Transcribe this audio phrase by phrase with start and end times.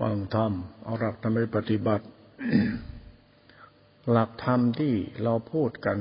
[0.00, 0.52] ฟังธรรม
[0.84, 2.06] เอาหลักธรรมไปปฏิบัติ
[4.10, 4.92] หลักธรรมที่
[5.24, 5.98] เราพูดกัน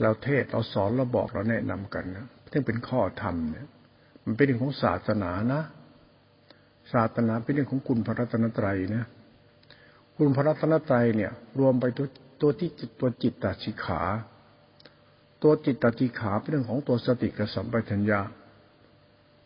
[0.00, 3.66] เราเทศเราสอนเราบอกเราแนะนำกันนะซึ่งเป็นข้อธรรมเนี่ย
[4.24, 5.62] มันเป็นเรื่องของศาสนานะ
[6.92, 9.04] ศาสนาเป็นเรื่องของคุณพระรัตนตรัยนะ
[10.16, 12.06] คุณพระรัตนตรัยเนี่ย รวมไปตัว
[12.40, 12.70] ตัวที่
[13.00, 14.00] ตัวจิตตชิขา
[15.42, 18.20] ตัวจิตตชิขาเป็นเรื่องของตัวสติกับสัมปชัญญะ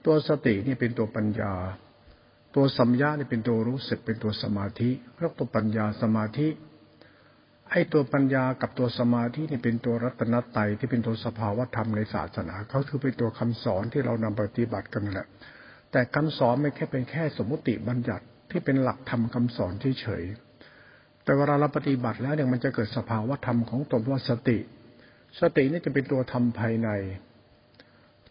[0.05, 1.52] ตัวสตินี่เป็นตัวปัญญา
[2.55, 6.48] ตัวสัมยานี่เป็นตัวรู้สึกเป็นตัวสมาธิเรียกตัวปัญญาสมาธิ
[7.70, 15.27] ไอ้ตัวปัญญากับตัวสมาธินี่เป็นตัวรัตนตรัยที่เป็นตัวสภาวธรรมในศาสนาเขาคือเป็นตัวคำสอนที่เรานำปฏิบัติกันแหละ
[15.92, 24.59] แต่คำสอนไม่แค่เป็นแค่สมมติบัญญัติที่เป็นหลักธรรมคาสอนเฉยๆแต่เวลาเราปฏิบัติแล้วเนี่ยมันจะเกิดสภาวธรรมของตนว่าสติ
[25.41, 26.89] สตินี่จะเป็นตัวธรรมภายใน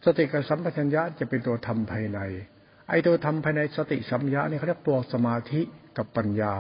[0.05, 2.19] สติกับสัมปชัญญะจะเป็นตัวธรรมภายใน
[2.89, 5.61] ไอ้ตัวธรรมภายในสติสัมยาเนี่ยเขาเรียกตัวสมาธิ
[5.97, 6.53] กับปัญญา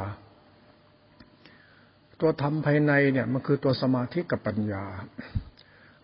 [2.21, 4.83] ตัวธรรมภายในเนี่ยมันคือตัวสมาธิกับปัญญา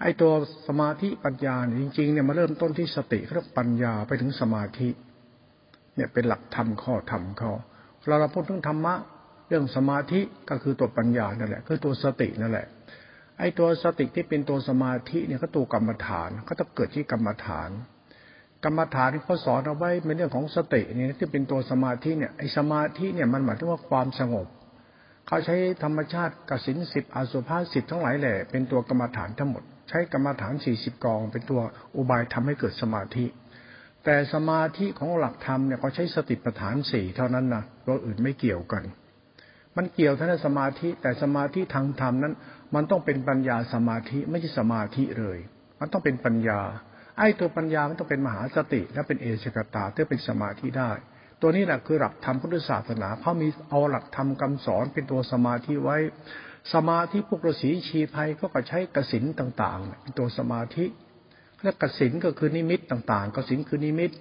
[0.01, 0.31] ไอ้ตัว
[0.67, 4.89] สมาธิปัญญาจริงๆเนี่ยมาเริ่มต้นที่สติเรียกปัญญาไปถึงสมาธิ
[5.95, 7.51] เนี่ยเป็นหลักธรรมข้อธรรมข้อ
[8.07, 8.95] เราเราพูดถึงธรรมะ
[9.47, 10.19] เรื่องสมาธิ
[10.49, 12.67] ก็คือตัวปัญญานั่นแหละ คือตัวสตินั่นแหละ
[13.39, 17.69] ไอ้ตัวสติที่เป็นตัวสมาธิเนี่ยก็ตัวกรรมฐานก็ต้องเกิดที่กรรมฐาน
[18.63, 24.47] กรรมฐานที่เขาสอนเอาไว้ในเรื่องของสติเนี่ยที่เป็นตัวสมาธิเนี่ยไอ้สมาธิเนี่ยมันหมายถึงว่าความสงบ
[25.27, 31.61] เขาใช้ธรรมชาติกสินสิบอสุภาสิบทั้งหลายแหละเป็นตัวกรรมฐานทั้งหมด ใช้กรรมฐานสี่สิบกอง เป็นตัว
[31.95, 33.25] อุบายทำให้เกิดสมาธิ
[34.03, 38.83] แต่สมาธิของหลักธรรมเนี่ยเขาใช้สติปัฏฐานสี่เท่านั้นนะตัวอื่นไม่เกี่ยวกัน
[39.77, 42.33] มันเกี่ยวทั้งสมาธิแต่สมาธิทางธรรมนั้น
[42.75, 45.37] มันต้องเป็นปัญญาสมาธิไม่ใช่สมาธิเลย
[45.79, 46.59] มันต้องเป็นปัญญา
[47.17, 50.91] ไอ้ตัวปัญญามันต้องเป็นมหาสติและเป็นเอเชกตาเพื่อเป็นสมาธิได้
[51.41, 55.97] ตัวนี้แหละคือหลักธรรมพุทธศาสนาเขามีเอาหลักธรรมคำสอนเป็นตัวสมาธิไว้
[56.73, 60.85] สมาธิพวกฤาษีชีภัยก็ก็ใช้กสินต่างๆ เป็นตัวสมาธิ
[61.63, 64.11] และกสินก็คือนิมิตต่างๆกสินคือนิมิต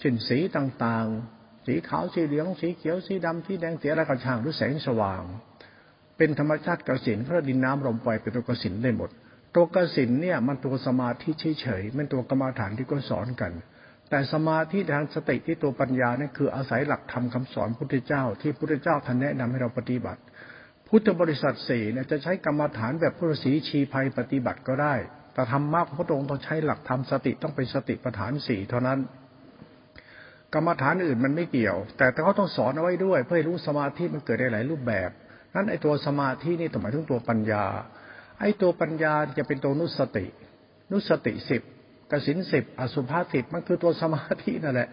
[0.00, 5.22] เช่นสีต่างๆ สีขาวสีเหลืองสีเขียวสีดำสีแดงสีอะไรก็ช่างหรือแสงสว่าง
[6.16, 9.10] เป็นธรรมชาติกสินเพราะดินน้ำลมไฟเป็นตัวกสินได้หมด
[9.54, 13.52] ตัวกสินเนี่ยมันตัวสมาธิเฉยๆเป็นตัวกรรมฐานที่ก็สอนกัน
[14.10, 20.20] แต่สมาธิทางสติที่ตัวปัญญาเนี่ยคืออาศัยหลักธรรมคาสอนพุทธเจ้า ที่พุทธเจ้าท่านแนะนำให้เราปฏิบัติ
[20.88, 24.94] พุทธบริษัทสี่เนี่ยจะใช้กรรมฐานแบบพุทธศีชีภัยปฏิบัติก็ได้
[25.34, 28.98] แต่ธรรมะพระองค์ต้องใช้หลักธรรมสติต้องเป็นสติปัฏฐานสี่เท่านั้น
[30.54, 35.10] กรรมฐานอื่นมันไม่เกี่ยว แต่เขาต้องสอนเอาไว้ด้วย เพื่อให้รู้สมาธิมันเกิดได้หลายรูปแบบ
[35.56, 37.64] นั้นไอ้ตัวสมาธินี่หมายถึงตัวปัญญา
[38.40, 40.26] ไอ้ตัวปัญญาจะเป็นตัวนุสติ
[40.92, 41.62] นุสติสิบ
[42.10, 44.88] กสินสิบอสุภาสิบมันคือตัวสมาธินั่นแหละ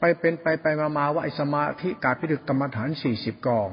[0.00, 3.70] ไปเป็นไปไปมามาว่าไอ้สมาธิการพิจารกรรมฐานสี่สิบกอง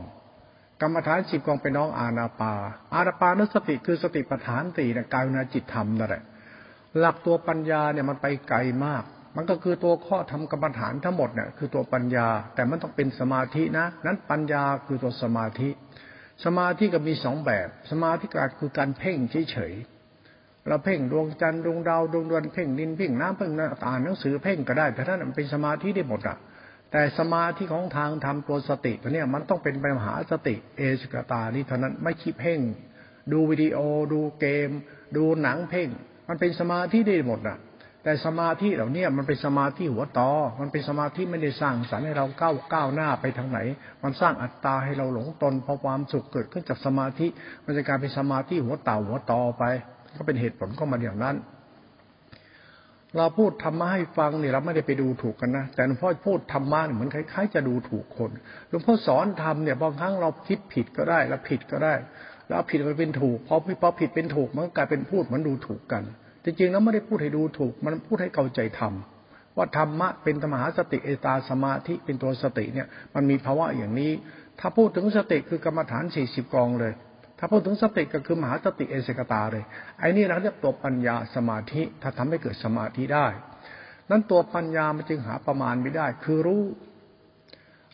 [0.82, 2.54] กรรมฐานสิบกองเป็นน้องอาณาปา
[2.94, 6.24] อาณาปานุสติคือสติปัฏฐานสี่นะกายนาจิตธรรมนั่นแหละ
[7.00, 9.04] หลักตัวปัญญาเนี่ยมันไปไกลมาก
[9.36, 15.70] มันก็คือตัวข้อทำกรรมฐานทั้งหมดเนี่ยคือตัวปัญญา แต่มันต้องเป็นสมาธินะ นั้นปัญญาคือตัวสมาธิ
[16.46, 19.18] สมาธิก็มีสองแบบ สมาธิการคือการเพ่ง
[19.52, 23.52] เฉยๆเราเพ่งดวงจันทร์ดวงดาวดวงดวงเพ่งดินเพ่งน้ำเพ่ง
[23.86, 26.38] อ่านหนังสือเพ่งก็ได้แต่ถ้ามันเป็นสมาธิได้หมดอะ
[26.92, 32.60] แต่สมาธิของทางทำตัวสติตัวเนี้ยมันต้องเป็นไปมหาสติเอสกตานี่เท่านั้นไม่คิดเพ่ง
[33.32, 33.78] ดูวิดีโอ
[34.14, 34.70] ดูเกม
[35.18, 35.88] ดูหนังเพ่ง
[36.30, 37.58] มันเป็นสมาธิได้หมดอะ
[38.04, 40.30] แต่สมาธิเหล่านี้มันเป็นสมาธิหัวต่อ
[40.62, 43.60] มันเป็นสมาธิไม่ได้สร้างสรรค์ให้เราก้าวก้าวหน้าไปทางไหน
[44.04, 47.28] มันสร้างอัตตาให้เราหลงตนพอความสุขเกิดขึ้นจากสมาธิ
[47.66, 49.64] มันจะกลายเป็นสมาธิหัวเต่าหัวต่อไป
[50.18, 51.36] ก็เป็นเหตุผลก็มาอย่างนั้น
[53.18, 58.32] เราพูดธรรมะให้ฟังเนี่ยเราไม่ได้ไปดูถูกกันนะ แต่หลวงพ่อพูดธรรมะเหมือนคล้ายๆ จะดูถูกคน
[58.70, 61.94] หลวงพ่อสอนธรรมเนี่ยบางครั้งเราคิดผิดก็ได้แล้วผิดก็ได้
[62.48, 66.04] แล้วผิดมันเป็นถูกพอพอผิดเป็นถูกมันก็กลายเป็นพูดเหมือนดูถูกกัน
[66.44, 68.94] จริงๆแล้วไม่ได้พูดให้ดูถูก มันพูดให้เข้าใจธรรม
[69.58, 74.12] ว่าธรรมะเป็นธรรมหาสติเอตาสมาธิเป็นตัวสติเนี่ย มันมีภาวะอย่างนี้
[74.60, 76.94] ถ้าพูดถึงสติคือกรรมฐานสี่สิบกองเลย
[77.40, 79.64] ถ้าพูดถึงสติก็คือมหาสติเอเสกตาเลย
[80.00, 83.28] ไอ้นี่เราเรียกตัวปัญญาสมาธิ ถ้าทำให้เกิดสมาธิได้
[84.10, 86.62] นั้นตัวปัญญามันจึงหาประมาณไม่ได้ คือรู้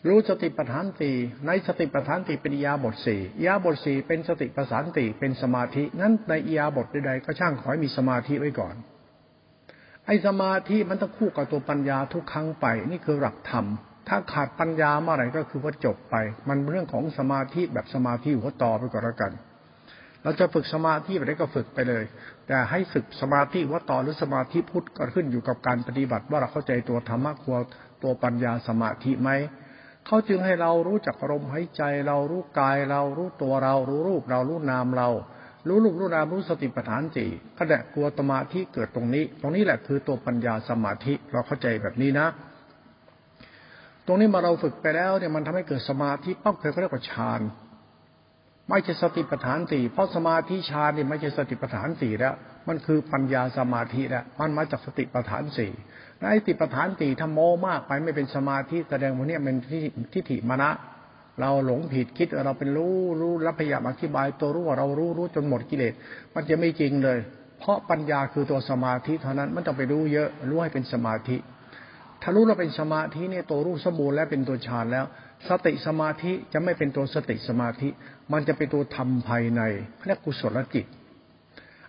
[0.06, 1.16] รู้สติปัฏฐานสี่
[1.46, 8.74] ในสติปัฏฐานสี่เป็นยาบทสี่ยาบทสี่เป็นสติปัฏฐานสี่เป็นสมาธินั้นในยาบทใดๆก็ช่างขอให้มีสมาธิไว้ก่อน
[10.06, 13.66] ไอ้สมาธิมันต้องคู่กับตัวปัญญาทุกครั้งไป นี่คือหลักธรรม
[14.08, 16.16] ถ้าขาดปัญญาเมื่อไหร่ก็คือว่าจบไป
[16.48, 19.32] มันเรื่องของสมาธิแบบสมาธิหัวต่อไปก่อนล้วกัน
[20.22, 22.04] เราจะฝึกสมาธิไปได้ก็ฝึกไปเลย
[22.46, 27.56] แต่ให้ฝึกสมาธิว่าต่อหรือสมาธิพุทธก็ขึ้นอยู่กับการปฏิบัติว่าเราเข้าใจตัวธรรมะคว
[28.02, 29.30] ตัวปัญญาสมาธิไหม
[30.08, 35.08] เขาจึงให้เรารู้จักอารมณ์หายใจ เรารู้กายเรารู้ตัวเรา รู้รูปเรารู้นามเรา
[35.68, 42.26] รู้รูปรู้นามรู้สติปัฏฐานสี่ขณะกลัวสมาธิเกิดตรงนี้ ตรงนี้แหละคือตัวปัญญาสมาธิเราเข้าใจแบบนี้นะ
[44.06, 47.40] ตรงนี้มาเราฝึกไปแล้วเนี่ยมันทำให้เกิดสมาธิปั๊บเคยเขาเรียกว่าฌาน
[48.70, 52.34] ไม่ใช่สติปัฏฐานสี่เพราะสมาธิฌานนี่ไม่ใช่สติปัฏฐานสี่แล้ว
[52.68, 55.72] มันคือปัญญาสมาธิแล้วมันมาจากสติปัฏฐานสี่
[56.22, 59.56] ในสติปฐานสี่ถ้าโมมากไปไม่เป็นสมาธิแสดงว่านี่เป็น
[60.12, 60.70] ทิฏฐิมณะ
[61.40, 65.94] เราหลงผิดคิดเราเป็นรู้รู้แล้วพยายามอธิบาย ตัวรู้ว่าเรารู้รู้จนหมดกิเลส
[66.34, 67.18] มันจะไม่จริงเลย
[67.58, 71.36] เพราะปัญญาคือตัวสมาธิเท่านั้นมันต้องไปรู้เยอะรู้ให้เป็นสมาธิ
[72.22, 75.04] ถ้ารู้เราเป็นสมาธิเนี่ยตัวรู้สมบูรณ์แล้วเป็นตัวฌานแล้ว
[75.48, 77.88] สติสมาธิจะไม่เป็นตัวสติสมาธิ
[78.32, 79.62] มันจะเป็นตัวธรรมภายใน
[80.06, 80.86] เรียกกุศลจิต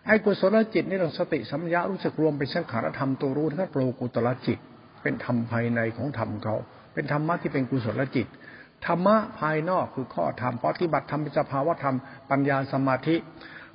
[0.06, 4.60] ไอ้กุศลจิตนี่เราสติสัมยารู้สึกรวมเป็นสังขารธรรมตัวรู้นั่นโลกุตละจิต
[5.04, 6.56] เป็นธรรมภายในของธรรมเขา
[6.94, 8.28] เป็นธรรมะที่เป็นกุศลจิต
[8.86, 11.96] ธรรมะภายนอกคือข้อธรรมปฏิบัติธรรมเป็นสภาวะธรรม
[12.30, 13.16] ปัญญาสมาธิ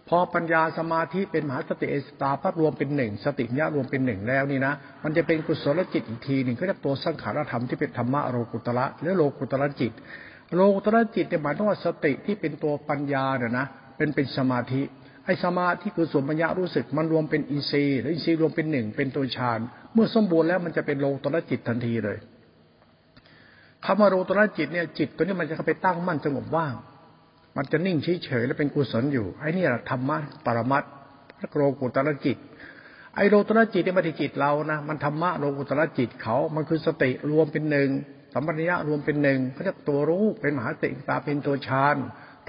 [0.08, 4.74] พอปัญญาสมาธิเป็นมหาสติเอสตาพัดรวมเป็นหนึ่งสติญารวมเป็นหนึ่งแล้วนี่นะ
[5.04, 9.92] มันจะเป็นกุศลจิตอีกทีหนึ่งก็เรียกตัวสังขารธรรมที่เป็นธรรมะโลกุตละหรือโลกุตละจิต
[10.56, 13.66] โลกุตระจิตเนี่ยหมายถึงว่าสติที่เป็นตัวปัญญาเนี่ยนะ
[13.96, 14.82] เป็นเป็นสมาธิ
[15.24, 19.60] ไอ้สมาธิคือส่วนปัญญารู้สึกมันรวมเป็นอินทรีย์แล้วอินทรีย์รวมเป็นหนึ่งเป็นตัวฌาน
[19.94, 22.18] เมื่อสมบูรณ์แล้วมันจะเป็นโลตระจิตทันทีเลย
[23.84, 26.74] คำว่าโลตระจิตเนี่ยจิตตัวนี้มันจะเข้าไปตั้งมั่นสงบว่าง
[27.56, 30.90] มันจะนิ่งเฉยๆแล้วเป็นกุศลอยู่ไอ้นี่แหละธรรมะปรมัตถ์
[31.56, 32.38] โลกุตระจิต
[33.16, 37.88] ไอ้โลตระจิตเนี่ยมันจิตเรานะมันธรรมะโลกุตระจิตเขา มันคือสติรวมเป็นหนึ่ง
[38.32, 41.96] สัมปัญญะรวมเป็นหนึ่งเขาเรียกตัวรู้เป็นมหาสติตาเป็นตัวฌาน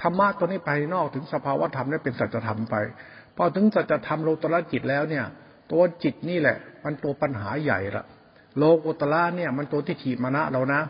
[0.02, 2.76] ธรรมะตัวนี้ไปนอกถึงสภาวะธรรมนี่เป็นสัจธรรมไป
[3.36, 5.24] พอถึงสัจธรรมโลตระจิตแล้วเนี่ย
[5.72, 8.04] ตัวจิตนี่แหละ มันตัวปัญหาใหญ่ละ
[8.58, 10.80] โลกุตละเนี่ย มันตัวทิฏฐิมานะเรานะ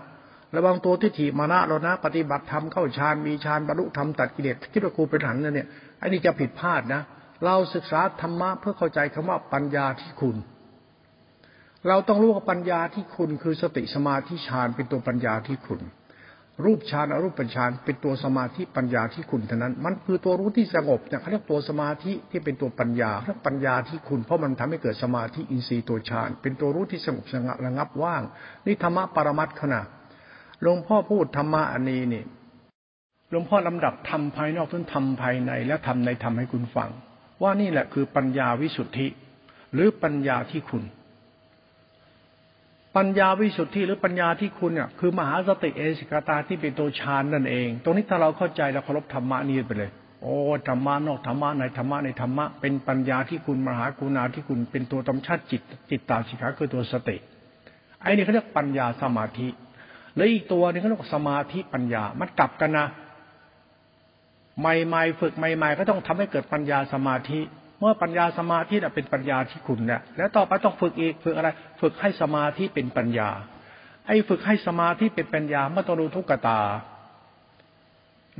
[0.54, 5.66] ระวังตัวทิฏฐิมานะเรานะ ปฏิบัติธรรมเข้าฌานมีฌานบรรลุธรรมตัดกิเลสคิดว่าครูเป็นหันเนี่ย
[6.00, 7.02] อันนี้จะผิดพลาดนะ
[7.44, 10.36] เราศึกษาธรรมะเพื่อเข้าใจคำว่าปัญญาที่คุณ
[11.88, 15.80] เราต้องรู้ว่าปัญญาที่คุณคือสติสมาธิฌานเป็นตัวปัญญาที่คุณ
[16.64, 28.22] รูปฌานอรูปปัญฌานเป็นตัวสมาธิปัญญาที่คุณเท่านั้น มันคือตัวรู้ที่สงบเนี่ยเขาเรียกตัวสมาธิที่เป็นตัวปัญญาเรียกปัญญาที่คุณ เพราะมันทำให้เกิดสมาธิอินทรีย์ตัวฌานเป็นตัวรู้ที่สงบสงัดระงับว่าง
[28.66, 29.80] นี่ธรรมะปรมัตขณะ
[30.62, 32.24] หลวงพ่อพูดธรรมะอันนี้นี่
[33.30, 36.90] หลวงพ่อลำดับทำภายนอกจนทำภายในและทำในทำให้คุณฟัง
[37.42, 39.08] ว่านี่แหละคือปัญญาวิสุทธิ
[39.72, 40.82] หรือปัญญาที่คุณ
[42.96, 49.90] ปัญญาวิสุทธิหรือปัญญาที่คุณเนี่ยคือมหาสติเอสิกตาที่เป็นตัวฌานนั่นเอง ตรงนี้ถ้าเราเข้าใจเราเคารพธรรมะนี้ไปเลย
[50.22, 50.36] โอ้
[50.68, 57.16] ธรรมะนอกธรรมะในธรรมะในธรรมะเป็นปัญญาที่คุณมหากุณาที่คุณเป็นตัวตำชาติจิตจิตตาสิกขาคือตัวสติ
[58.00, 59.48] ไอ้นี่เขาเรียกปัญญาสมาธิ
[60.16, 62.86] แล้วอีกตัวนึงเขาเรียกสมาธิปัญญา มันกลับกันนะ
[64.60, 67.40] ใหม่ๆฝึกใหม่ ๆ ก็ต้องทำให้เกิดปัญญาสมาธิ
[67.80, 71.48] เมื่อปัญญาสมาธิเป็นปัญญาที่คุณเนี่ยแล้วต่อไปต้องฝึกอีกฝึกอะไร
[71.80, 73.28] ฝึกให้สมาธิเป็นปัญญา
[74.06, 76.60] ไอ้ฝึกให้สมาธิเป็นปัญญาเมื่อต้องดูทุกขตา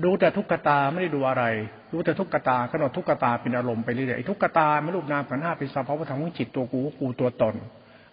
[0.04, 1.44] ดูแต่ทุกขตาไม่ได้ดูอะไร
[1.92, 7.54] ดูแต่ทุกขตากำหนดทุกขตาเป็นอารมณ์ไปเรื่อยๆทุกขตาไม่รูปนามขันห้าเป็นสภาวะธรรมของจิตตัวกูกูตัวตน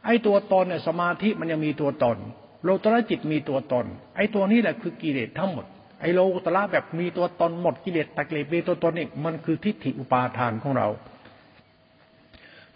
[0.06, 2.18] ไอ้ตัวตนเนี่ยสมาธิมันยังมีตัวตน
[2.64, 3.86] โลตระจิตมีตัวตน
[4.16, 5.66] ไอ้ตัวนี้แหละคือกิเลสทั้งหมด
[6.02, 10.88] ไอ้โลตระแบบมีตัวตนหมดกิเลสตะเกียบมีตัวตนอีกมันคือทิฏฐิอุปาทานของเรา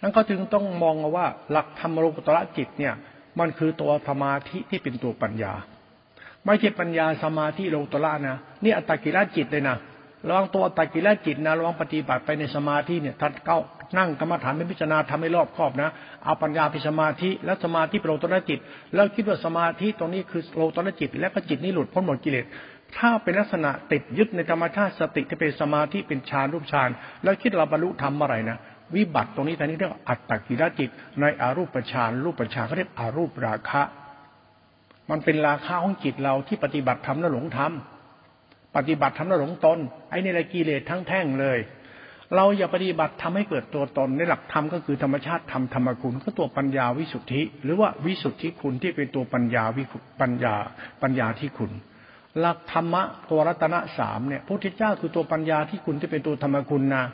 [0.02, 2.94] นั้นเขาจึงต้องมองว่า หลักธรรมโลกุตระจิตเนี่ย
[3.38, 5.52] มันคือตัวสมาธิที่เป็นตัวปัญญา
[6.44, 9.76] ไม่ใช่ปัญญาสมาธิโลกุตระนะนี่อัตตกิรจิตเลยนะ
[10.28, 13.58] ระวังตัวอัตตกิรจิตนะระวังปฏิบัติไปในสมาธิเนี่ยท่านเก้า
[13.98, 15.90] นั่งกรรมฐานไม่พิจารณาทำให้รอบครอบนะ
[16.24, 18.58] เอาปัญญาพิสมาธิแล้วสมาธิเป็นโลกุตระจิต
[18.94, 22.44] แล้วคิดว่าสมาธิตรงนี้คือโลกุตระจิต แล้วก็จิตนี้หลุดพ้นหมดกิเลส
[22.96, 26.90] ถ้าเป็นลักษณะติดยึดในธรรมชาติสติที่เป็นสมาธิเป็นฌานรูปฌาน
[27.22, 28.58] แล้วคิดเราบรรลุธรรมเมื่อไรนะ
[28.96, 30.90] วิบัติตรงนี้ท่านี้เรียกว่าอัตตกิรจิต
[31.20, 33.82] ในอารูปฌานรูปฌานเขาเรียกอารูปราคะ
[35.10, 37.72] มันเป็นราคะของจิตเราที่ปฏิบัติธรรมแล้วหลงธรรม
[38.76, 39.78] ปฏิบัติธรรมแล้วหลงตน
[40.10, 41.58] ไอ้นี่แหละกิเลสทั้งแท่งเลย
[42.36, 49.84] เราอย่าปฏิบัติทำให้เกิดตัวตนในหลักธรรมก็คือธรรมชาติธรรมธรรมคุณก็ตัวปัญญาวิสุทธิ หรือว่าวิสุทธิคุณที่เป็นตัวปัญญาวิ
[50.20, 50.54] ปัญญา
[51.02, 51.70] ปัญญาที่คุณ
[52.38, 57.04] หลักธรรมะตัวรัตนะสามเนี่ยพระพุทธเจ้าคือตัวปัญญาที่คุณที่เป็นตัวธรรมคุณนะ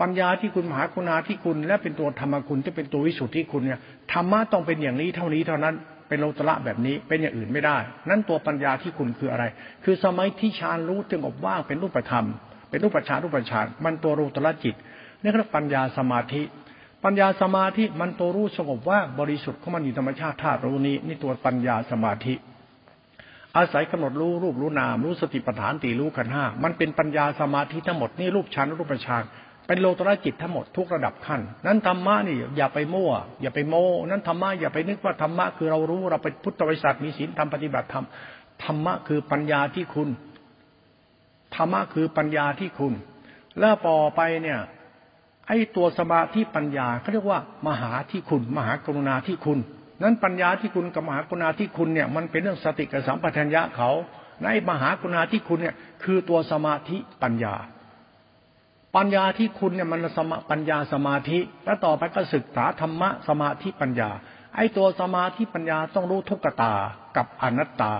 [0.00, 3.80] ปัญญาที่คุณมหาคุณาที่คุณและเป็นตัวธรรมคุณที่เป็นตัววิสุทธิคุณเนี่ย
[4.12, 5.74] ธรรมะต้องเป็นอย่างนี้เท่านี้เท่านั้น
[6.08, 9.44] เป็นโลตระแบบนี้เป็นอย่างอื่นไม่ได้ นั่นตัวปัญญาที่คุณคืออะไร
[9.84, 12.26] คือสมัยที่ฌานรู้จึงอบว่างเป็นรูปธรรม
[12.70, 14.74] เป็นรูปฌานรูปฌานมันตัวรูตระจิต
[15.22, 16.42] นี่คือปัญญาสมาธิ
[17.04, 22.34] ปัญญาสมาธิมันตัวรู้สงบว่าบริสุทธิ์ของมันอยู่ธรรมชาติธาตุรู้นี้นี่ตัวปัญญาสมาธิ
[23.56, 29.22] อาศัยกำหนดรู้รูปรู้นามรู้สติปัฏฐานตีรู้ขันห้ามันเป็นปัญญาสมาธิทั้งหมดนี่รูปฌานรูปฌาน
[29.66, 38.04] เป็นโลตระจิตทั้งหมดทุกระดับขั้น นั้นธรรมะนี่อย่าไปมั่ว อย่าไปโม้นั้นธรรมะอย่าไปนึกว่าธรรมะคือเรารู้เราเป็นพุทธบริษัทมีศีลทำปฏิบัติธรรม
[38.64, 40.08] ธรรมะคือปัญญาที่คุณ
[41.54, 42.92] ธรรมะคือปัญญาที่คุณ
[43.58, 44.58] แล้วต่อไปเนี่ย
[45.48, 49.58] ไอ้ตัวสมาธิปัญญาเขาเรียกว่า มหาที่คุณ มหากรุณาที่คุณ
[50.02, 53.90] นั้นปัญญาที่คุณกับมหากรุณาที่คุณเนี่ย มันเป็นเรื่องสติกับสัมปชัญญะเขา
[54.44, 57.54] ในมหากรุณาที่คุณเนี่ย คือตัวสมาธิปัญญา
[58.96, 64.10] ปัญญาที่คุณเนี่ยมันสมาปัญญาสมาธิ แล้วต่อไปก็ศึกษาธรรมะสมาธิปัญญา
[64.56, 66.72] ไอ้ตัวสมาธิปัญญาต้องรู้ทุกขตา
[67.16, 67.94] กับอนัตตา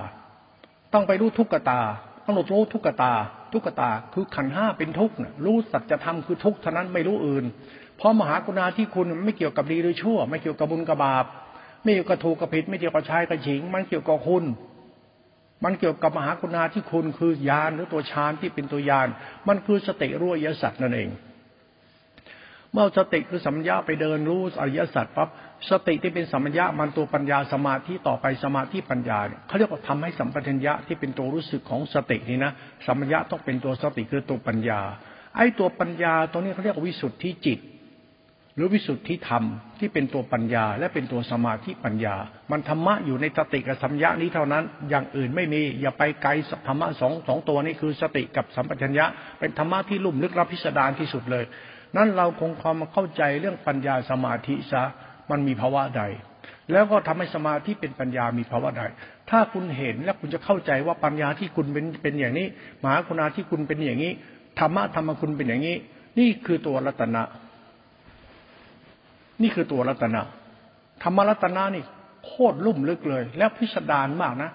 [0.93, 1.81] ต้องไปรู้ทุกขตา
[2.27, 3.13] ต้องรู้ทุกขตา
[3.53, 7.45] ทุกขตาคือขันห้าเป็นทุกข์รู้สัจธรรมคือทุกข์เท่านั้นไม่รู้อื่น
[7.97, 11.25] เพราะมหากรุณาที่คุณไม่เกี่ยวกับดีหรือชั่ว ไม่เกี่ยวกับบุญกับบาป
[11.83, 14.45] ไม่เกี่ยวกับถูกกับผิด ไม่เกี่ยวกับชายกับหญิง มันเกี่ยวกับคุณ
[15.65, 19.09] มันเกี่ยวกับมหาคุณาที่คุณคือยานหรือตัวฌานที่เป็นตัวยาน
[19.49, 21.11] มันคือสติรู้อริยสัจนั่นเอง
[22.73, 25.29] เมื่อสติคือสัมยาไปเดินรู้อริยสัจปั๊บ
[25.71, 32.53] สติที่เป็นสัมยามันตัวปัญญาสมาธิต่อไปสมาธิปัญญาเนี่ยเขาเรียกว่าทำให้สัมปชัญญะที่เป็นตัวรู้สึกของสตินี่นะ
[32.87, 34.81] สัมยาต้องเป็นตัวสติคือตัวปัญญา
[35.37, 37.59] ไอ้ตัวปัญญาตัวนี้เขาเรียกวิสุทธิจิต
[38.57, 39.45] หรือวิสุทธิธรรม
[39.79, 42.17] ที่เป็นตัวปัญญา และเป็นตัวสมาธิปัญญา
[42.51, 46.31] มันธรรมะอยู่ในสติกับสัมยานี้เท่านั้น อย่างอื่นไม่มี อย่าไปไกล
[46.67, 49.07] ธรรมะสองสองตัวนี้คือสติกับสัมปชัญญะ
[49.39, 51.45] เป็นธรรมะที่ลุ่มลึกลับพิสดารที่สุดเลย
[51.97, 54.83] นั้นเราคงความเข้าใจเรื่องปัญญาสมาธิซะ
[55.31, 56.03] มันมีภาวะใด
[56.73, 58.83] แล้วก็ทำให้สมาธิเป็นปัญญามีภาวะใด
[59.31, 62.47] ถ้าคุณเห็นและคุณจะเข้าใจว่าปัญญาที่คุณเป็นเป็นอย่างนี้
[62.83, 64.13] มหาคุณาที่คุณเป็นอย่างนี้
[64.59, 65.77] ธรรมะธรรมคุณเป็นอย่างนี้
[66.19, 67.23] นี่คือตัวรัตนะ
[69.43, 70.23] นี่คือตัวรัตนะ
[71.03, 71.85] ธรรมรัตนะนี่
[72.27, 74.51] โคตรลุ่มลึกเลย แล้วพิสดารมากนะ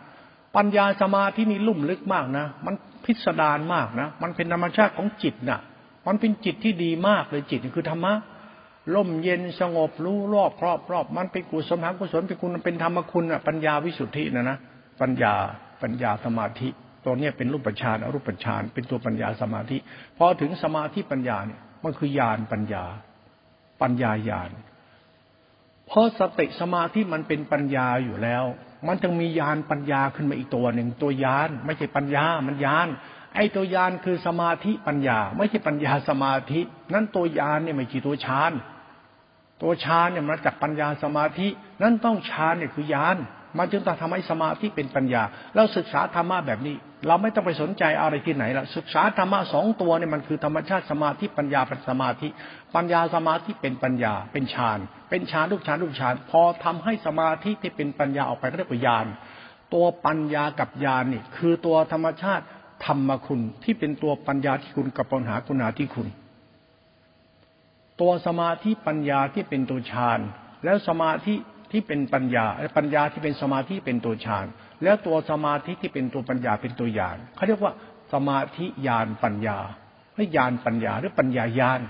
[0.55, 5.59] ปัญญาสมาธินี่ลุ่มลึกมากนะ มันพิสดารมากนะ มันเป็นธรรมชาติของจิตนะ่ะ
[6.07, 8.13] มันเป็นจิตที่ดีมากเลยจิตคือธรรมะ
[8.95, 14.57] ล่มเย็นสงบรู้รอบครอบรอบ มันเป็นกุศลหากุศลเป็นคุณเป็นธรรมคุณอะปัญญาวิสุทธินะนะ
[15.01, 15.33] ปัญญา
[15.81, 16.69] ปัญญาสมาธิ
[17.05, 19.77] ตัวเนี้ยเป็นรูปฌานอรูปฌานเป็นตัวปัญญาสมาธิ
[20.17, 22.83] พอถึงสมาธิปัญญาเนี่ยมันคือญาณปัญญา
[23.81, 24.50] ปัญญาญาณ
[25.89, 28.43] เพราะสติสมาธิมันเป็นปัญญาอยู่แล้ว
[28.88, 32.88] มันจึงมียานปัญญาขึ้นมาอีกตัวหนึ่งตัวยานไม่ใช่ปัญญา มันยาน
[33.36, 36.60] ไอ้ตัวยานคือสมาธิปัญญา ไม่ใช่ปัญญาสมาธิ
[36.93, 38.51] นั่นตัวยานเนี่ยไม่ใช่ตัวฌาน
[39.62, 41.48] ตัวฌานเนี่ยมาจากปัญญาสมาธิ
[41.81, 43.17] นั่นต้องฌานเนี่ยคือยาน
[43.58, 45.24] มันจึงต้องทำให้สมาธิเป็นปัญญา
[45.56, 46.75] แล้วศึกษาธรรมะแบบนี้
[47.08, 52.27] เราไม่ต้องไปสนใจอะไรที่ไหนละศึกษาธรรมะสองตัวเนี่ยมันคือธรรมชาติสมาธิปัญญาเป็นสมาธิ
[52.75, 54.79] ปัญญาสมาธิเป็นปัญญา เป็นฌาน
[55.10, 59.06] เป็นฌานรูปฌานรูปฌาน พอทำให้สมาธิที่เป็นปัญญาออกไปก็เรียกว่าญาณ
[59.74, 62.46] ตัวปัญญากับญาณนี่คือตัวธรรมชาติ
[62.86, 66.08] ธรรมคุณที่เป็นตัวปัญญาที่คุณกับปัญหาคุณหาที่คุณ
[68.01, 70.20] ตัวสมาธิปัญญาที่เป็นตัวฌาน
[70.63, 71.36] แล้วสมาธิ
[71.71, 72.45] ที่เป็นปัญญา
[72.77, 74.45] ปัญญาที่เป็นสมาธิเป็นตัวฌาน
[74.83, 77.73] แล้วตัวสมาธิที่เป็นตัวปัญญาเป็นตัวญาณเขาเรียกว่า
[78.13, 79.57] สมาธิญาณปัญญา
[80.15, 81.81] ไม่ญาณปัญญาหรือปัญญาญาณ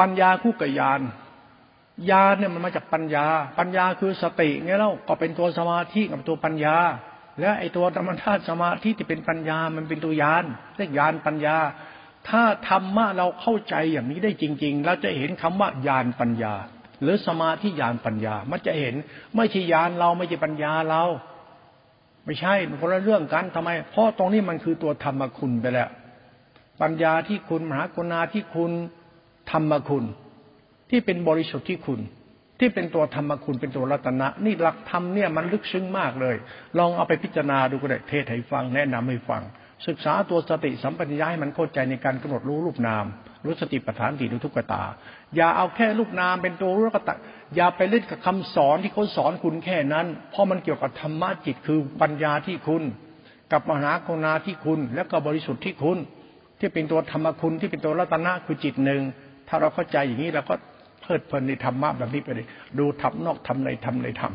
[0.00, 1.00] ปัญญาคู่กับญาณ
[2.10, 3.26] ญาณเนี่ยมันมาจากปัญญา
[3.58, 6.76] ปัญญาคือสติไงเล่าก็เป็นตัวสมาธิกับตัวปัญญา
[7.40, 10.44] แล้วไอ้ตัวธรรมชาติสมาธิที่เป็นปัญญามันเป็นตัวญาณ
[10.76, 11.56] เรียกญาณปัญญา
[12.28, 16.54] ถ้าธรรมะเราเข้าใจอย่างนี้ได้จริง ๆ เราจะเห็นคำว่าญาณปัญญา
[17.02, 18.94] หรือสมาธิญาณปัญญา มันจะเห็น
[19.36, 21.02] ไม่ใช่ญาณเราไม่ใช่ปัญญาเรา
[22.24, 25.88] ไม่ใช่มันคนละเรื่องกันทำไม เพราะตรงนี้มันคือตัวธรรมคุณไปแล้ว
[26.82, 28.72] ปัญญาที่คุณมหากรุณาที่คุณ
[29.50, 30.04] ธรรมคุณ
[30.90, 32.00] ที่เป็นบริสุทธิ์ที่คุณ
[32.60, 36.36] ที่เป็นตัวธรรมคุณเป็นตัวรัตนะ นี่หลักธรรมเนี่ยมันลึกซึ้งมากเลย
[36.78, 39.42] ลองเอาไปพิจารณาดูก็ได้เทศให้ฟังแนะนำให้ฟัง
[39.88, 43.04] ศึกษาตัวสติสัมปชัญญะให้มันเข้าใจในการกำหนดรู้รูปนาม
[43.44, 44.82] รู้สติปัฏฐานสี่ดูทุกขตา
[45.36, 47.16] อย่าเอาแค่ลูกนามเป็นตัวรู้ก็ตัด
[47.56, 52.82] อย่าไปเล่นกับคำสอนที่เขาสอนคุณแค่นั้น เพราะมันเกี่ยวกับธรรมะจิตคือปัญญาที่คุณ
[53.52, 55.98] กับมหากุณาที่คุณ แล้วก็บริสุทธิ์ที่คุณ
[56.58, 59.00] ที่เป็นตัวธรรมคุณที่เป็นตัวรัตนะคือจิตหนึ่ง
[59.48, 60.54] ถ้าเราเข้าใจอย่างนี้เราก็
[61.00, 62.46] เพลิดเพลินในธรรมะแบบนี้ไปเลย
[62.78, 64.32] ดูทำนอกทำในทำในธรรม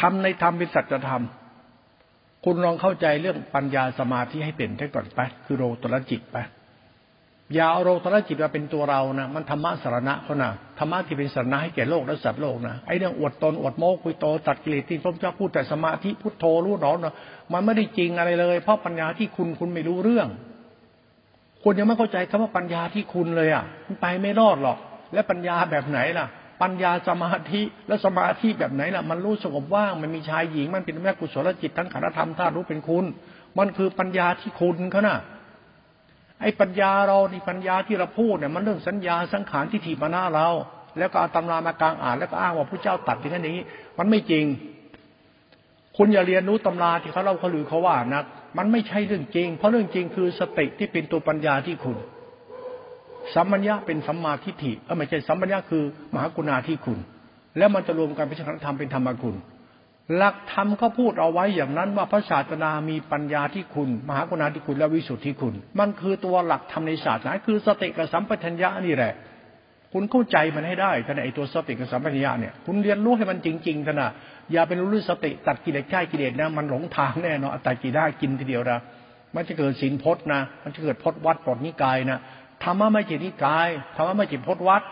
[0.00, 1.22] ทำในธรรมเป็นสัจธรรม
[2.44, 6.36] คุณลองเข้าใจเรื่องปัญญาสมาธิให้เป็นได้ก่อนไป คือโรตรจิตไป
[7.54, 17.14] อย่าเอาโลตระจิตมาเป็นตัวเรานะมันธรรมะสารณะเขานะธรรมะที่เป็นสารณะให้แก่โลกและสัตว์โลกนะไอ้เรื่องอวดตนอวดโม้คุยโตตัดกิเลสที่พระเจ้าพูดแต่สมาธิพุทโธรู้หนอนะ
[17.52, 20.28] มันไม่ได้จริงอะไรเลย เพราะปัญญาที่คุณคุณไม่รู้เรื่อง
[21.62, 24.78] คุณยังไม่เข้าใจคำว่าปัญญาที่คุณเลยอะมันไปไม่รอดหรอก
[25.12, 26.26] และปัญญาแบบไหนล่ะ
[26.62, 33.04] ปัญญาสมาธิและสมาธิแบบไหนล่ะ มันรู้สงบว่างมันมีชายหญิงมันเป็นแม่กุศลจิตทั้งขันธธรรมธาตุรู้เป็นคุณ
[33.58, 35.18] มันคือปัญญาที่คุณเขาน่ะ
[36.42, 40.48] ไอ้ปัญญาเรานี่ปัญญาที่เราพูดเนี่ยมันเรื่องสัญญาสังขารที่ถีบมาหน้าเรา
[40.98, 43.64] แล้วก็เอาตำรามากลางอ่านแล้วก็อ้างว่าพระเจ้าตัดอย่างนั้นอย่างนี้
[43.98, 44.44] มันไม่จริง
[45.96, 48.22] คุณอย่าเรียนรู้ตำราที่เขาเล่าเขาลือเขาว่านะ
[48.58, 51.96] มันไม่ใช่เรื่องจริง เพราะเรื่องจริงคือสติที่เป็นตัวปัญญาที่คุณ
[53.34, 55.82] สัมมัญญาเป็นสัมมาทิฏฐิเออไม่ใช่สัมมัญญาคือ
[56.14, 56.98] มหากุณาที่คุณ
[57.58, 59.34] แล้วมันจะรวมกันเป็นธรรมเป็นธรรมคุณ
[60.16, 69.12] หลักธรรมก็พูดเอาไว้อย่างนั้นว่าพระศาสนามีปัญญาที่คุณ มหากรุณาธิคุณและวิสุทธิคุณ มันคือตัวหลักธรรมในศาสนาคือสติกับสัมปชัญญะนี่แหละ
[69.92, 74.10] คุณเข้าใจมันให้ได้ท่านไอตัวสติกับสัมปชัญญะเนี่ยคุณเรียนรู้ให้มันจริงๆท่านนะ
[74.52, 78.78] อย่าเป็นรู้เรื่องสติตัดกิเลสใช่กิเลสนะมันหลงทางแน่นอนตัดกิได้กินทีเดียวนะ
[79.34, 82.18] มันจะเกิดสินพจน์นะ มันจะเกิดพจน์วัดปลดนิกายนะ
[82.62, 84.82] ธรรมะไม่ใช่นิกายธรรมะไม่ใช่พจน์วัด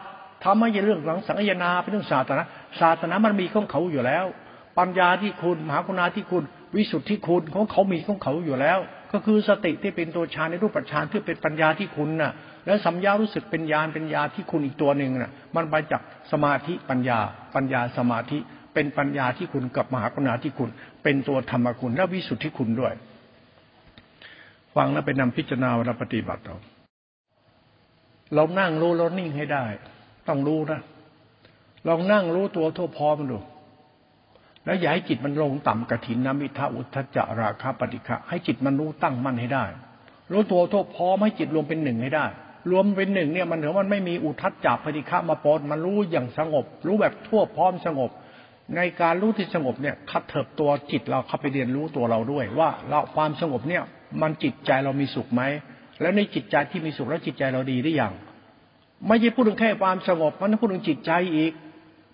[0.44, 2.44] ธรรมะไม่ใช่เรื่องหลังสังยนาเป็นเรื่องศาสนา
[2.80, 4.26] ศาสนามันมีของเขาอยู่แล้ว
[4.80, 6.44] ปัญญาที่คุณมหาคุณาที่คุณ
[6.76, 8.78] วิสุทธิคุณของเขามีของเขาอยู่แล้ว
[9.12, 12.32] ก็คือสติที่เป็นตัวฌานในรูปฌานที่เป็นปัญญาที่คุณน่ะ
[12.66, 17.18] แล้วสัมยารู้สึกเป็นญาณเป็นญาที่คุณอีกตัวหนึ่งน่ะ มันไปจากสมาธิปัญญา
[17.54, 18.38] ปัญญาสมาธิ
[18.74, 20.68] เป็นปัญญาที่คุณกับมหาคุณาที่คุณ
[21.02, 22.92] เป็นตัวธรรมคุณและวิสุทธิคุณด้วย
[24.76, 26.56] ฟังแล้วไปนำพิจารณาเราปฏิบัติเรา
[28.34, 29.64] เรานั่งรู้เรานิ่งให้ได้
[30.28, 30.80] ต้องรู้นะ
[31.88, 33.38] ลองนั่งรู้ตัวทั่วพร้อมดู
[34.64, 39.64] แล้วอย่าให้จิตมันลงต่ำกระถินนมิทาอุทธจาราคาปฏิฆะให้จิตมันรู้ตั้งมั่นให้ได้
[40.32, 42.26] รู้ตัวทั่วพร้อมให้จิตรวมเป็นหนึ่งให้ได้
[42.70, 48.10] รวมเป็นหนึ่งเนี่ยมันถือมันไม่มีอุทัศจับปฏิฆะมาปนมันรู้อย่างสงบ รู้แบบทั่วพร้อมสงบ
[48.76, 53.82] ในการรู้ที่สงบเนี่ยคัดเถิบตัวจิตเราเข้าไปเรียนรู้ตัวเราด้วย ว่าเราความสงบเนี่ย
[54.22, 55.42] มันจิตใจเรามีสุขไหม
[56.00, 58.12] แล้วในจิตใจที่มีสุขแล้วจิตใจเราดีหรือยัง
[59.06, 61.52] ไม่ใช่พูดถึงแค่ความสงบมันต้องพูดถึงจิตใจอีก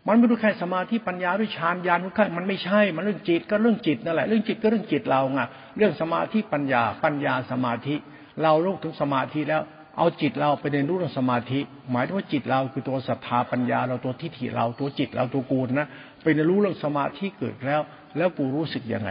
[0.08, 5.40] มันไม่รู้แค่สมาธิปัญญาด้วยฌานญาณมันแค่มันไม่ใช่ มันเรื่องจิตก็เรื่องจิตนั่นแหละเรื่องจิตก็เรื่องจิตเราไง
[5.76, 7.94] เรื่องสมาธิปัญญา ปัญญาสมาธิ
[8.42, 9.62] เราลูกถึงสมาธิแล้ว
[9.98, 15.88] เอาจิตเราไปเรียนรู้เรื่องสมาธิ หมายถึงว่าจิตเราคือตัวศรัทธาปัญญา เราตัวทิฏฐิเราตัวจิตเราตัวกูนะ
[16.22, 17.80] ไปเรียนรู้เรื่องสมาธิเกิดแล้ว
[18.16, 19.10] แล้วกูรู้สึกยังไง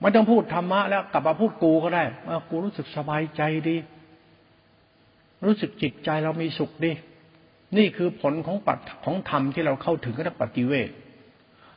[0.00, 3.76] ไม่ต้องพูดธรรมะแล้วกลับมาพูดกูก็ได้ว่ากูรู้สึกสบายใจดี
[5.46, 6.92] รู้สึกจิตใจเรามีสุขดี
[7.76, 10.90] นี่คือผลของปัดของธรรมที่เราเข้าถึงก็ปฏิเวท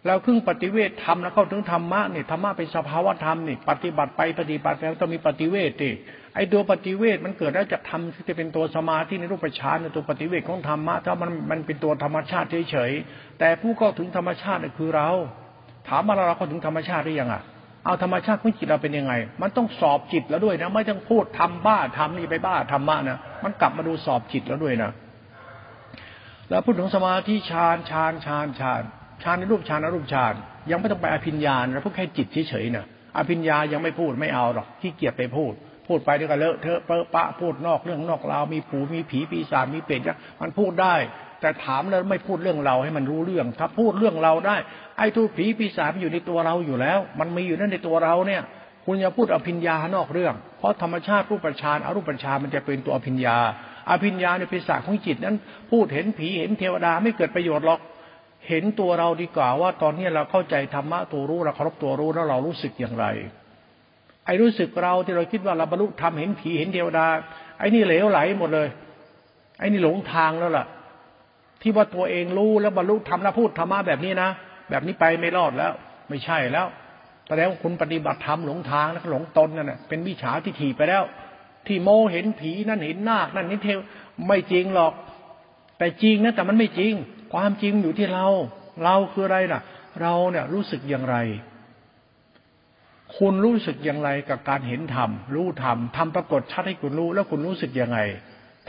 [0.08, 5.92] เราครึ่งปฏิเวทธรรมแล้วเข้าถึงธรรมะเนี่ยธรรมะเป็นสภาวะธรรมนี่ปฏิบัติไปปฏิบัติไปต้องมีปฏิเวทดิ
[6.36, 15.10] ไอ้ตัวปฏิเวทมันเกิดได้จากธรรมที่จะเป็นตัวสมาธิในรูปฌานในตัวปฏิเวทของธรรมะถ้ามันมันเป็นตัวธรรมชาติเฉยๆแต่ผู้เข้าถึงธรรมชาติคือเรา
[15.88, 17.44] ถามว่าเราเข้าถึงธรรมชาติได้ยังอะ
[17.86, 24.92] เอาธรรมชาติของจิตเราเป็นยังไง มันต้องสอบจิตแล้วด้วยนะ ไม่ต้องพูดทำบ้าทำนี่ไปบ้าธรรมะนะมันกลับมาดูสอบจิตแล้วด้วยนะ
[26.50, 28.82] แล้วพูดถึงสมาธิฌานฌานฌานฌาน
[29.24, 30.34] ฌานในรูปฌานอรูปฌาน
[30.72, 32.86] ยังไม่ต้องไปอภิญญาเราพูดแค่จิตเฉยๆนะ
[33.18, 35.54] อภิญญายังไม่พูดไม่เอาหรอกที่เกียจไปพูด
[35.88, 40.02] พูดไปเดี๋ยวก็เลอะเทอะเปอะปะพูดนอกเรื่องนอกราวมีผูมีผีปีศาจมีเปรต
[40.42, 40.96] มันพูดได้
[41.42, 44.56] แต่ถามแล้วไม่พูดเรื่องเราให้มันรู้เรื่อง ถ้าพูดเรื่องเราได้
[44.98, 48.42] ไอ้ทุกผีปีศาจมันอยู่ในตัวเราอยู่แล้ว มันมีอยู่นั่นในตัวเราเนี่ย
[48.86, 53.38] คุณอย่าพูดอภิญญานอกเรื่อง เพราะธรรมชาติรูปฌานอรูปฌานมันจะเป็นตัวอภิญญา
[53.90, 55.36] อภิญญาในเป็นศาสตร์ของจิตนั้น
[55.72, 57.80] พูดเห็นผีเห็นเทวดาไม่เกิดประโยชน์หรอก
[58.50, 63.06] เห็นตัวเราดีกว่าว่าตอนนี้เราเข้าใจธรรมะตัวรู้เราเคารพตัวรู้แล้วเรารู้สึกอย่างไร
[64.26, 67.06] ไอ้รู้สึกเราที่เราคิดว่าเราบรรลุธรรมเห็นผีเห็นเทวดา
[67.60, 68.68] ไอ้นี่เหลวไหลหมดเลย
[69.60, 70.66] ไอ้นี่หลงทางแล้วล่ะ
[71.62, 74.30] ที่ว่าตัวเองรู้แล้วบรรลุธรรมแล้วพูดธรรมะแบบนี้นะ
[74.70, 75.72] แบบนี้ไปไม่รอดแล้ว
[76.10, 76.68] ไม่ใช่แล้ว
[77.28, 81.04] แสดงว่าคุณปฏิบัติธรรมหลงทางแล้วหลงตนนั่นเป็นวิชาที่ถีไปแล้ว
[81.68, 83.80] ที่โมเห็นผีนั่นเห็นนาคนั่นนี่เทว
[84.28, 84.94] ไม่จริงหรอก
[85.78, 86.94] แต่จริงนะแต่มันไม่จริง
[87.34, 88.28] ความจริงอยู่ที่เรา
[88.84, 89.62] เราคืออะไรล่ะ
[90.02, 91.18] เราเนี่ยรู้สึกอย่างไร
[93.18, 98.00] คุณรู้สึกอย่างไรกับการเห็นธรรมรู้ธรรมธรรมปรากฏชัดให้คุณรู้ แล้วคุณรู้สึกยังไง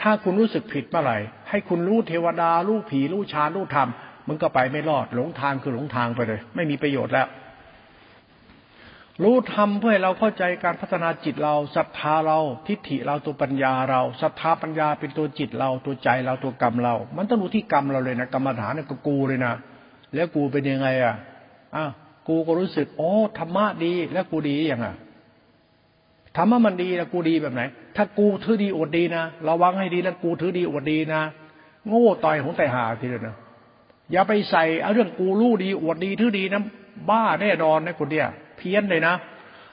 [0.01, 3.89] ถ้าคุณรู้สึกผิดเมื่อไหร่ให้คุณรู้เทวดารู้ผีรู้ฌานรู้ธรรม
[4.29, 7.27] มึงก็ไปไม่รอดหลงทางคือหลงทางไปเลย ไม่มีประโยชน์แล้ว
[9.23, 19.55] รู้ธรรมเพื่อให้เราเข้าใจการพัฒนาจิตเราศรัทธาเราทิฏฐิเราตัวปัญญาเราศรัทธาปัญญาเป็นตัวจิตเราตัวใจเราตัวกรรมเรา มันต้องรู้ที่กรรมเราเลยนะกรรมฐานเนี่ยก็กูเลยนะ
[20.15, 21.15] แล้วกูเป็นยังไงอะ
[21.75, 21.85] อ้า
[22.29, 24.95] กูก็รู้สึกโอ้ธรรมะดี แล้วกูดีอย่างอะ
[26.37, 27.63] ถามว่ามันดีนะกูดีแบบไหน
[27.97, 31.23] ถ้ากูถือดีอดดีนะระวังให้ดีแล้วกูถือดีอดดีนะ
[31.87, 33.37] โง่ต่อยของแต่หาทีเดียวนะ
[34.13, 36.63] อย่าไปใส่เอาเรื่องกูรู้ดีอวดดีถือดีนะ
[37.11, 38.25] บ้าแน่นอนนะคนเดีย
[38.57, 39.15] เพี้ยนเลยนะ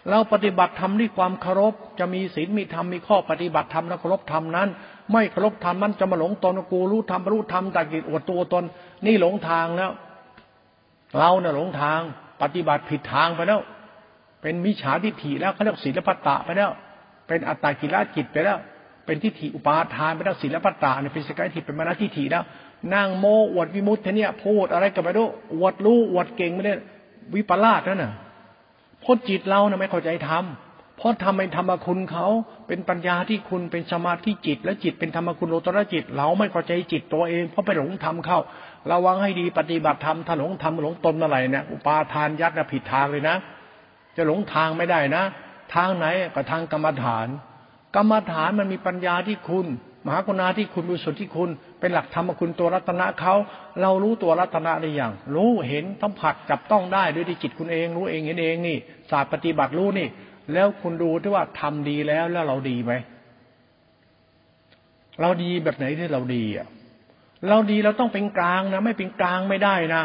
[0.10, 4.70] เราปฏิบัติธรรมด้วยความเคารพ จะมีศีลมีธรรมมีข้อปฏิบัติธรรมและเคารพธรรมนั้น
[5.12, 8.64] ไม่เคารพธรรมนั้นจะมาหลงตนกูรู้ธรรมรู้ธรรมแต่กิจอวดตัวตน
[9.06, 9.92] นี่หลงทางแล้ว
[11.18, 12.00] เราเนะ่ะหลงทาง
[12.42, 13.60] ปฏิบัติผิดทางไปแล้ว
[14.42, 16.70] เป็นมิจฉาทิฏฐิแล้วเขาเรียกศีลปัตตะไปแล้ว
[17.28, 18.58] เป็นอัตตากิลจิตไปแล้ว
[19.06, 22.44] เป็นทิฏฐิอุปาทานไปแล้วศีลปัตตะเนี่ยเป็นสกายทิฏฐิเป็นมรณทิฏฐิแล้ว
[22.94, 26.74] นั่งโมอวดวิมุตต์เนี่ยพูดอะไรกันไปดูอวดรู้อวดเก่งไม่ได้
[27.36, 28.12] วิปลาสนั่นน่ะ
[29.04, 30.46] เพราะจิตเราเนี่ยไม่เข้าใจธรรม
[30.98, 32.28] เพราะทำเป็นธรรมคุณเขา
[32.68, 38.40] เป็นปัญญาที่คุณเป็นสมาธิจิต และจิตเป็นธรรมคุณโลตระจิต เราไม่เข้าใจจิตตัวเองเพราะไปหลงธรรมเข้า
[38.92, 43.36] ระวังให้ดีปฏิบัติธรรมถ้าหลงธรรมหลงตนอะไรเนี่ยอุปาทานยัดนะผิดทางเลยนะ
[44.16, 45.24] จะหลงทางไม่ได้นะ
[45.76, 47.28] ทางไหนก็ทางกรรมฐาน
[47.96, 49.68] กรรมฐานมันมีปัญญาที่คุณ
[50.06, 53.34] มหากรุณาที่คุณบริสุทธิ์ที่คุณ เป็นหลักธรรมคุณตัวรัตนะเขา
[53.82, 58.78] เรารู้ตัวรัตนะได้อย่างรู้เห็นต้องผัดจับต้องได้ด้วยที่จิตคุณเอง รู้เองเห็นเองนี่
[59.12, 60.08] ศาสตร์ปฏิบัติรู้นี่
[60.54, 62.94] แล้วคุณดูที่ว่าทำดีแล้วแล้วเราดีไหม
[65.22, 66.68] เราดีแบบไหนที่เราดีอะ
[67.50, 70.04] เราดีเราต้องเป็นกลางนะ ไม่เป็นกลางไม่ได้นะ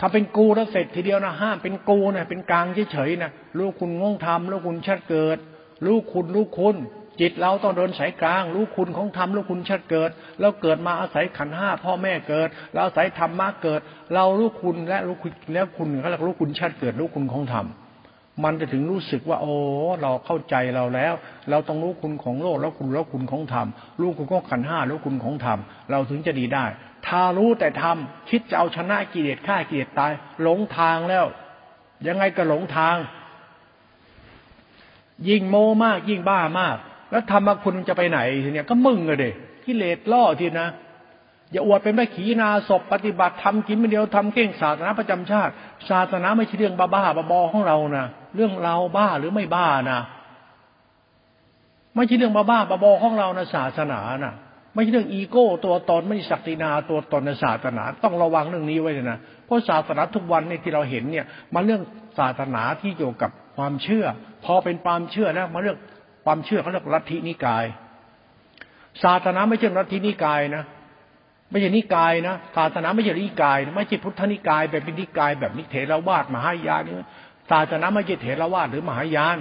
[0.00, 5.38] ถ้าเป็นกูแล้วเสร็จทีเดียวนะห้ามเป็นกูนะเป็นกลางเฉยๆนะลูกคุณงงทำลูกคุณชัดเกิด
[5.86, 6.76] ลูกคุณลูกคุณ
[7.20, 13.80] จิตเราต้องเดินสายกลาง รู้คุณของธรรมรู้คุณชัดเกิด แล้วเกิดมาอาศัยขันห้าพ่อแม่เกิด เราอาศัยธรรมะเกิด
[14.14, 17.66] เรารู้คุณและรู้คุณแล้วคุณก็เรียกรู้คุณชัดเกิด รู้คุณของธรรม
[18.44, 19.54] มันจะถึงรู้สึกว่า โอ้
[20.02, 21.14] เราเข้าใจเราแล้ว
[21.50, 23.66] เราต้องรู้คุณของโลกแล้วคุณแล้วคุณของธรรม
[24.00, 25.58] รู้คุณของขันห้ารู้คุณของธรรม
[25.90, 26.64] เราถึงจะดีได้
[27.06, 31.24] ถ้ารู้แต่ทำคิดจะเอาชนะกิเลสฆ่ากิเลสตาย หลงทางแล้ว
[32.06, 32.96] ยังไงก็หลงทาง
[35.28, 36.76] ยิ่งโมมากยิ่งบ้ามาก
[37.10, 39.30] แล้วธรรมคุณจะไปไหนทีเนี้ยก็มึงเลยเด็
[39.64, 40.68] กิเลสล่อทีนะ
[41.52, 45.52] อย่าอวดเป็นไม่ขีนาศพปฏิบัติทำกินไม่เดียวทำเก่งศาสนาประจำชาติ
[45.90, 50.00] ศาสนาไม่ใช่เรื่องบ้าบ้าบอของเรานะเรื่องเราบ้าหรือไม่บ้านะ
[51.94, 54.34] ไม่ใช่เรื่องบ้าบ้าบอของเรานะศาสนานะ
[54.74, 61.82] ไม่ใช่เรื่องอีโก้ ตัวตนไม่ศักดินาตัวตนในศาสนา ต้องระวังเรื่องนี้ไว้เลยนะเพราะศาสนาทุกวันเนี่ยที่เราเห็นเนี่ยมันเรื่อง
[62.18, 64.04] ศาสนาที่เกี่ยวกับความเชื่อ
[64.44, 65.78] พอเป็นความเชื่อแล้วมาเรื่อง
[66.30, 67.64] ความเชื่อเขาเรียกลัทธินิกาย
[69.02, 70.64] ศาสนาไม่ใช่ลัทธินิกายนะ
[71.50, 76.94] ไม่ใช่นิกายนะศาสนาไม่ใช่นิกาย ไม่ใช่พุทธนิกายแบบเป็นนิกายแบบนิเทรวาสมหายานนี่
[77.50, 79.36] ศาสนาไม่ใช่เถรวาสหรือมหายาน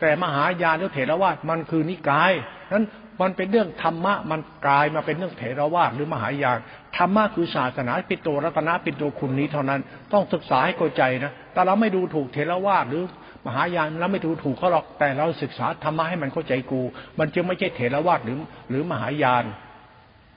[0.00, 2.32] แต่มหายานหรือเถรวาสมันคือนิกาย
[2.72, 2.84] นั้น
[3.20, 6.58] มันเป็นเรื่องธรรมะมันกลายมาเป็นเรื่องเถรวาสหรือมหายาน
[6.96, 9.80] ธรรมะคือศาสนาเป็นตัวรัตนะเป็นตัวคุณนี้เท่านั้น
[10.12, 13.04] ต้องศึกษาให้เข้าใจนะแต่เราไม่ดูถูกเถรวาสหรือ
[13.46, 16.80] มหายานเราไม่ถูกถูกเขาหรอกแต่เราศึกษาธรรมะให้มันเข้าใจกู
[17.18, 18.38] มันจึงไม่ใช่เถรวาทหรือ
[18.70, 19.44] หรือมหายาน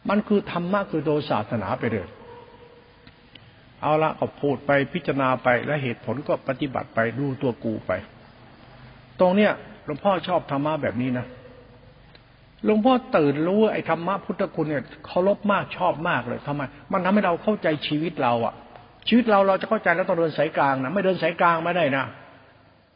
[0.10, 2.08] มันคือธรรมะคือโดยศาสนาไปเลย
[3.82, 7.92] เอาละก็พูดไปพิจารณาไปและเหตุผลก็ปฏิบัติไปดูตัวกูไป
[9.20, 9.52] ตรงเนี้ย
[9.86, 11.26] หลวงพ่อชอบธรรมะแบบนี้นะ
[12.66, 18.54] หลวงพ่อตื่นรู้ไอ้ธรรมะพุทธคุณเนี่ยเคารพมากชอบมากเลยทำไม มันทำให้เราเข้าใจชีวิตเราอะ
[19.08, 22.06] ชีวิตเราเราจะเข้าใจแล้วต้องเดินสายกลางนะไม่เดินสายกลางไม่ได้นะ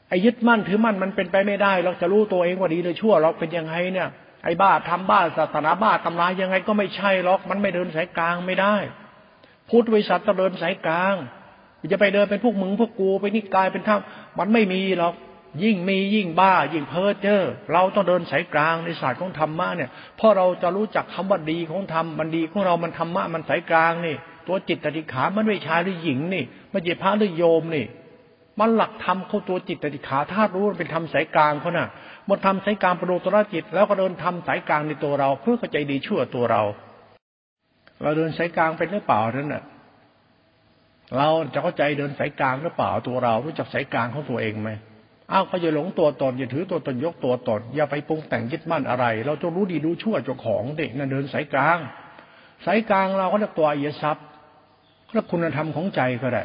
[0.10, 4.10] ไอ้ยึดมั่นถือมั่นมันเป็นไปไม่ได้เราจะรู้ตัวเองว่าดีหรือชั่วเราเป็นยังไงเนี่ย
[4.43, 8.76] ไอ้บ้าทำบ้าศาสนาบ้าตำรายยังไงก็ไม่ใช่หรอกมันไม่เดินสายกลางไม่ได้
[9.69, 11.15] พุทธวิสัชต้อเดินสายกลาง
[11.91, 13.98] จะไปเดินเป็นพวกมึงพวกกูไปนิกายเป็นท่า
[14.39, 15.13] มันไม่มีหรอก
[15.63, 17.43] ยิ่งมียิ่งบ้า ยิ่งเพ้อเจ้อ
[17.74, 24.15] เราต้องเดินสายกลางในศาสตร์ของธรรมะเนี่ยเพราะเราจะรู้จักคำว่าดีของธรรมมันดีของเรามันธรรมะมันสายกลางนี่
[24.48, 26.43] ตัวจิตติขามันไม่ชายหรือหญิงนี่
[26.74, 27.86] มันจะพระหรือโยมนี่
[28.60, 31.88] มันหลักธรรมเข้าตัวจิตติขาธาตุรู้เป็นธรรมสายกลางเขาน่ะ
[32.30, 36.62] มันทำสายกลางประโดตระจิต แล้วก็เดินทำสายกลางในตัวเรา เพื่อเข้าใจดีชั่วตัวเรา
[38.02, 39.63] เราเดินสายกลางเป็นหรือเปล่านั่นน่ะ
[41.17, 44.72] เราจะเข้าใจเดินสายกลางหรือเปล่าตัวเรา รู้จักสายกลางของตัวเองไหม
[45.32, 51.78] อ้าวก็อย่าหลงตัวตนอย่าถือตัวตนยกตัวตนอย่าไปปรุงแต่งยึดมั่นอะไร เราจะรู้ดีรู้ชั่วเจ้าของเด็กนั่นเดินสายกลาง
[52.65, 54.26] สายกลางเราก็เรียกตัวอริยทรัพย์
[55.13, 56.43] เรียกคุณธรรมของใจก็ได้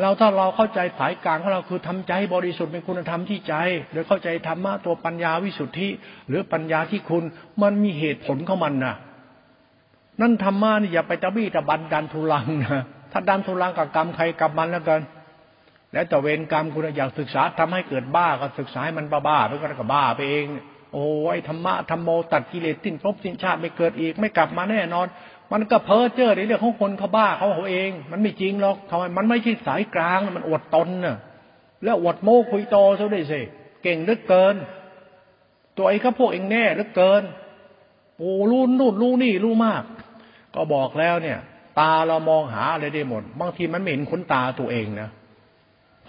[0.00, 3.54] เราถ้าเราเข้าใจสายกลางของเราคือทำใจบริสุทธิ์เป็นคุณธรรมที่ใจ
[3.92, 5.88] โดยเข้าใจธรรมะตัวปัญญาวิสุทธิ
[6.28, 7.24] หรือปัญญาที่คุณ
[7.62, 8.94] มันมีเหตุผลของมันนะ
[10.20, 12.82] นั่นธรรมะนี่อย่าไปตะบี้ตะบันดันทุลังนะ
[13.12, 15.00] ถ้าดันทุลังกับกรรมใครกับมันแล้วกัน
[15.92, 20.46] แล้วแต่เวรกรรมคุณอยากศึกษาทำให้เกิดบ้าก็ศึกษาให้มันบ้าๆไปก็บ้าไปเอง
[20.94, 25.06] โอ้ยธรรมะธรรมโมตัดกิเลสสิ้นภพสิ้นชาติไม่เกิดอีกไม่กลับมาแน่นอน
[25.52, 31.16] มันก็เพ้อเจ้อในเรื่องของคนเขาบ้าเขาเขาเอง มันไม่จริงหรอกทำไมมันไม่ใช่สายกลางมันอดตนน่ะ
[31.84, 33.40] แล้วอดโม้คุยโตซะด้วยสิ
[33.82, 34.56] เก่งเหลือเกิน
[35.76, 37.22] ตัวไอ้ก็พวกเองแน่เหลือเกิน
[38.18, 39.82] โอ้รู้นู่นรู้นี่รู้มาก
[40.54, 41.38] ก็บอกแล้วเนี่ย
[41.78, 45.08] ตาเรามองหาอะไรได้หมด บางทีมันไม่เห็นขนตาตัวเองนะ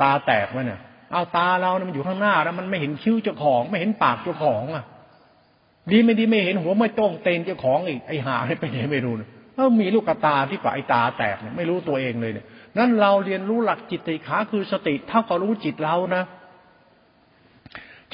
[0.02, 0.80] ตาแตกไหมเนี่ย
[1.12, 4.86] เอาตาเราเนี่ยมันอยู่ข้างหน้าแล้วมันไม่เห็นคิ้วเจ้าของ ไม่เห็นปากเจ้าของอะ
[5.92, 12.46] ดีไม่ดีไม่เห็นหัวไม่ต้องเตนเจ้าของอีกไอ้หาไปไหนไม่รู้เนี่ยเออมีลูกตาที่ปากไอตาแตกเนี่ยไม่รู้ตัวเองเลยเนี่ย
[12.78, 16.24] นั้นเราเรียนรู้หลักจิตติขาคือสติเท่ากับรู้จิตเรานะ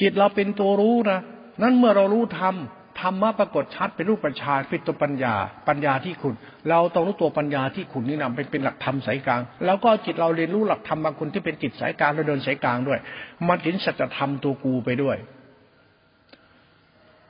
[0.00, 1.18] จิตเราเป็นตัวรู้นะ
[1.62, 2.54] นั้นเมื่อเรารู้ธรรม
[3.00, 5.34] ธรรมะปรากฏชัดเป็นรูปปัญชาเป็นตัวปัญญา
[5.68, 6.34] ปัญญาที่คุณ
[6.70, 12.98] เราต้องรู้ตัวปัญญาที่คุณนี่นำเป็นเป็นหลักธรรมสายกลาง แล้วก็จิตเราเรียนรู้หลักธรรมบางคนที่เป็นจิตสายกลางเราเดินสายกลางด้วย
[13.48, 15.16] มันเห็นสัจธรรมตัวกูไปด้วย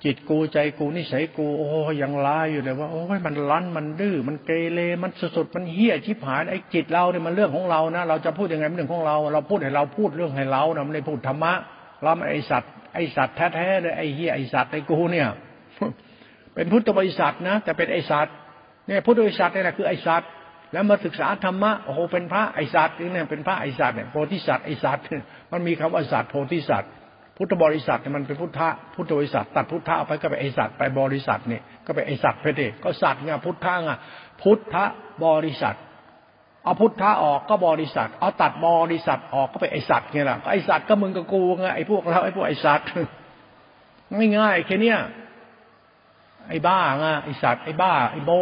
[0.04, 1.68] จิตกูใจกูนิสัยกูโอ้
[2.02, 11.52] ยังร้ายอยู่เลยว่าโอ้ยมันรั้นมันดื้อมันเกเรมันสุดๆมันเฮี้ยชิบหายไอ้จิตเราเนี่ยมันเรื่องของเรานะเราจะพูดยังไงเป็นเรื่องของเรา เราพูดให้เราพูดเรื่องให้เรานะไม่ได้พูดธรรมะ
[12.02, 15.28] เราไอสัตว์ไอสัตว์แท้ๆเลยไอเฮี้ยไอสัตว์ไอกูเนี่ย
[16.54, 18.34] เป็นพุทธบริษัทนะแต่เป็นไอสัตว์
[18.86, 20.30] เนี่ยพุทธบริษัทเนี่แหละคือไอสัตว์
[20.72, 25.04] แล้วมาศึกษาธรรมะโอ้โหเป็นพระไอสัตว์นี่เนี่ยเป็นพระไอสัตว์เนี่ยโพธิสัตว์ไอสัตว์
[25.52, 26.90] มันมีคำว่าสัตว์โพธิสัตว์
[27.37, 33.90] พุทธบริษัทเนี่ยมันเป็นพุทธะพุทธบริษัทตัดพุทธะไปก็ไปไอสัตว์ไปบริษัทเนี่ยก็ไปไอสัตว์ไปเด็กก็สัตว์ไงพุทธะไง
[34.42, 34.75] พุทธ
[35.25, 35.77] บริษัท
[36.64, 42.87] เอาพุทธะออกก็บริษัท เอาตัดบริษัทออกก็ไปไอสัตว์ไงล่ะไอสัตว์ก็มึงกับกูไงไอพวกเราไอพวกไอสัตว์
[44.37, 44.99] ง่ายๆแค่เนี้ย
[46.49, 48.33] ไอ้บ้าไงไอ้สัตว์ไอ้บ้า ไอ้โบ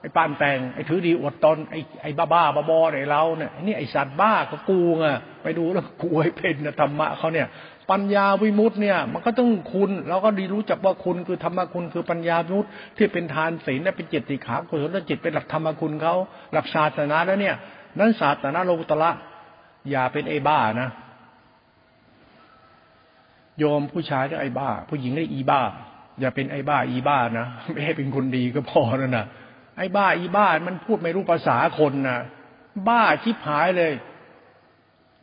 [0.00, 5.06] ไอ้ปานแต่งไอ้ถือดีอดตนไอ้ไอ้บ้าบ้าบอไอ้เราเนี่ยนี่ไอ้สัตว์บ้าก็กูไง
[5.42, 7.48] ไปดูแล้วกูให้เป็นธรรมะเขาเนี่ย
[7.90, 16.14] ปัญญาวิมุตต์เนี่ย มันก็ต้องคุณเราก็ดีรู้จักว่าคุณคือธรรมะคุณคือปัญญาวิมุตต์ที่เป็นทานศีลและเป็นจิตติขากุศลจิตเป็นหลักธรรมคุณเขา
[16.52, 17.56] หลักศาสนาแล้วเนี่ย
[17.98, 19.10] นั้นศาสนาโลกุตละ
[19.90, 20.88] อย่าเป็นไอ้บ้านะ
[23.58, 25.60] โยมผู้ชายเรียกไอ้บ้า ผู้หญิงเรียกอีบ้า
[26.20, 29.24] อย่าเป็นไอ้บ้าอีบ้านะไม่ให้เป็นคนดีก็พอแล้วนะ
[29.78, 32.18] ไอ้บ้าอีบ้ามันพูดไม่รู้ภาษาคนนะ
[32.88, 33.92] บ้าชิบหายเลย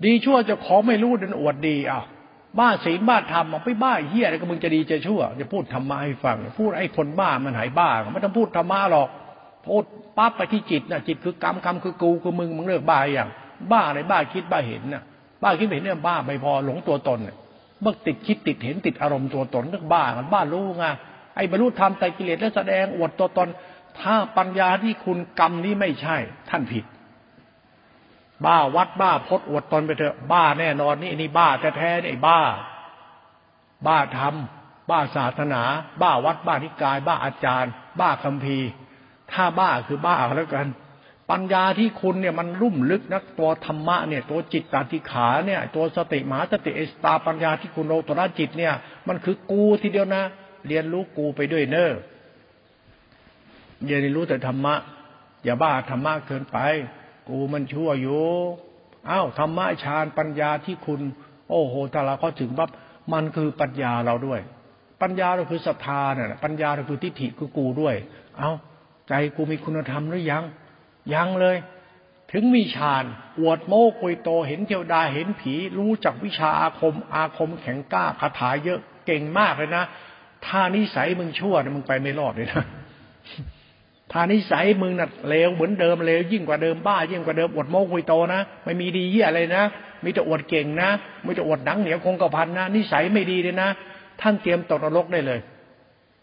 [0.05, 2.03] ดีชั่วจะขอไม่รู้ดันอวดดีอะ
[2.59, 9.09] บ้าศีลบ้าธรรมไปบ้าเฮียอะไรก็มึงจะดีจะชั่วจะพูดธรรมะให้ฟังพูดไอ้คนบ้ามันหายบ้าไม่ต้องพูดธรรมะหรอก
[9.67, 9.83] พูด
[10.17, 13.29] ปั๊บไปที่จิตนะจิตคือกรรมกรรมคือกูคือมึงมึงเลิกบ้าอย่าง
[13.71, 15.03] บ้าอะไรบ้าคิดบ้าเห็นนะ
[15.43, 17.35] บ้าคิดเห็นเนี่ยบ้าไม่พอหลงตัวตนเนี่ย
[17.81, 20.85] เมื่อติดคิดติดเห็นติดอารมณ์ตัวตนเรื่องบ้ากันบ้ารู้ไง
[21.35, 23.47] ไอ้บรรลุธรรมแต่กิเลสและแสดงอวดตัวตน
[23.99, 26.17] ถ้าปัญญาที่คุณกรรมนี้ไม่ใช่
[26.49, 26.85] ท่านผิด
[28.45, 32.39] บ้าวัดบ้าพดอวดตนไปเถอะ บ้าแน่นอนนี่นี่บ้าแท้ๆนี่บ้า
[33.87, 34.35] บ้าธรรม
[34.89, 35.61] บ้าศาสนา
[36.01, 38.67] บ้าวัดบ้านิกาย บ้าอาจารย์ บ้าคัมภีร์
[39.31, 40.67] ถ้าบ้าคือบ้าแล้วกัน
[41.29, 48.73] ปัญญาที่คุณเนี่ยมันรุ่มลึกนักตัวธรรมะเนี่ยตัวจิตตาธิขาเนี่ย ตัวสติมหาสติเอสตาปัญญาที่คุณโลตระจิตเนี่ย
[49.07, 50.23] มันคือกูทีเดียวนะ
[50.67, 51.91] เรียนรู้กูไปด้วยเนอะ
[53.85, 54.75] เรียนรู้แต่ธรรมะ
[55.43, 56.57] อย่าบ้าธรรมะเกินไป
[57.29, 58.23] กูมันชั่วอยู่
[59.09, 61.01] อ้าวธรรมะฌานปัญญาที่คุณ
[61.49, 62.69] โอ้โหถ้าเราก็ถึงปั๊บ
[63.13, 64.39] มันคือปัญญาเราด้วย
[65.01, 67.95] ปัญญาเราคือศรัทธาเนี่ยปัญญาเราคือทิฏฐิคือกูด้วย
[68.37, 68.51] เอา้า
[69.07, 70.43] ใจกูมีคุณธรรมหรือยัง
[71.13, 71.57] ยังเลย
[72.31, 73.03] ถึงมีฌาน
[73.39, 79.83] อวดโม้คุยโตเห็นเทวดาเห็นผี รู้จักวิชาอาคม อาคมแข็งกล้าคาถาเยอะเก่งมากเลยนะ
[80.45, 82.63] ถ้านิสัยมึงชั่วมึงไปไม่รอดเลยนะ
[84.11, 89.63] ถ้านิสัยมึงน่ะเลวเหมือนเดิมเลวยิ่งกว่าเดิมบ้ายิ่งกว่าเดิมอดโม้คุยโตนะไม่มีดีเยี่ยอะไรนะ
[90.03, 90.89] มีแต่อดเก่งนะ
[91.25, 93.69] มีแต่อดหนังเหนียวคงกระพันนะนิสัยไม่ดีเลยนะ
[94.21, 95.39] ท่านเตรียมตกนรกได้เลย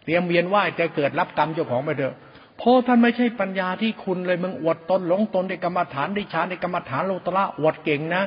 [0.04, 2.14] เตรียมเวียนว่ายจะเกิดรับกรรมเจ้าของไปเถอะ
[2.58, 8.22] เพราะท่านไม่ใช่ปัญญาที่คุณเลยมึงอดตนหลงตนในกรรมฐานในฌานในกรรมฐานโลตระอดเก่งนะ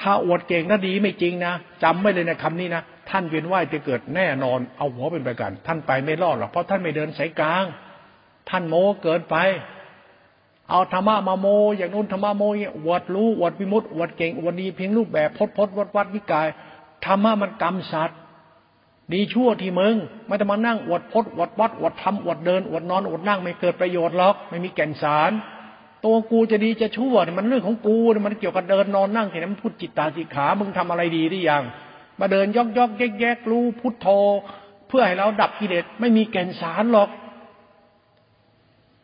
[0.00, 7.64] ถ้าอดเก่งนะดีไม่จริงนะจำไม่เลยนะคำนี้นะท่านเวียนว่ายจะเกิดแน่นอนเอาหัวเป็นประกัน ท่านไปไม่รอดหรอกเพราะท่านไม่เดินสายกลาง
[8.50, 9.36] ท่านโมเกินไป
[10.70, 16.48] เอาธรรมะมาโม อย่างนู้นธรรมะโมเนี่ยอวดรู้อวดวิมุตติอวดเก่งอวดดีเพียงรูปแบบพดพดวัดวัดวิกาย
[17.04, 18.18] ธรรมะมันกรรมสัตว์
[19.12, 19.94] ดีชั่วที่มึง
[20.26, 25.30] ไม่ต้องมานั่งอวดพดอวดวัดอวดทำอวดเดินอวดนอนอวดนั่งไม่เกิดประโยชน์หรอก ไม่มีแก่นสาร
[26.04, 31.62] ตัวกูจะดีจะชั่วเนี่ยมันเรื่องของกูมันเกี่ยวกับเดินนอนนั่งแค่นั้นพูดจิตตาสิขา มึงทำอะไรดีได้ยัง
[32.20, 34.06] มาเดินยอกยอกแยกแยกรู้พุทโธ
[34.88, 37.08] เพื่อให้เราดับกิเลสไม่มีแก่นสารหรอก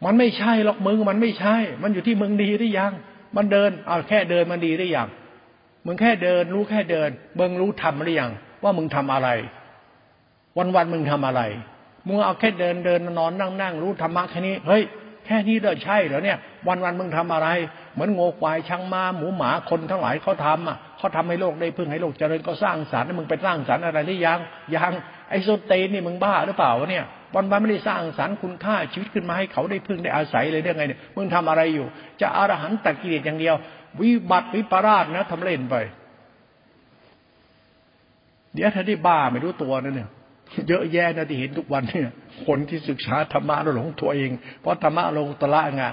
[0.04, 2.92] มันไม่ใช่หรอกมึงมันไม่ใช่ มันอยู่ที่มึงดีหรือยัง
[3.37, 5.09] มันเดินเอาแค่เดินมันดีหรือยัง
[5.87, 8.30] มึงแค่เดิน รู้แค่เดินมึงรู้ทำหรือยัง
[8.62, 9.28] ว่ามึงทำอะไร
[10.59, 11.42] วันวันมึงทำอะไร
[12.06, 14.82] มึงเอาแค่เดินเดินนอนนั่งนั่งรู้ธรรมะแค่นี้เฮ้ย
[15.26, 17.48] แค่นี้เลยใช่เหรอเนี่ย วันวันมึงทำอะไร
[17.94, 24.38] เหมือนโง่ควายช่างม้าหมูหมาคนทั้งหลายเขาทำอะเขาทำให้โลกได้พึ่งให้โลกเจริญก็สร้างสรรค์มึงไปสร้างสรรค์อะไรหรือยัง
[24.76, 24.92] ยัง
[25.30, 31.86] ไอ้โซเตนนี่มึงบ้าหรือเปล่าวะเนี่ย วันวันไม่ได้สร้างสรรค์คุณค่าชีวิตขึ้นมาให้เขาได้พึ่งได้อาศัยเลยได้ไงเนี่ยมึงทำอะไรอยู่
[32.20, 33.54] จะอรหันต์ตัดกิเลสอย่างเดียว
[34.00, 35.74] วิบัติวิปราชนะทำเล่นไป
[38.54, 40.08] เดี๋ยวถ้าได้บ้าไม่รู้ตัวนั่นเนี่ย
[40.68, 42.10] เยอะแยะนะที่เห็นทุกวันเนี่ย
[42.46, 45.84] คนที่ศึกษาธรรมะแล้วหลงตัวเอง เพราะธรรมะลงตละไง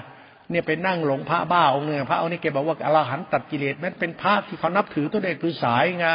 [0.50, 6.06] เนี่ยไปนั่งหลงพระบ้าองค์เนี่ยพระองค์นี้แกบอกว่าอรหันต์ตัดกิเลสมันเป็นพระที่เขานับถือตัวเด็กคือสายไง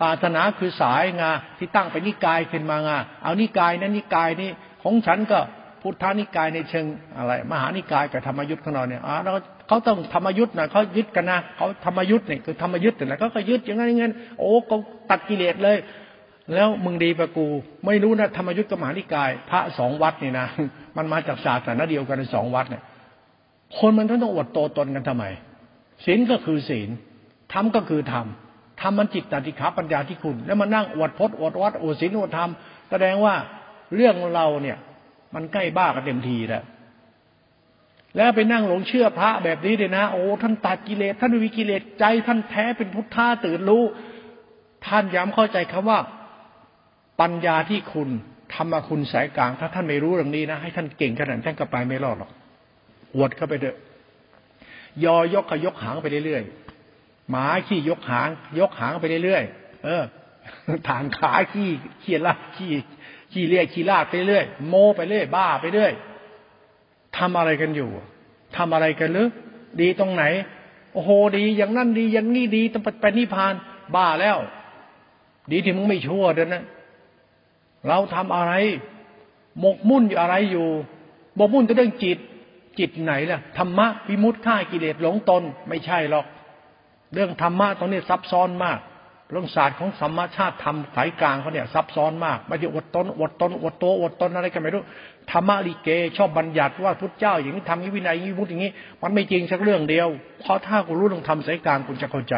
[0.00, 1.24] ศาสนาคือสายไง
[1.58, 2.90] ที่ตั้งเป็นนิกายขึ้นมาไง
[3.22, 4.50] เอานิกายนั้นนิกายนี้
[4.82, 5.38] ของฉันก็
[5.82, 9.36] พุทธานิกายในเชิงอะไร มหานิกายกับธรรมยุทธ์ของเราเนี่ยอ๋อแล้ว
[9.68, 14.76] เขาต้องธรรมยุทธ์นะเขายึดกันนะเขาธรรมยุทธ์เนี่ยคือธรรมยุทธ์เนี่ยเขาก็ยึดอย่างนั้นอย่างนั้นโอ้ก็
[15.10, 15.76] ตัดกิเลสเลย
[16.54, 17.46] แล้วมึงดีประกู
[17.86, 20.46] ไม่รู้นะธรรมยุทธ์กับมหานิกาย พระสองวัดนี่นะ
[20.96, 22.82] มันมาจากศาสนาเดียวกันในสองวัดเนี่ย
[23.78, 25.24] คนมันต้องอดโตตนกันทำไม
[26.04, 26.88] ศีลก็คือศีล
[27.52, 28.26] ธรรมก็คือธรรม
[28.80, 32.50] ธรรมมันจิตตติขาปัญญาที่คุณ แล้วมานั่งอวดพจน์อวดวัดอวดศีลอวดธรรม
[32.90, 33.34] แสดงว่า
[33.94, 34.76] เรื่องเราเนี่ย
[35.34, 36.64] มันใกล้บ้ากันเต็มทีแล้ว
[38.16, 43.84] แล้วไปนั่งหลงเชื่อพระแบบนี้เลยนะ โอ้ท่านตัดกิเลสท่านวิกิเลสใจ ท่านแท้เป็นพุทธาตื่นรู้
[44.86, 45.98] ท่านย้ำเข้าใจคำว่า
[47.20, 48.08] ปัญญาที่คุณ
[48.54, 52.30] ธรรมคุณสายกลาง ถ้าท่านไม่รู้เรื่องนี้นะ ให้ท่านเก่งขนาดท่านก็ไปไม่รอดหรอก
[53.16, 53.76] อวดเข้าไปเถอะ
[55.04, 56.67] ยอยกขยกหางไปเรื่อยๆ
[57.30, 60.02] หมาขี้ยกหาง ยกหางไปเรื่อยๆเออ
[60.88, 61.68] ฐานขาขี้
[62.02, 62.72] ขี้ลาขี้
[63.32, 65.92] ขี้เลียขี้ลากไปเรื่อยโมไปเรื่อยบ้าไปเรื่อย
[67.16, 67.90] ทำอะไรกันอยู่
[68.56, 69.28] ทำอะไรกันหรือ
[69.80, 70.24] ดีตรงไหน
[70.92, 73.54] โอ้โหดี อย่างนั้นดี อย่างนี้ดีต้องไปนิพพาน
[73.94, 74.38] บ้าแล้ว
[75.52, 76.64] ดีที่มึงไม่ชั่วเด้นะ
[77.88, 78.52] เราทำอะไร
[79.60, 80.68] หมกมุ่นอยู่อะไรอยู่
[81.36, 82.18] หมกมุ่นแต่เรื่องจิต
[82.78, 86.24] จิตไหนล่ะธรรมะวิมุตติฆ่ากิเลสหลงตน ไม่ใช่หรอก
[87.14, 88.78] เรื่องธรรมะตรงนี้ซับซ้อนมาก
[89.30, 94.82] เรื่องศาสตร์ของสัมมาชาติธรรมสายกลางเขาเนี่ยซับซ้อนมากไม่ได้อดตนอดตนอดโตอดตนอะไรกันไม่รู้
[95.30, 100.08] ธรรมะลิเก ชอบบัญญัติว่าพุทธเจ้าอย่างนี้ทำนี้วินัยอย่างนี้พุทธอย่างนี้ มันไม่จริงสักเรื่องเดียว
[100.40, 102.34] เพราะถ้าคุณรู้เรื่องธรรมสายกลางคุณจะเข้าใจ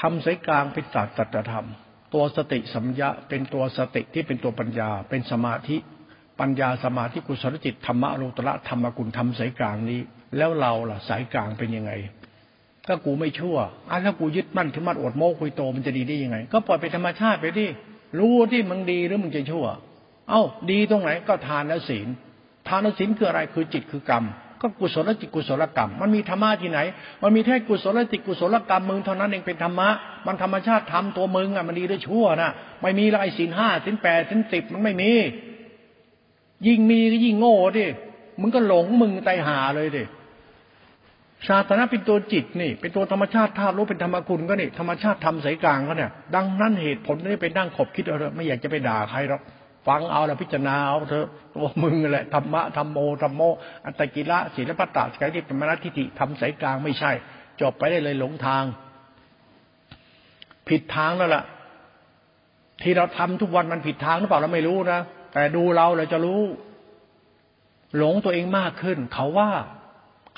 [0.00, 1.66] ธรรมสายกลางเป็นศาสตร์สัจธรรม
[2.14, 5.76] ตัวสติสัมยาเป็นตัวสติที่เป็นตัวปัญญา เป็นสมาธิ
[6.40, 10.00] ปัญญาสมาธิกุศลจิตธรรมะโลตระธรรมกุลธรรมสายกลางนี้
[10.36, 11.92] แล้วเราล่ะสายกลางเป็นยังไง
[12.90, 13.56] ถ้ากูไม่ชั่ว
[13.90, 17.66] อะถ้ากูยึดมั่นถือมั่นอดโม้คุยโตมันจะดีได้ยังไง ก็ปล่อยไปธรรมชาติไปดิ
[18.18, 19.66] รู้ที่มึงดีหรือมึงจะชั่ว
[20.28, 22.08] เอ้า ดีตรงไหนก็ทานและศีล
[22.68, 24.24] ทานและศีลคืออะไรคือจิตคือกรรม
[24.60, 26.78] ก็กุศลจิตกุศลกรรม มันมีธรรมะที่ไหน
[27.22, 29.88] มันมีแค่กุศลจิตกุศลกรรมมึงเท่านั้นเองเป็นธรรมะ
[30.26, 32.50] มันธรรมชาติทำตัวมึงอะมันดีหรือชั่วนะ
[32.82, 35.12] ไม่มีละไอ้ศีลห้าศีลแปดศีลสิบมันไม่มี
[36.66, 37.86] ยิ่งมีก็ยิ่งโง่ดิ
[38.40, 40.04] มึงก็หลงมึงไตหาเลยดิ
[41.48, 49.42] ศาสนาเป็นตัวจิตนี่เป็นตัวธรรมชาติธาตุรู้เป็นธรรมคุณก็นี่ธรรมชาติทำสายกลางก็เนี่ยดังนั้นเหตุผลนี่ไปนั่งขบคิดเอาเถอะไม่อยากจะไปด่าใครหรอก
[49.88, 53.42] ฟังเอาแล้วพิจารณาเอาเถอะตัวมึงแหละธรรมะธรรมโมธรรมโม
[53.84, 57.10] อัตตกิระศีลปัตตะสกายที่เป็นมรทิฏฐิทำสายกลางไม่ใช่
[57.60, 58.64] จบไปได้เลยหลงทาง
[60.68, 61.44] ผิดทางแล้วล่ะ
[62.82, 65.00] ที่เราทำทุกวันมันผิดทางหรือเปล่าเราไม่รู้นะ
[65.32, 66.40] แต่ดูเราเราจะรู้
[67.96, 69.50] หลงตัวเองมากขึ้น เขาว่า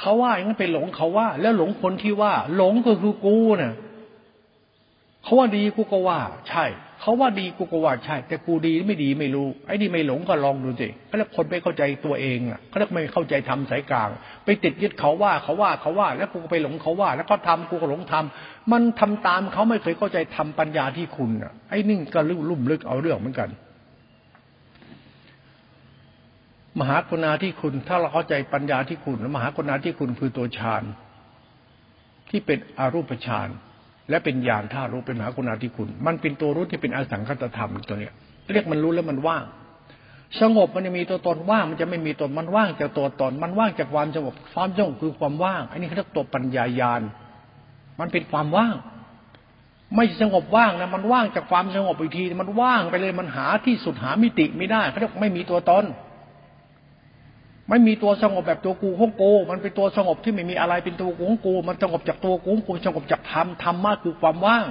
[0.03, 3.75] เขาว่าอย่างนั้นไปหลงเขาว่า แล้วหลงคนที่ว่า หลงก็คือกูเนะ่ะ
[5.25, 6.65] เขาว่าดีกูก็ว่า ใช่
[7.01, 14.11] เขาว่าดีกูก็ว่าใช่ แต่กูดีไม่ดีไม่รู้ ไอ้นี่ไม่หลงก็ลองดูสิเขาเรียกคนไม่เข้าใจตัวเองอะเขาเรียกไม่เข้าใจทำสายกลาง
[14.45, 23.49] ไปติดยึดเขาว่าเขาว่าเขาว่า แล้วกูก็ไปหลงเขาว่า แล้วก็ทำกูก็หลงทำมันทำตามเขาไม่เคยเข้าใจทำปัญญาที่คุณอะ ไอ้นี่ก็ลุ่มลึกเอาเรื่องเหมือนกัน
[26.81, 30.83] มหากรุณาที่คุณ ถ้าเราเข้าใจปัญญาที่คุณมหากรุณาที่คุณคือตัวฌาน
[32.31, 33.49] ที่เป็นอารูปฌาน
[34.11, 38.13] และเป็นญาณท่ารู้เป็นมหากรุณาที่คุณ มันเป็นตัวรู้ที่เป็นอสังคตธรรมตัวเนี้ย
[38.53, 39.45] เรียกมันรู้แล้วมันว่าง
[40.41, 47.03] สงบมันจะมีตัวตนว่าง มันจะไม่มีตนมันว่างจากตัวตน มันว่างจากความสงบความสงบคือความว่าง อันนี้เขาเรียกตัวปัญญาญาณ
[48.01, 48.75] มันเป็นความว่าง
[49.97, 55.85] ไม่สงบว่างนะมันว่างจากความสงบอีกที มันว่างไปเลยมันหาที่สุดหามิติไม่ได้เขาเรียกไม่มีตัวตน
[57.73, 64.67] ไม่มีตัวสงบแบบตัวกูของกู มันเป็นตัวสงบที่ไม่มีอะไรเป็นตัวกูของกู มันสงบจากตัวกูของกูสงบจากธรรมธรรมะคือความว่าง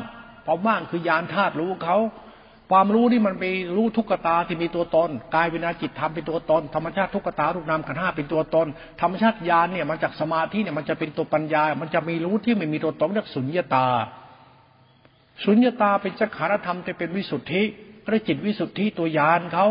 [0.45, 1.97] ความว่างคือยานธาตุรู้เขา
[2.71, 3.43] ความรู้ที่มันไป
[3.75, 8.67] รู้ทุกตาที่มีตัวตนกายวินาจิตธรรมเป็นตัวตนธรรมชาติทุกตารูปนามขันห้าเป็นตัวตน
[9.01, 13.87] ธรรมชาติญาณเนี่ยมันจากสมาธิเนี่ยมันจะเป็นตัวปัญญา มันจะมีรู้ที่ไม่มีตัวตนเรียกสุญญตา
[15.43, 17.63] สุญญตาเป็นจักขารธรรมแต่เป็นวิสุทธิ
[18.05, 19.65] พระจิตวิสุทธิตัวยานเขา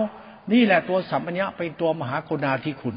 [0.52, 2.96] นี่แหละตัวสัมปัญญะเป็นตัวมหากรุณาธิคุณ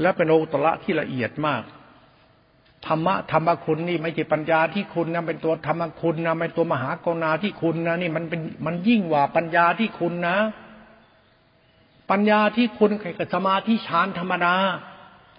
[0.00, 1.62] และเป็นโอตระที่ละเอียดมาก
[2.86, 10.36] ธรรมะธรรมคุณนี่ไม่ใช่ปัญญาที่คุณนะเป็นตัวธรรมคุณนะเป็นตัวมหากรณาที่คุณนะนี่มันเป็นมันยิ่งกว่าปัญญาที่คุณนะ
[12.10, 14.54] ปัญญาที่คุณกับสมาธิฌานธรรมดา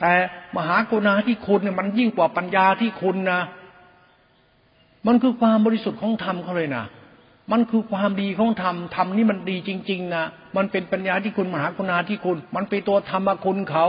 [0.02, 0.14] แต่
[0.58, 3.42] มหากรุณาที่คุณเนี่ยมันยิ่งกว่าปัญญาที่คุณนะ
[5.08, 6.86] มันคือความบริสุทธิ์ของธรรมเขาเลยนะ
[7.52, 10.26] มันคือความดีของธรรม ธรรมนี่มันดีจริง ๆนะ
[10.58, 13.88] มันเป็นปัญญาที่คุณมหากรุณาที่คุณ มันเป็นตัวธรรมคุณเขา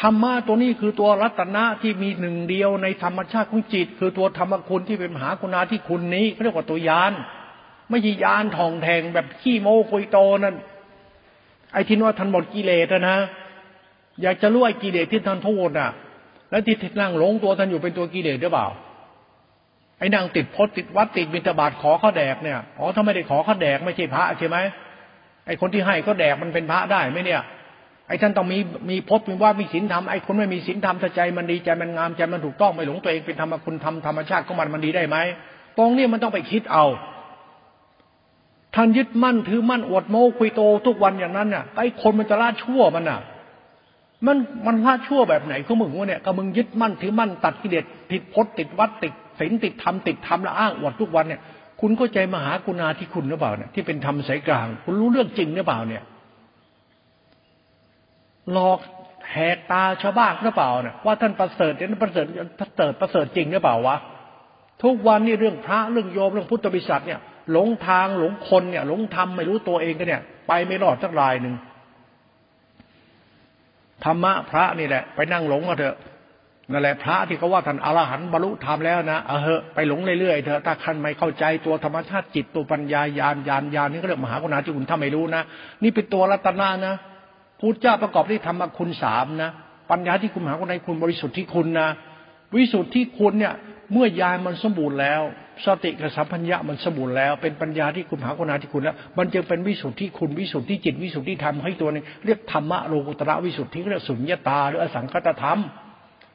[0.00, 7.12] ธรรมะตัวนี้คือตัวรัตนะที่มีหนึ่งเดียวในธรรมชาติของจิต คือตัวธรรมคุณที่เป็นมหาคุณาที่คุณนี้เขาเรียกว่าตัวยาน
[7.90, 10.56] ไม่ใช่ยานทองแทงแบบขี้โมกุยโตนั่น
[11.72, 13.18] ไอ้ที่ว่าท่านหมดกิเลสนะ
[14.22, 15.90] อยากจะรู้ไอ้กิเลสที่ท่านโทษอะ
[16.50, 18.66] แล้วที่นั่งหลงตัวท่านอยู่เป็นตัวกิเลสหรือเปล่า
[19.98, 24.56] ไอ้นางติดพจติดวัดติดบิณฑบาตขอข้าแดกเนี่ยอ๋อถ้าไม่ได้ขอข้าแดกไม่ใช่พระใช่ไหม
[25.46, 27.42] ไอ้คนที่ให้ก็แดกมันเป็นพระได้ไหมเนี่ย
[28.08, 28.58] ไอ้ท่านต้องมี
[28.90, 35.16] มีพจน์มีว่ามีศีลธรรมไอ้คนไม่มีศีลธรรมใจมันดีใจมันงามใจมันถูกต้องไม่หลงตัวเองเป็นธรรมคุณธรรมธรรมชาติของมันมันดีได้ไหม
[35.78, 36.84] ตรงนี้มันต้องไปคิดเอา
[38.74, 43.20] ท่านยึดมั่นถือมั่นอวดโม้คุยโตทุกวันอย่างนั้นน่ะไอ้คนมันจะละชั่วมันน่ะ
[44.26, 44.36] มัน
[44.66, 51.40] มันละชั่วแบบไหนก็มึงวะเนี่ยก็มึงยึดมั่นถือมั่นตัดกิเลสติดพจน์ติดวัดติดศีลติดธรรมติดธรรมล้วอ้างอวดทุกวันเนี่ย
[51.80, 56.02] คุณเข้าใจมหากุณาที่คุณหรือเปล่าเนี่ยที่เป็นธรรมสายกลาง คุณรู้เรื่องจริงหรือเปล่าเนี่ย
[58.52, 58.78] หลอก
[59.32, 62.26] แหกตาชาวบ้านหรือเปล่าเนี่ยว่าท่านประเสริฐเนี่ยประเสริฐ
[62.60, 63.96] ประเสริฐประเสริฐจริงหรือเปล่าวะ
[64.84, 67.20] ทุกวันนี่เรื่องพระเรื่องโยมเรื่องพุทธบริษัทเนี่ย
[67.52, 71.54] หลงทางหลงคนเนี่ย หลงธรรมไม่รู้ตัวเองกันเนี่ย ไปไม่รอดสักรายหนึ่ง
[74.04, 75.96] ธรรมะพระนี่แหละ ไปนั่งหลงก็เถอะ
[76.70, 85.42] นั่นแหละพระที่เขาว่าท่านอรหันต์บรรลุธรรมแล้วนะเออเฮไปหลงเรื่อยๆเถอะถ้าคันไม่เข้าใจตัวธรรมชาติจิตตัวปัญญาญาณญาณญาณนี่ก็เรียกมหากรุณาธิคุณถ้าไม่รู้นะ
[85.82, 86.94] นี่เป็นตัวรัตนานะ
[87.64, 89.50] พุทธเจ้าประกอบด้วยธรรมคุณสามนะ
[89.90, 91.88] ปัญญาที่คุณหาคนในคุณบริสุทธิ์ที่คุณนะ
[92.54, 93.54] วิสุทธิ์ที่คุณเนี่ย
[93.92, 95.22] เมื่อยานมันสมบูรณ์แล้ว
[95.64, 105.58] สติกับสัมพัญญะมันสมบูรณ์แล้ว เป็นปัญญาที่คุณหาคนนาที่คุณแล้วมันจึงเป็นวิสุทธิ์ที่คุณวิสุทธิ์ที่จิตวิสุทธิ์ที่ธรรมให้ตัวนึงเรียกธรรมะโลกุตระวิสุทธิ์ที่เรียกสุญญตาหรืออสังคตธรรม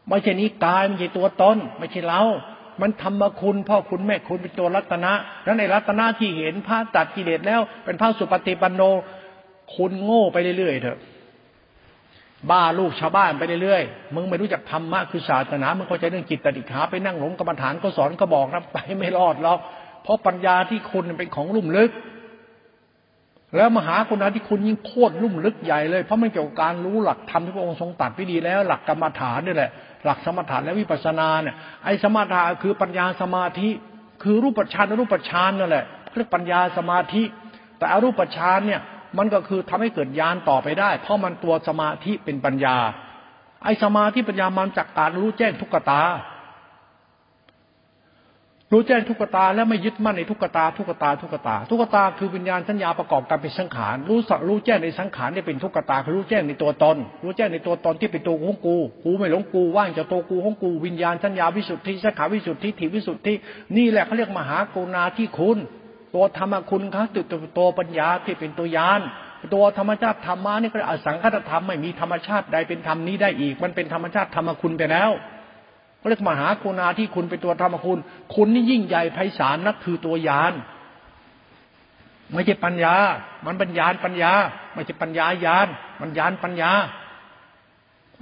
[0.10, 2.22] ไม่ใช่นี้กายไม่ใช่ตัวตนไม่ใช่เรา
[2.82, 5.14] มันธรรมคุณพ่อคุณแม่คุณเป็นตัวรัตนะ
[5.44, 8.82] แล้วในรัตนะที่เห็นพระตัดกิเลสแล้ว เป็นพระสุปฏิปันโน
[9.76, 11.00] คุณโง่ไปเรื่อยๆเถอะ
[12.52, 19.60] บ้าลูกชาวบ้านไปเรื่อยๆ มึงไม่รู้จักธรรมะคือศาสนา มึงเข้าใจเรื่องจิตติขาไปนั่งหลงกรรมฐานก็สอนก็บอกนะไปไม่รอดหรอก
[20.04, 21.92] เพราะปัญญาที่คุณเป็นของลุ่มลึก
[23.56, 29.72] แล้วมหาคุณาที่คุณยิ่งโคตรลุ่มลึกใหญ่เลย เพราะมันเกี่ยวกับการรู้หลักธรรมที่พระองค์ทรงตัดไปดีแล้ว หลักกรรมฐานนี่แหละ
[30.06, 33.70] หลักสมถะและวิปัสสนาเนี่ย ไอ้สมถะคือปัญญาสมาธิ
[34.24, 35.86] คือรูปฌานรูปฌานนั่นแหละ
[36.18, 37.24] เรียกปัญญาสมาธิ
[37.78, 38.82] แต่อรูปฌานเนี่ย
[39.18, 42.78] มันก็คือทำให้เกิดญาณต่อไปได้ เพราะมันตัวสมาธิเป็นปัญญา
[43.64, 46.02] ไอ้สมาธิปัญญามันจากการรู้แจ้งทุกตา
[48.74, 63.34] รู้แจ้งทุกตาแล้วไม่ยึดมั่นในทุกตา ทุกตา ทุกตา ทุกตาคือวิญญาณสัญญาประกอบกันเป็นสังขาร รู้สักรู้แจ้งในสังขารเนี่ยเป็นทุกตาคือรู้แจ้งในตัวตน รู้แจ้งในตัวตนที่เป็นตัวของกู กูไม่หลงกูว่างจากตัวกูของกู วิญญาณสัญญาวิสุทธิสังขารวิสุทธิถิวิสุทธิ
[63.78, 65.58] นี่แหละเขาเรียกมหากรุณาที่คุณ
[66.16, 67.24] ตัวธรรมคุณครับตัว
[67.58, 69.02] ตัวปัญญาที่เป็นตัวยาน
[69.54, 75.12] ตัวธรรมชาติธรรมะนี่ก็อสังคตธรรมไม่มีธรรมชาติใดเป็นธรรมนี้ได้อีก มันเป็นธรรมชาติธรรมคุณไปแล้ว
[76.02, 78.00] ก็เรียกมหาคุณาที่คุณเป็นตัวธรรมคุณ
[78.36, 80.54] คุณนี่ยิ่งใหญ่ไพศาลนักคือตัวยาน
[82.34, 82.96] ไม่ใช่ปัญญา
[83.46, 84.32] มันปัญญาปัญญา
[84.74, 85.68] ไม่ใช่ปัญญายาน
[86.02, 86.72] มันยานปัญญา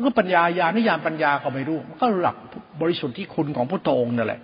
[0.06, 2.38] ก็ปัญญายานิยานปัญญาก็ไม่รู้ มันก็หลัก
[2.82, 4.42] บริสุทธิ์ที่คุณของพระองค์นั่นแหละ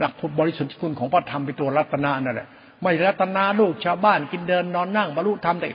[0.00, 2.48] หลักบริสุทธิ์ที่คุณของพระธรรมเป็นตัวรัตนานั่นแหละ
[2.82, 5.68] ไม่รัตนาลูกชาวบ้านกินเดินนอนนั่งบรรลุธรรมแต่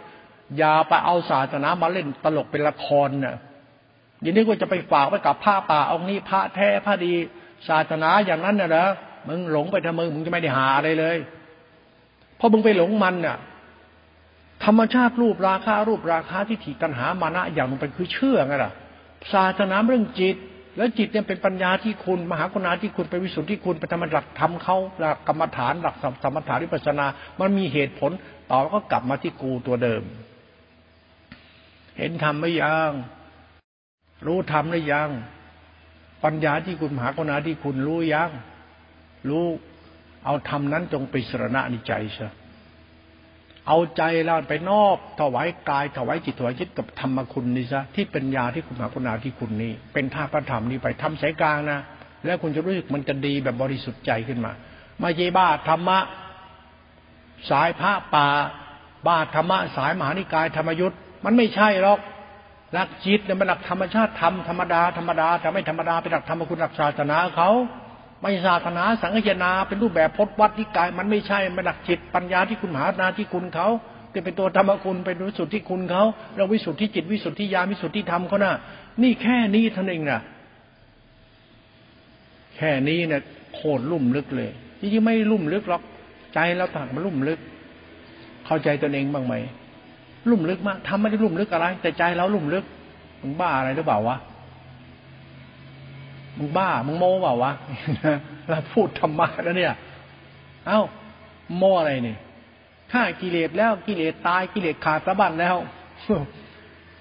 [0.58, 3.36] อย่าไปเอาศาสนามาเล่นตลกเป็นละครนะ่ะ
[4.22, 7.14] อย่างนี้ก็จะไปฝากไว้กับพระป่าเองค์นี้พระแท้พระดี
[7.68, 8.90] ศาสนาอย่างนั้นน่ะเหรอ
[9.28, 11.18] มึงหลงไปทำมึงมึงจะไม่ได้หาอะไรเลย
[12.38, 13.38] เพราะมึงไปหลงมันน่ะ
[14.66, 18.72] ธรรมชาติรูปราคารูปราคาที่ถีตัณหามานะอย่างมันเป็นคือเชื่อไงล่ะ
[19.34, 20.36] ศาสนาเรื่องจิต
[20.80, 27.06] แล้วจิตเนี่ยเป็นปัญญาที่คุณ มหาคุณาที่คุณเป็นวิสุทธิที่คุณเป็นธรรมหลักธรรมเขาหลักกรรมฐานหลักสมถาวิปัสนา
[27.40, 28.12] มันมีเหตุผล
[28.52, 30.04] ต่อก็กลับมาที่กูตัวเดิม
[31.98, 32.92] เห็นธรรมไม่ยัง
[34.26, 35.10] รู้ธรรมหรือยัง
[36.24, 38.30] ปัญญาที่คุณมหากรุณาที่คุณรู้ยัง
[39.30, 39.46] รู้
[40.26, 42.20] เอาธรรมนั้นจงไปสรณะในใจเช
[43.70, 51.80] เอาใจเราไปนอบถวายกายถวายจิตถวายจิตกับธรรมคุณนี่ซะที่ปัญญาที่คุณมหากรุณาที่คุณนี้เป็นท่าพระธรรมนี้ไปทำสายกลางนะ
[52.26, 54.52] แล้วคุณจะรู้สึกมันจะดีแบบบริสุทธิ์ใจขึ้นมา
[55.02, 56.00] ไม่ใช่บ้าธรรมะ
[57.50, 58.28] สายพระป่า
[59.08, 62.00] บ้าธรรมะ สายมหานิกายธรรมยุทธ์มันไม่ใช่หรอก
[62.74, 67.50] หลักจิตเนี่ยมันหลักธรรมชาติธรรมธรรมดาธรรมดาแต่ไม่ธรรมดาเป็นหลักธรรมคุณหลักศาสนาเขา
[68.22, 73.68] ไม่ศาสนาสังฆนาเป็นรูปแบบพจนวัดที่กาย มันไม่ใช่มันหลักจิตปัญญาที่คุณหานาที่คุณเขา
[74.14, 76.04] จะเป็นตัวธรรมคุณเป็นวิสุทธิคุณเขา
[76.36, 78.54] เราวิสุทธิจิตวิสุทธิญาณวิสุทธิธรรมเขาน่ะ
[79.02, 80.20] นี่แค่นี้ท่านเองนะ
[82.56, 83.22] แค่นี้เนี่ย
[83.56, 84.50] โคตรลุ่มลึกเลย
[84.80, 85.82] จริงๆไม่ลุ่มลึกหรอก
[86.34, 87.40] ใจเราต่างมันลุ่มลึก
[88.46, 89.34] เข้าใจตนเองบ้างไหม
[90.30, 92.66] ลุ่มลึกมากทำไม่ได้ลุ่มลึกอะไร แต่ใจเราลุ่มลึก
[93.22, 94.18] มึงบ้าอะไรหรือเปล่าวะ
[96.40, 97.52] มึงบ้า มึงโม้เปล่าวะ
[98.50, 99.74] เราพูดธรรมะแล้วเนี่ย
[100.68, 100.82] เอ้า
[101.58, 102.18] โม้อะไรนี่
[102.92, 105.56] ฆ่ากิเลสแล้วกิเลสตายกิเลสขาดสะบั้นแล้ว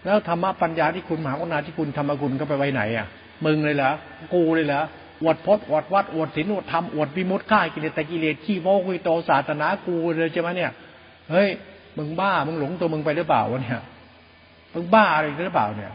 [0.05, 3.07] แล้วธรรมะปัญญาที่คุณมหากรุณาที่คุณธรรมคุณก็ไปไว้ไหนอะ
[3.45, 3.93] มึงเลยเหรอ
[4.34, 4.82] กูเลยเหรอ
[5.22, 10.72] อวดพจน์อวดวัดอวดศีลอวดธรรมอวดวิมุตติฆ่ากิเลสแต่กิเลสขี้โม้คุยโตศาสนากูเลยใช่ไหมเนี่ย
[11.30, 11.49] เฮ้ย
[11.97, 13.80] มึงบ้า มึงหลงตัวมึงไปหรือเปล่าวะเนี่ย
[14.74, 15.93] มึงบ้าอะไรหรือเปล่าเนี่ย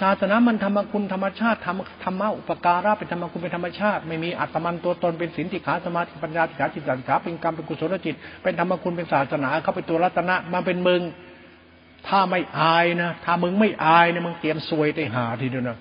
[0.00, 11.02] ศาสนามันธรรมคุณธรรมชาติธรรมธรรมะอุปการะเป็นธรรมคุณเป็นธรรมชาติ ไม่มีอัตมันตัวตนเป็นศีลติขาสมาธิปัญญาติขาจิตสังขาเป็นกรรมเป็นกุศลจิต เป็นธรรมคุณเป็นศาสนาเขาเป็นตัวรัตนะมาเป็นมึง
[12.08, 15.78] ถ้าไม่อายนะถ้ามึงไม่อายเนี่ยมึงเตรียมซวยได้หาทีเดียวนะ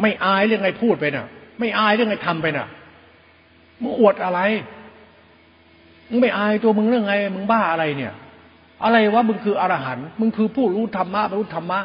[0.00, 1.26] ไม่อายเรื่องไงพูดไปน่ะ
[1.58, 2.66] ไม่อายเรื่องไงทำไปน่ะ
[3.80, 4.40] มึงอวดอะไร
[6.10, 8.12] มึงไม่อายตัวมึงเรื่องไงมึงบ้าอะไรเนี่ย
[8.84, 11.80] อะไรวะมึงคืออรหันต์มึงคือผู้รู้ธรรมะรู้ธรรมะ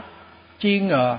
[0.63, 1.09] จริงเหรอ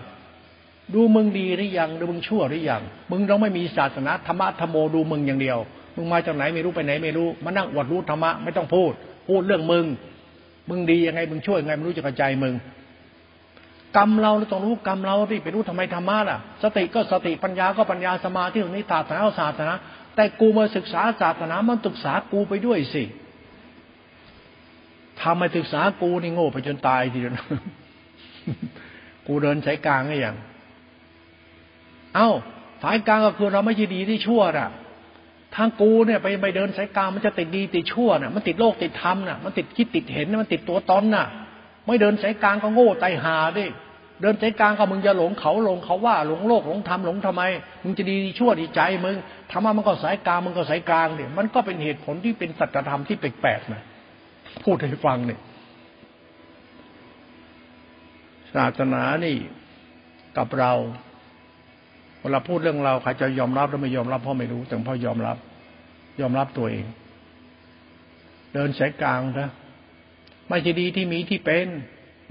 [0.95, 5.59] ดูมึงดีหรือยัง ดูมึงชั่วหรือยัง มึงต้องไม่มีศาสนาธรรมะธรรมโมดูมึงอย่างเดียว
[5.97, 8.93] มึงมาจากไหนไม่รู้ไปไหนไม่รู้ มานั่งอวดรู้ธรรมะไม่ต้องพูด
[9.29, 9.87] พูดเรื่องมึง
[10.69, 12.55] มึงดียังไง มึงช่วยยังไงไม่รู้จะกระจายมึง
[13.97, 19.75] กรรมเราเราต้องรู้กรรมเราที่ไปรู้ทำไมธรรมะล่ะ สติก็สติปัญญาก็ปัญญาสมาธิตรงนี้ศาสนาศาสนา
[20.17, 23.05] แต่กูมาศึกษาศาสนามันศึกษากูไปด้วยสิ
[25.21, 27.35] ทำมาศึกษากูนี่โง่ไปจนตายทีเดียว
[29.31, 30.37] กูเดินสายกลางไงอย่าง
[32.15, 32.31] เอ้า
[32.83, 34.71] สายกลางก็คือเราไม่ใช่ดีที่ชั่วอะ
[35.55, 41.27] ทางกูเนี่ยไปไปเดินสายกลางมันจะติดดีติดชั่วน่ะ มันติดโลกติดธรรมน่ะ มันติดคิดติดเห็นมันติดตัวตนน่ะ
[41.87, 43.67] ไม่เดินสายกลางก็โง่ไตหาดิ
[44.23, 47.43] เดินใจกลางก็มึงจะหลงเขาหลงเขาว่าหลงโลกหลงธรรมหลงทำไม
[47.83, 49.17] มึงจะดีชั่วดีใจมึง
[49.51, 53.83] ธรรมะมันก็สายกลางมึงก็สายกลางเนี่ยมันก็เป็นเหตุผลที่เป็นสัจธรรมที่แปลกๆนะ
[54.65, 55.41] พูดให้ฟังเนี่ย
[58.55, 59.37] ศาสนานี่
[60.39, 60.73] กับเรา
[62.21, 65.37] เวลาพูดเรื่องเราใครจะยอมรับหรือไม่ยอมรับพ่อไม่รู้ แต่พ่อยอมรับ
[66.21, 66.87] ยอมรับตัวเอง
[68.55, 69.51] เดินสายกลางนะ
[70.49, 71.67] ไม่ใช่ดีที่มีที่เป็น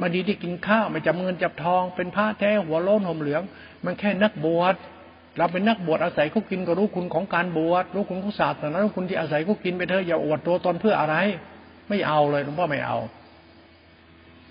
[0.01, 3.41] มาดีที่กินข้าวไม่จับเงินจับทอง เป็นผ้าแท้หัวโล้นห่มเหลือง
[3.85, 4.75] มันแค่นักบวช
[5.37, 11.15] เราเป็นนักบวชอาศัยเขากินก็รู้คุณของการบวชรู้คุณของศาสนารู้คุณที่อาศัยเขากินไปเถอะอย่าอวดตัวตนเพื่ออะไร
[11.89, 12.97] ไม่เอาเลยหลวงพ่อไม่เอา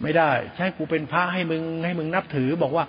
[0.03, 2.84] ไม่ได้ ใช่กูเป็นพระให้มึงให้มึงนับถือ บอกว่า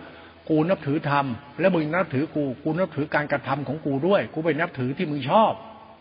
[0.50, 1.26] กูนับถือธรรม
[1.60, 5.54] แล้วมึงนับถือกูกูนับถือการกระทำของกูด้วย กูไปนับถือที่มึงชอบ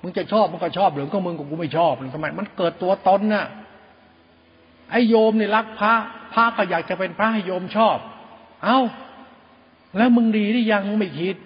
[0.02, 3.46] มึงจะชอบมึงก็ชอบหรือก็มึงกูไม่ชอบทำไมมันเกิดตัวตนน่ะ
[4.90, 5.94] ไอโยมนี่รักพระ
[6.34, 7.96] พระก็อยากจะเป็นพระให้โยมชอบ
[8.64, 8.80] เอา้า
[9.96, 11.36] แล้วมึงดีหรือยังมึงไม่คิด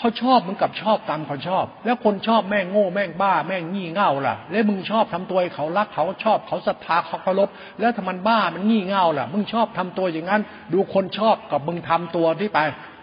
[0.00, 7.48] เขาชอบมึงกับชอบตามเขาชอบ แล้วคนชอบแม่งโง่แม่งบ้า แม่งงี่เง่าล่ะ แล้วมึงชอบทำตัวเขารักเขาชอบเขาศรัทธาเขาเคารพ
[7.80, 10.42] แล้วถ้ามันบ้ามันงี่เง่าล่ะ มึงชอบทำตัวอย่างนั้น
[10.72, 12.58] ดูคนชอบกับมึงทำตัวที่ไป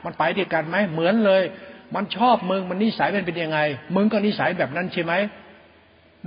[0.06, 1.43] มันไปด้วยกันไหมเหมือนเลย
[1.95, 3.60] มันชอบมึงมันนิสัยมันเป็นยังไง
[3.95, 5.14] มึงก็นิสัยแบบนั้นใช่ไหม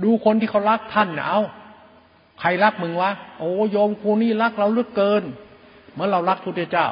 [0.03, 1.41] ดูคนที่เขารักท่านนะเอา
[2.39, 5.23] ใครรักมึงวะโอ้โยมกูนี่รักเราลึกเกิน
[5.93, 6.87] เมื่อเรารักพุทธเจ้า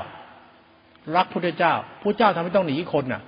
[1.15, 3.21] รักพุทธเจ้าพระเจ้าทำให้ต้องหนีคนน่ะ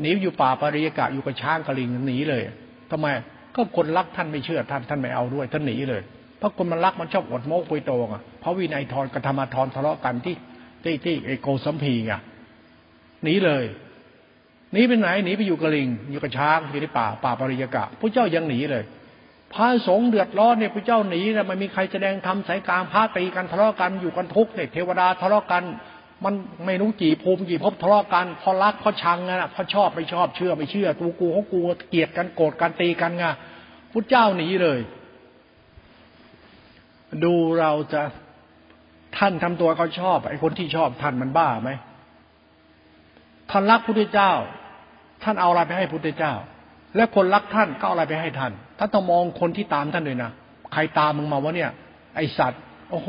[0.00, 2.42] หนีอยู่ป่าปริยกะอยู่กับช้างกระลิงหนีเลย
[2.90, 3.06] ทำไม
[3.56, 6.02] ก็คนรักท่านไม่เชื่อท่านท่านไม่เอาด้วยท่านหนีเลย
[6.38, 10.36] เพราะคนมันรักมันชอบอดโม้คุยโตอะเพราะวินัยทรกับธรรมทรทะเลาะกันที่
[10.84, 12.12] ที่ที่ไอโกสัมพีไง
[13.24, 13.64] หนีเลย
[14.72, 18.84] หนีไปไหนหนีไปอยู่กระลิง อยู่กับช้างอยู่ในป่าป่าปริยกะพระเจ้ายังหนีเลย
[19.54, 25.62] พระสงฆ์เดือดร้อนเนี่ยพระเจ้าหนีนี่มันมีใครแสดงทำสายกลางพระตีกันทะเลาะกันอยู่กันทุกเนี่ยเทวดาทะเลาะกัน
[26.24, 26.34] มัน
[26.66, 31.58] ไม่รู้กี่ภูมิกี่ภพทะเลาะกันพอรักพอชังนะพอชอบไม่ชอบเชื่อไม่เชื่อกูกูเขากู
[31.88, 33.24] เกลียดกันโกรธกันตีกันไง
[33.92, 34.80] พุทธเจ้าหนีเลย
[37.24, 38.02] ดูเราจะ
[39.18, 41.70] ท่านทำตัวเขาชอบไอ้คนที่ชอบท่านมันบ้าไหม
[43.50, 44.32] ท่านรักพุทธเจ้า
[45.22, 46.32] ท่านเอาอะไรไปให้พุทธเจ้า
[46.96, 50.30] แล้วคนรักท่านก็เอาอะไรไปให้ท่านท่านต้องมองคนที่ตามท่านด้วยนะ
[50.72, 51.70] ใครตามมึงมาวะเนี่ย
[52.16, 52.60] ไอสัตว์
[52.90, 53.08] โอ้โห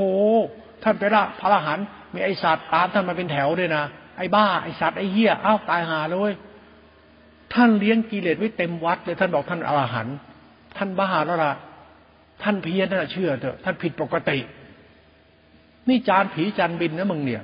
[0.84, 3.84] ท่านเป็นพระอรหันต์ มีไอสัตว์ตามท่านมาเป็นแถวด้วยนะ
[4.18, 6.32] ไอบ้าไอสัตว์ไอเหี้ยอ้าวตายหาเลย
[7.53, 10.16] ท่านเลี้ยงกิเลสไว้เต็มวัดเลยท่านบอกท่านอรหันต์
[10.78, 11.53] ท่านบ้าแล้วล่ะ
[12.43, 14.39] ท่านเพี้ยนน่ะเชื่อเถอะท่านผิดปกติ
[15.89, 17.43] นี่จานผีจานบินนะมึงเนี่ย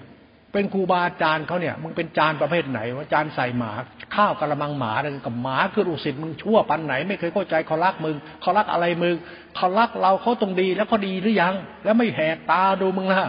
[0.54, 3.72] เป็นครูบาอาจารย์เขาเนี่ย มึงเป็นจานประเภทไหนว่าจานใส่หมา
[4.16, 9.16] ข้าวกระมังหมาอะไรกับหมาคือลูกศิษย์มึงชั่วปันไหน ไม่เคยเข้าใจเขารักมึงเขารักอะไรมึง
[9.56, 11.54] เขารักเราเขาตรงดีแล้วเขาดีหรือยัง
[11.84, 13.22] แล้วไม่แหกตาดูมึงล่ะ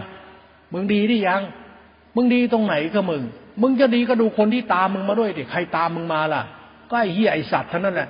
[0.72, 1.42] มึงดีหรือยัง
[2.16, 3.22] มึงดีตรงไหนก็มึง
[3.62, 6.42] มึงจะดีก็ดูคนที่ตามมึงมาด้วยดิใครตามมึงมาล่ะ
[6.90, 8.08] ก็ไอ้เหี้ยไอสัตว์เท่านั้นแหละ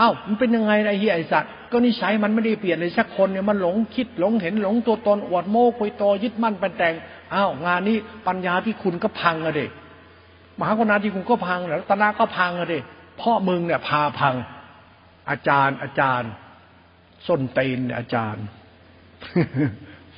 [0.00, 6.94] อ้าวมันเป็นยังไงไอ้เหี้ยไอสัตว์ก็นิสัยมันไม่ได้เปลี่ยนเลยสักคนเนี่ยมันหลงคิดหลงเห็นหลงตัวตนอวดโม้คุยโตยึดมั่นเป็นแต่ง
[7.34, 7.96] อ้าวงานนี้
[8.26, 9.66] ปัญญาที่คุณก็พังอะเด็
[10.58, 12.82] มหากรณาที่คุณก็พังแล้วตนาก็พังอะเด็ก
[13.20, 14.34] พ่อมึงเนี่ยพาพัง
[15.30, 16.30] อาจารย์อาจารย์
[17.26, 18.44] ส้นเตนอาจารย์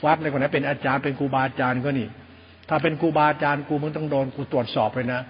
[0.02, 2.08] ฟัดในคนนั้นเป็นอาจารย์เป็นครูบาอาจารย์ก็นี่
[2.68, 5.20] ถ้าเป็นครูบาอาจารย์กูมึงต้องโดนกูตรวจสอบเลยนะ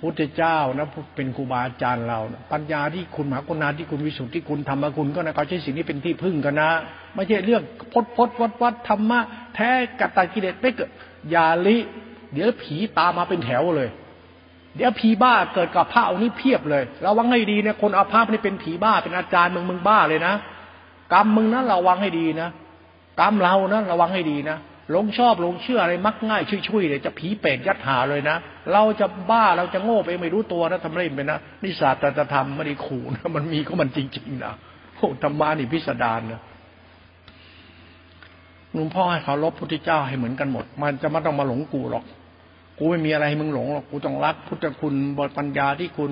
[0.00, 2.18] พุทธเจ้านะเป็นครูบาอาจารย์เรา
[2.52, 6.70] ปัญญาที่คุณมหากรุณาที่คุณวิสุทธิคุณธรรมคุณก็นะเขาใช้สิ่งนี้เป็นที่พึ่งกันนะ
[7.14, 7.62] ไม่ใช่เรื่อง
[7.92, 9.20] พดพดวัดวัดธรรมะ
[9.54, 9.70] แท้
[10.00, 10.90] กัตตากิเลสไม่เกิด
[11.34, 11.76] ยาลิ
[12.32, 13.88] เดี๋ยวผีตามมาเป็นแถวเลย
[14.76, 20.34] เดี๋ยวผีบ้าเกิดกับพระองค์นี้เพียบเลยระวังให้ดีนี่ยคนอาภาพนี่เป็นผีบ้าเป็นอาจารย์มึงมึงบ้าเลยนะ
[21.12, 22.48] กรรมมึงนะระวังให้ดีนะ
[23.20, 24.58] กรรมเรานะระวังให้ดีนะ
[24.92, 28.36] หลงชอบหลงเชื่ออะไรมักง่ายช่วยๆเลยจะผีเป็ดยัดหาเลยนะ
[28.72, 34.54] เราจะบ้าเราจะโง่ไปไม่รู้ตัวนะทำไรไปนะนิสาตธรรมไม่ได้ขู่นะมันมีก็มันจริงๆนะ
[34.96, 36.40] โอ้ธรรมานี่พิสดารนะ
[38.72, 42.04] หลวงพ่อให้เขาลบพุทธเจ้าให้เหมือนกันหมด มันจะไม่ต้องมาหลงกูหรอก
[42.78, 46.10] กูไม่มีอะไรให้มึงหลงหรอกกูต้องรัก พุทธคุณบทปัญญาที่คุณ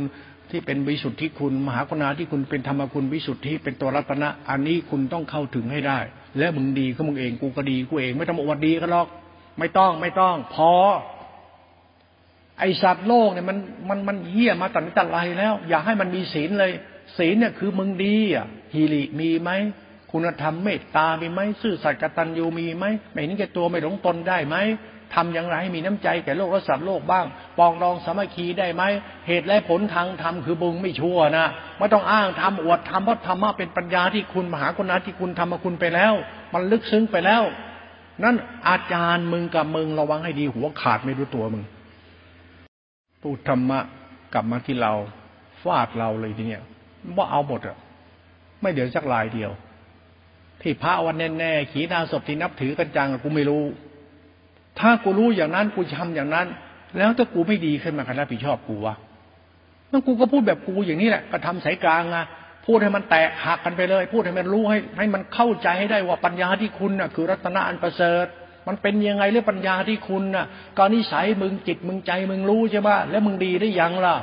[0.50, 5.98] ที่เป็นวิสุทธิคุณ มหากรุณาที่คุณเป็นธรรมคุณวิสุทธิเป็นตัวรัตนะ อันนี้คุณต้องเข้าถึงให้ได้
[6.38, 9.08] และมึงดีก็มึงเองกูก็ดีกูเอง ไม่ต้องอวดดีกันหรอก
[9.58, 10.72] ไม่ต้องไม่ต้อง พอ
[12.58, 13.58] ไอสัตว์โลกเนี่ยมัน
[13.88, 16.72] มันมันเหี้ยมาตั้งแต่ไรแล้ว อย่าให้มันมีศีลเลย
[17.18, 19.50] ศีลเนี่ยคือมึงดีอะฮีริมีไหม
[20.12, 24.56] คุณธรรมเมตตามีไหมซื่อสัตย์กตัญญูมีไหมไม่นี้แก่ตัวไม่หลงตนได้ไหม
[25.14, 27.26] ทำอย่างไรให้มีน้ำใจแก่โลกและสัตว์โลกบ้าง
[27.58, 28.82] ปองรองสามัคคีได้ไหม
[29.26, 31.46] เหตุและผลทางธรรมคือบุงไม่ชั่วนะ
[31.78, 36.12] ไม่ต้องอ้างทำอวดทำเพราะธรรมะเป็นปัญญาที่คุณมหาคุณาที่คุณทำมาคุณไปแล้ว
[36.52, 37.42] มันลึกซึ้งไปแล้ว
[38.24, 38.36] นั่น
[38.68, 41.64] อาจารย์มึงกับมึงระวังให้ดีหัวขาดไม่รู้ตัวมึง
[43.22, 43.78] พูดธรรมะ
[44.34, 44.92] กลับมาที่เรา
[45.62, 46.62] ฟาดเราเลยทีเนี้ย
[47.16, 47.76] ว่าเอาหมดอะ
[48.60, 49.50] ไม่เดี๋ยวสักลายเดียว
[50.62, 53.62] ที่พระวันแน่ๆขีนาศพที่นับถือกันจังกูไม่รู้
[54.80, 56.46] ถ้ากูรู้อย่างนั้นกูทำอย่างนั้น
[56.98, 58.94] แล้วถ้ากูไม่ดีขึ้นมาใครรับผิดชอบกูวะ
[59.90, 62.16] นั่นกูก็พูดแบบกูอย่างนี้แหละก็ทำสายกลางไง
[62.66, 68.26] พูดให้มันแตกหักกันไปเลย พูดให้มันรู้ให้ให้มันเข้าใจให้ได้ว่าปัญญาที่คุณน่ะ คือรัตนะอันประเสริฐ
[68.68, 70.46] มันเป็นยังไงเรื่องปัญญาที่คุณน่ะ
[70.78, 74.16] กรนิสัยมึงจิตมึงใจมึงรู้ใช่ไหมแล้วมึงดีได้ยังล่ะ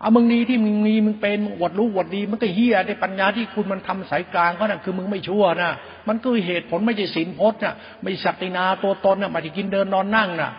[0.00, 5.70] เอามึงดีที่มึงมีมึงเป็นมึงวดรู้วดดี มันก็เฮียได้ปัญญาที่คุณมันทำสายกลางก็น่ะคือมึงไม่ชั่วนะ
[6.08, 10.50] มันก็เหตุผลไม่ใช่ศีลพจน์น่ะไม่ศักดินาตัวตนน่ะมาที่กินเดินนอนนั่งน่ะ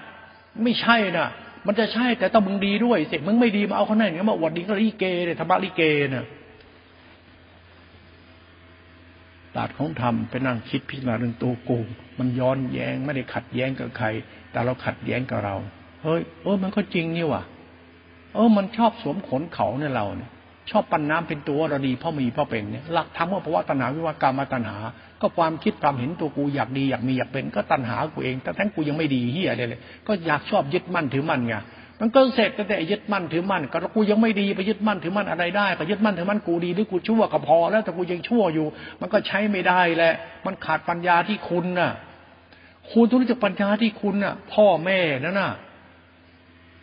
[0.64, 1.28] ไม่ใช่น่ะ
[1.68, 5.82] มันจะใช่แต่ต้องมึงดีด้วยสิมึงไม่ดีมาเอาเขาไหนเนี่ยมาอวดดีก็ลิเกเนี่ยธรรมะลิเก
[6.14, 6.26] น่ะ
[9.56, 11.80] ตาดของธรรมไปนั่งคิดพิจารณาเรื่องตัวกู
[12.20, 14.08] มันย้อนแย้งไม่ได้ขัดแย้งกับใคร
[14.52, 15.56] แต่เราขัดแย้งกับเรา
[16.04, 17.44] เฮ้ยเออมันก็จริงนี่ว่ะ
[18.34, 20.32] เออ มันชอบสวมขนเขาเนี่ยเราเนี่ย
[20.72, 24.78] ชอบปันน้ำเป็นตัวเราดีพราะมีพราะเป็นเนี่ยหลักธรรมว่าภาวะตัณหาวิวากรรมตัณหา
[25.22, 31.56] ก็ความคิดความเห็นตัวกูอยากดีอยากมีอยากเป็น ก็ตัณหากูเอง แต่ทั้งกูยังไม่ดีเฮียเลยเลย ก็อยากชอบยึดมั่นถือมั่นไง
[32.02, 38.68] มันก็เสร็จแต่ยึดมั่นถือมั่นก็กูยังไม่ดีไปยึดมั่นถือมั่นอะไรได้ก็ยึดมั่นถือมั่นกูดีหรือกูชั่วก็พอ แล้วแต่กูยังชั่วอยู่
[39.02, 40.14] มันก็ใช้ไม่ได้แหละ
[40.46, 41.92] มันขาดปัญญาที่คุณน่ะ
[42.92, 45.52] คุณต้องรู้จักปัญญาที่คุณน่ะ พ่อแม่นั่นน่ะ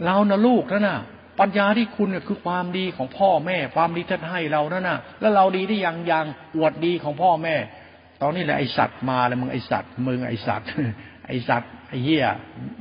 [0.05, 0.99] เรานะลูกนั่นน่ะ
[1.41, 6.26] ปัญญาที่คุณเนี่ยคือความดีของพ่อแม่ ความดีท่านให้เรานั่นน่ะ แล้วเราดีได้ยังยัง
[6.57, 7.55] อวดดีของพ่อแม่
[8.22, 10.68] ตอนนี้แหละไอสัตว์มาแล้วมึงไอสัตว์มึงไอสัตว์
[11.26, 12.26] ไอสัตว์ไอเหี้ย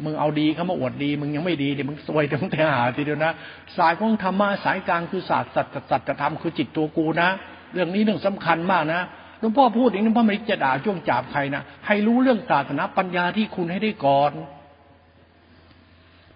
[0.03, 3.31] มึงเอาดีเขามาอวดดี มึงยังไม่ดีเดี๋ยวมึงซวยต้องแต่หาทีเดียวนะ
[3.77, 7.29] สายของธรรมะสายกลางคือศาสตร์สัจสัจธรรมคือจิตตัวกูนะ
[7.73, 9.01] เรื่องนี้เรื่องสำคัญมากนะ
[9.39, 14.31] หลวงพ่อพูดอย่างนี้พ่อไม่จะด่าจ้วงจับใครนะให้รู้เรื่องศาสนาปัญญาที่คุณให้ได้ก่อน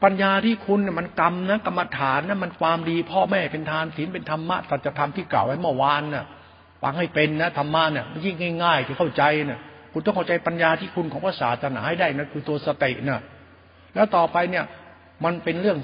[0.03, 6.25] ปัญญาที่คุณมันกรรมนะกรรมฐานนะมันความดี พ่อแม่เป็นทานศีลเป็นธรรมะสัจธรรมที่กล่าวไว้เมื่อวานนะ่ะ
[6.81, 9.59] ฟังให้เป็นนะธรรมะเนี่ยยิ่งง่ายๆที่เข้าใจนะ่ะ
[9.93, 13.21] คุณต้องเข้าใจปัญญาที่คุณของพระศาสนาให้ได้นะคือตัวสตินะ่ะ
[13.95, 14.65] แล้วต่อไปเนี่ย
[15.25, 15.77] มันเป็นเรื่อง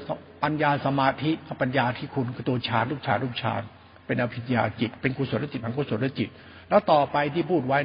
[0.43, 3.61] ปัญญาสมาธิปัญญาที่คุณคือตัวฌานลูกฌานลูกฌาน
[4.05, 6.29] เป็นอภิญญาจิต เป็นกุศลจิตอกุศลจิต
[6.69, 7.77] แล้วต่อไปที่พูดไว้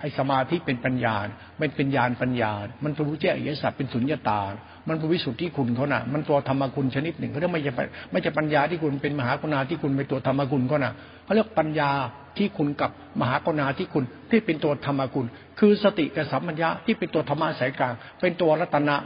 [0.00, 1.16] ไอ้สมาธิเป็นปัญญา
[1.58, 2.52] เป็นเป็นญาณปัญญา
[2.84, 4.40] มันรู้แจ้งอริยสัจเป็นสุญญตา
[4.88, 7.72] มันเป็นวิสุทธิคุณเขานะมันตัวธรรมคุณชนิดหนึ่งเขาเรียกไม่ใช่
[8.12, 10.92] ไม่ใช่ปัญญาที่คุณเป็นมหากรุณาที่คุณเป็นตัวธรรมคุณเขานะ
[11.24, 11.90] เขาเรียกปัญญา
[12.38, 15.26] ที่คุณกับมหากรุณาที่คุณที่เป็นตัวธรรมคุณ
[15.58, 18.96] คือสติกับสัมปัญญาที่เป็นตัวธรรมะสายกลาง เป็นตัวรัตนะ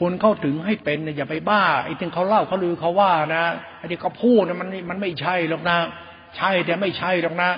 [0.00, 3.44] คุณเข้าถึงให้เป็นอย่าไปบ้าไอ้ที่เขาเล่าเขาลือเขาว่านะ
[3.78, 5.78] ไอ้ที่เขาพูดนะมันมันไม่ใช่หรอกนะ
[6.36, 7.50] ใช่แต่ไม่ใช่หรอกนะ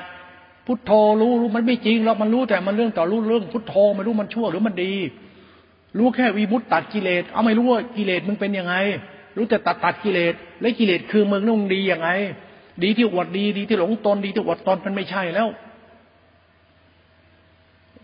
[0.67, 0.91] พุทโธ
[1.21, 4.93] รู้รู้มันไม่จริงหรอกมันรู้แต่มันเรื่องต่อรู้เรื่องพุทโธไม่รู้มันชั่วหรือมันดี
[5.99, 8.75] รู้แค่วีมุตตัดกิเลส เอาไม่รู้ว่ากิเลสมึงเป็นยังไง
[9.37, 12.09] รู้แต่ตัดตัดกิเลส และกิเลสคือมึงนุ่งดียังไง
[12.83, 15.49] ดีที่อวดดี ดีที่หลงตน ดีที่อวดตนมันไม่ใช่แล้ว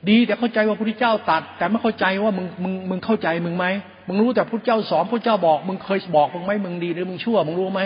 [0.09, 3.66] ดีแต่เข้าใจว่าพระพุทธเจ้าตัด แต่ไม่เข้าใจว่ามึงมึงมึงเข้าใจมึงไหม
[4.09, 7.80] มึงรู้แต่พระเจ้าสอนพระเจ้าบอก มึงเคยบอกมึงไหมมึงดีหรือมึงชั่วมึงรู้ไหม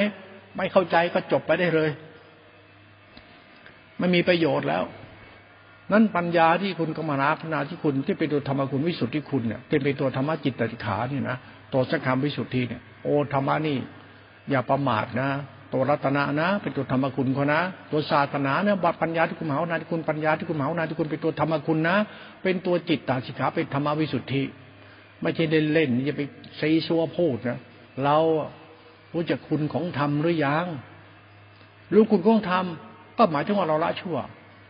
[0.57, 1.90] ไม่เข้าใจก็จบไปได้เลย
[3.98, 4.84] ไม่มีประโยชน์แล้ว
[5.91, 11.37] นั่นปัญญาที่คุณกรรมนาพนาที่คุณที่เป็นตัวธรรมคุณวิสุทธิคุณเนี่ยเป็นตัวธรรมจิตติขาเนี่ยนะ
[11.72, 13.78] ตัวสังขารวิสุทธิเนี่ยโอธรรมะนี่
[14.51, 15.28] อย่าประมาทนะ
[15.72, 17.61] ตัวรัตนะนะ เป็นตัวธรรมคุณเขานะ
[17.91, 21.97] ตัวศาสนาเนี่ยบัปัญญาที่คุณมหานาที่คุณปัญญาที่คุณมหานาที่คุณเป็นตัวธรรมคุณนะ
[22.43, 24.43] เป็นตัวจิตตาสิขาเป็นธรรมวิสุทธิ
[25.22, 26.22] ไม่ใช่เล่นๆจะไป
[26.61, 27.59] ซีซัวพูดนะ
[28.05, 28.16] เรา
[29.14, 30.66] รู้จักคุณของธรรมหรือยัง
[31.95, 32.64] รู้คุณของธรรม
[33.18, 34.16] ก็หมายถึงว่าเราละชั่ว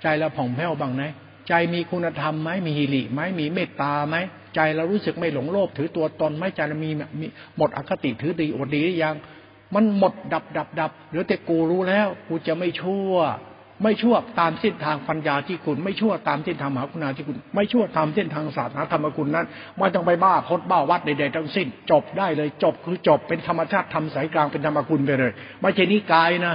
[0.03, 1.03] ใจเราผ่องแผ้วบ้างไหม
[1.49, 4.17] ใจมีคุณธรรมไหมมีฮิริไหมมีเมตตาไหม
[4.55, 6.91] ใจเรารู้สึกไม่หลงโลภถือตัวตนไหมใจเรามี
[7.21, 7.27] มี
[7.57, 9.17] หมดอคติถือดีอดดีหรือยัง
[9.75, 13.15] มันหมดดับดับดับเหลือแต่กูรู้แล้วกูจะไม่ชั่ว
[13.83, 19.47] ไม่ชั่วตามเส้นทางปัญญาที่คุณ ไม่ชั่วตามเส้นทางมหาคุณาที่คุณ ไม่ชั่วตามเส้นทางศาสนาธรรมคุณนั้น
[19.79, 25.33] ไม่ต้องไปบ้าพดบ้าวัดใดๆทั้งสิ้น จบได้เลยจบคือจบเป็นธรรมชาติทำสายกลางเป็นธรรมคุณไปเลย
[25.63, 26.55] ไม่ใช่นิกายนะ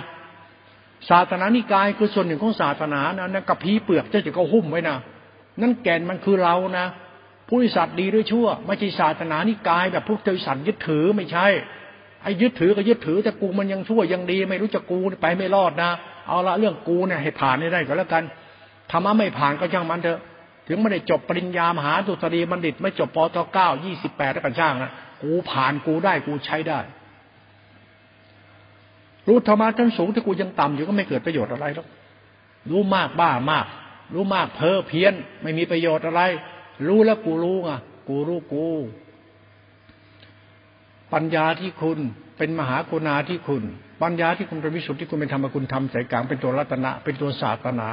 [1.10, 4.98] ศาสนานิกายคือส่วนหนึ่งของศาสนานะนั่นกับพีเปลือกเจะจะก็หุ้มไว้นะ
[5.62, 6.86] นั่นแก่นมันคือเรานะ
[7.48, 11.48] ผู้ิสัตว์ดีด้วยชั่ว ไม่ใช่ศาสนานิกาย แบบพวกเทวสัตว์ยึดถือไม่ใช่
[12.24, 15.91] ไอ้ยึดถือก็ยึดถือแต่กูมันยังชั่วยังดี ไม่รู้จะกูไปไม่รอดนะ
[16.28, 18.24] เอาละเรื่องกูเนี่ยให้ผ่านได้ก็แล้วกัน
[18.91, 20.20] ธรรมะไม่ผ่านก็ช่างมันเถอะ
[20.68, 24.91] ถึงไม่ได้จบปริญญามหาดุษฎีบัณฑิต ไม่จบปตเก้ายี่สิบแปดแล้วกันช่างนะ
[25.24, 26.80] กูผ่านกูได้กูใช้ได้
[29.28, 31.88] รู้ธรรมะชั้นสูงที่กูยังต่ำอยู่ก็ไม่เกิดประโยชน์อะไรหรอก
[32.69, 33.65] รู้มากบ้ามาก
[34.13, 36.21] รู้มากเพ้อเพี้ยน ไม่มีประโยชน์อะไร
[36.88, 37.71] รู้แล้วกูรู้ไง
[38.07, 38.67] กูรู้กู
[41.13, 41.99] ปัญญาที่คุณ
[42.38, 43.63] เป็นมหากุณาที่คุณ
[44.03, 47.89] ปัญญาที่คุณเป็นวิสุทธิที่คุณเป็นธรรมคุณทำสายกลางเป็นตัวรัตนะ เป็นตัวศาสนา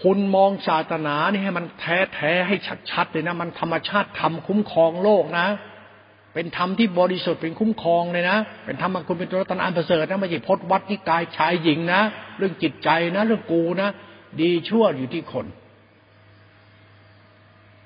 [0.00, 2.56] คุณมองศาสนานี่ให้มันแท้แท้ให้
[2.90, 5.46] ชัดๆเลยนะ มันธรรมชาติทำคุ้มครองโลกนะ
[6.34, 12.00] เป็นธรรมที่บริสุทธิ์เป็นคุ้มครองเลยนะ เป็นธรรมคุณเป็นตัวรัตนอันประเสริฐนะไม่ใช่พจนวัดนิกายชายหญิงนะ
[12.38, 13.88] เรื่องจิตใจนะ เรื่องกูนะ
[14.40, 15.46] ดีชั่วอยู่ที่คน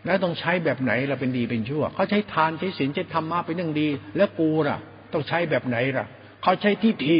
[0.04, 4.78] แล้วต้องใช้แบบไหนเราเป็นดีเป็นชั่ว เขาใช้ทานใช้ศีลใช้ธรรมะเป็นเรื่องดี แล้วกูล่ะ
[5.12, 6.06] ต้องใช้แบบไหนล่ะ
[6.42, 7.18] เขาใช้ทิฏฐิ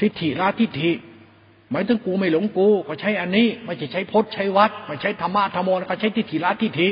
[0.00, 0.90] ทิฏฐิละทิฏฐิ
[1.70, 6.88] หมายถึงกูไม่หลงกูเขาใช้อันนี้ ไม่ใช่ใช้พจน์ใช้วัดไม่ใช้ธรรมะธรรมโมเขาใช้ทิฏฐิละทิฏฐิ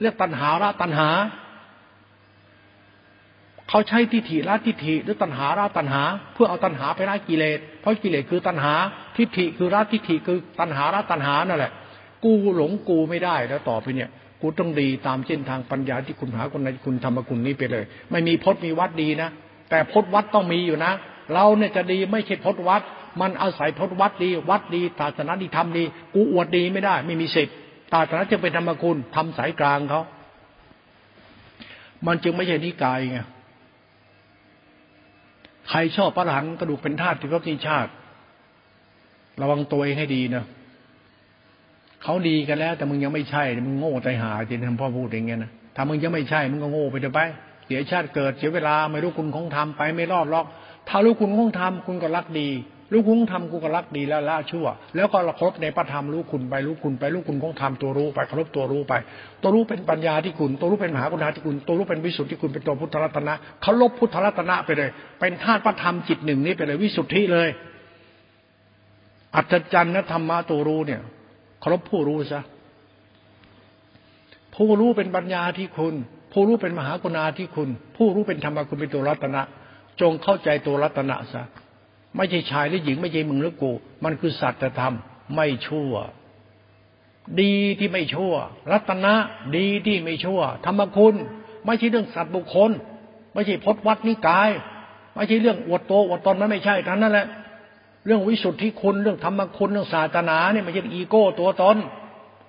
[0.00, 1.08] เรียกตัณหาละตัณหา
[3.68, 6.02] เขาใช้ทิฏฐิละทิฏฐิหรือตัณหาละตัณหา
[6.34, 8.74] เพื่อเอาตัณหาไปละกิเลส เพราะกิเลสคือตัณหา
[9.16, 11.72] ทิฏฐิคือละทิฏฐิคือตัณหาละตัณหานั่นแหละ
[12.24, 14.10] กูหลงกูไม่ได้แล้วต่อไปเนี่ย
[14.40, 19.30] กูต้องดีตามเส้นทางปัญญาที่คุณหาคนในคุณธรรมคุณนี้ไปเลย ไม่มีพจน์มีวัดดีนะ
[19.70, 20.92] แต่พจนวัดต้องมีอยู่นะ
[21.34, 22.82] เราเนี่ยจะดีไม่ใช่พจนวัด
[23.20, 27.54] มันอาศัยพจนวัดดี วัดดีศาสนาดีทำดี กูอวดดีไม่ได้ ไม่มีสิทธิ์
[27.92, 30.02] ศาสนาจึงเป็นธรรมคุณทำสายกลางเขา
[32.06, 33.18] มันจึงไม่ใช่นิกายไง
[35.70, 37.90] ใครชอบพระหังกระดูกเป็นธาตุที่พระนิชาติ
[39.42, 40.44] ระวังตัวเองให้ดีนะ
[42.02, 47.20] เขาดีกันแล้ว แต่มึงยังไม่ใช่ มึงโง่ใจหาจริงๆพ่อพูดอย่างเงี้ยนะถ้ามึงยังไม่ใช่ มึงก็โง่ไปเถอะไป
[47.66, 50.46] เสียชาติเกิดเสียเวลาไม่รู้คุณของธรรมไปไม่รอดหรอก
[50.88, 52.48] ถ้ารู้คุณของธรรมคุณก็รักดี
[52.92, 54.66] รู้คุณของธรรมคุก็รักดีแล้วละชั่ว
[54.96, 58.94] แล้วก็เคารพในพระธรรมรู้คุณไปรู้คุณไปรู้คุณของธรรมตัวรู้ไปเคารพตัวรู้ไป
[59.42, 67.48] ตัวรู้เป็นปัญญาที่คุณ ตัวรู้เป็นมหากุณาที่คุณ ตัวรู้เป็นวิสุทธิที่คุณเป็นตัวพุทธรัตนะเคารพพุทธรัตนะไปเลย เป็นธาตุพระธรรมจิตหนึ่งนี้ไปเลยวิสุทธิเลย
[69.34, 71.00] อัศจรรย์นะธรรมะตัวรู้เนี่ย
[71.60, 72.42] เคารพผู้รู้ซะ
[74.54, 75.94] ผู้รู้เป็นปัญญาที่คุณ
[76.32, 79.42] ผู้รู้เป็นมหากรุณาธิคุณ ผู้รู้เป็นธรรมคุณเป็นตัวรัตนะ
[80.00, 81.42] จงเข้าใจตัวรัตนะซะ
[82.16, 83.72] ไม่ใช่ชายหรือหญิงไม่ใช่มึงหรือกู
[84.04, 84.94] มันคือสัจธรรม
[85.34, 85.92] ไม่ชั่ว
[87.40, 88.34] ดีที่ไม่ชั่ว
[88.70, 89.14] รัตนะ
[89.56, 91.14] ดีที่ไม่ชั่ว ธรรมคุณ
[91.66, 92.70] ไม่ใช่เรื่องสัตว์บุคคล
[93.34, 94.50] ไม่ใช่พจนวัดนิกาย
[95.14, 97.26] ไม่ใช่เรื่องอวดโตอวดตนมันไม่ใช่ทั้งนั้นแหละ
[98.06, 101.76] เรื่องวิสุทธิคุณเรื่องธรรมคุณเรื่องศาสนาเนี่ยไม่ใช่อีโก้ตัวตน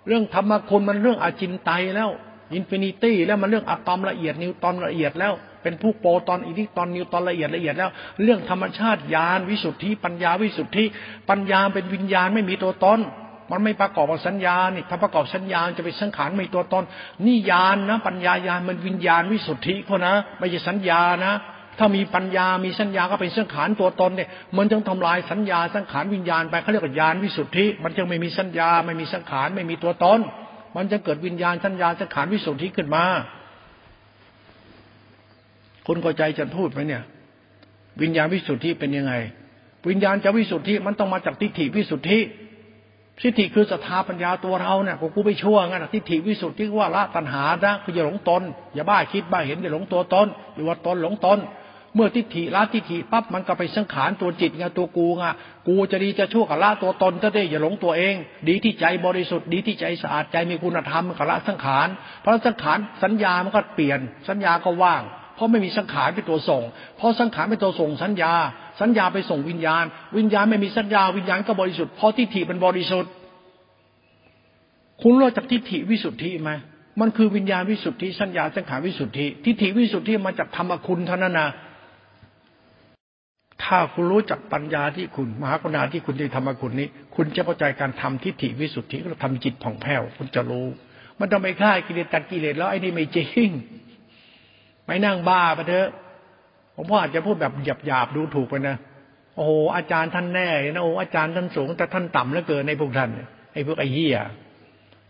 [0.08, 2.10] เรื่องธรรมคุณมันเรื่องอจินไตยแล้ว
[2.54, 5.34] infinity แล้วมันเรื่องอะตอมละเอียดนิวตรอนละเอียดแล้ว
[5.68, 7.90] เป็นผู้โปรตอนอิเล็กตรอนนิวตรอนละเอียดละเอียดแล้ว
[8.24, 10.86] เรื่องธรรมชาติญาณวิสุทธิปัญญาวิสุทธิ
[11.30, 13.00] ปัญญาเป็นวิญญาณไม่มีตัวตน
[13.52, 16.84] มันไม่ประกอบกับสัญญานี่ถ้าประกอบสัญญาจะเป็นสังขารไม่ตัวตน
[17.26, 21.34] นี่ญาณนะ ปัญญาญาณมันวิญญาณวิสุทธิเขานะไม่ใช่สัญญานะ
[21.80, 30.20] ถ้ามีปัญญามีสัญญาก็เป็นสังขารตัวตนเนี่ยมันจึงทำลายสัญญาสังขารวิญญาณไปเขาเรียกว่าญาณวิสุทธิ มันจึงไม่มีสัญญาไม่มีสังขารไม่มีตัวตน
[30.76, 33.04] มันจะเกิดวิญญาณสัญญาสังขารวิสุทธิขึ้นมา
[35.88, 37.04] คุณเข้าใจจะพูดไหมเนี่ย
[38.02, 39.14] วิญญาณวิสุทธิเป็นยังไง
[39.90, 42.20] วิญญาณจะวิสุทธิมันต้องมาจากทิฏฐิวิสุทธิ
[43.22, 48.42] ทิฏฐิคือศรัทธาปัญญาตัวเราเนี่ยกูไปชั่วงั้นทิฏฐิวิสุทธิว่าละตัณหานะคืออย่าหลงตน
[48.74, 51.40] อย่าบ้าคิดบ้าเห็นอย่าหลงตัวตนอย่าว่าตนหลงตน
[51.96, 55.24] เมื่อทิฏฐิละทิฏฐิปั๊บมันก็ไปสังขารตัวจิตไงตัวกูไง
[55.68, 58.16] กูจะดีจะชั่วกับละตัวตนถ้าได้อย่าหลงตัวเอง
[58.48, 61.88] ดีที่ใจบริสุทธิ์ดีที่ใจสะอาดใจมีคุณธรรมกับละสังขาร
[62.22, 65.04] เพราะสังขารสัญญามันก็เปลี่ยน สัญญาก็ว่าง
[65.38, 66.64] เพราะไม่มีสังขารเป็นตัวส่ง
[66.98, 68.34] เพราะสังขารเป็นตัวส่งสัญญา
[68.82, 69.84] สัญญาไปส่งวิญญาณ
[70.18, 73.12] วิญญาณไม่มีสัญญาวิญญาณก็บริสุทธิ์เพราะทิฏฐิเป็นบริสุทธิ์
[75.02, 76.52] คุณรู้จักทิฏฐิวิสุทธิไหม
[77.02, 81.50] มันคือวิญญาณวิสุทธิสัญญาสังขารวิสุทธิทิฏฐิวิสุทธิมาจากธรรมคุณเท่านั้นนะ
[83.64, 90.68] ถ้าคุณรู้จักปัญญาที่คุณมหากรุณาที่คุณที่ธรรมคุณนี้ คุณจะเข้าใจการทำทิฏฐิวิสุทธิก็ทำจิตผ่องแผ้วคุณจะรู้
[91.20, 93.50] มันต้องไปฆ่ากิเลสตัดกิเลสแล้วไอ้นี่ไม่จริง
[94.88, 95.90] ไม่นั่งบ้าไปเถอะ
[96.76, 97.54] ผมพ่ออาจจะพูดแบบ
[97.86, 98.76] หยาบๆดูถูกไปนะ
[99.36, 103.10] โอ้โหอาจารย์ท่านแน่นะโอ้อาจารย์ท่านสูงแต่ท่านต่ำเหลือเกินในพวกท่าน
[103.54, 104.18] ไอ้พวกไอ้เหี้ย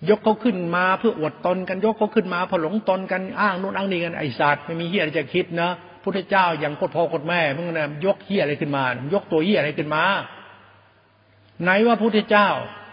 [0.09, 5.69] ยกเขาขึ้นมาเพื่ออวดตนกันยกเขาขึ้นมาพอหลงตนกันอ้างนู่นอ้างนี่กันไอ้สัตว์ไม่มีเฮียอะไรจะคิดนะ
[6.03, 10.03] พุทธเจ้าอย่างโคตรพ่อโคตรแม่มึงนะยกเฮียอะไรขึ้นมา ยกตัวเฮียอะไรขึ้นมา
[11.63, 12.49] ไหนว่าพุทธเจ้า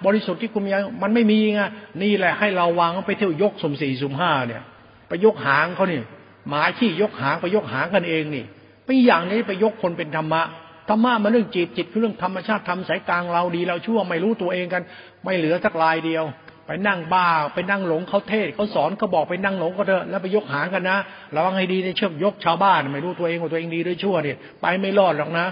[0.07, 0.71] บริสุทธิ์ที่คุณมี
[1.03, 1.61] มันไม่มีไง
[2.03, 4.63] นี่แหละให้เราวางไปเที่ยวยกสมสี่สมห้าเนี่ย
[5.09, 6.05] ไปยกหางเขาเนี่ย
[6.49, 8.45] หมาขี้ยกหางไปยกหางกันเองนี่
[8.85, 10.43] ไปอย่างนี้ไปยกคนเป็นธรรมะ
[10.89, 14.83] ธรรมะมันเรื่องจิตจิตคือเรื่องธรรมชาติทำสายกลางเราดีเราชั่วไม่รู้ตัวเองกัน
[15.25, 16.25] ไม่เหลือสักลายเดียว
[16.67, 20.99] ไปนั่งบ้าไปนั่งหลงเขาเทศเขาสอนเขาบอกไปนั่งหลงก็เถอะแล้วไปยกหางกันนะ
[21.35, 25.47] ระวังให้ดีในเชือกยกชาวบ้าน ไม่รู้ตัวเองว่าตัวเองดีหรือชั่วเนี่ยไปไม่รอดหรอกนะ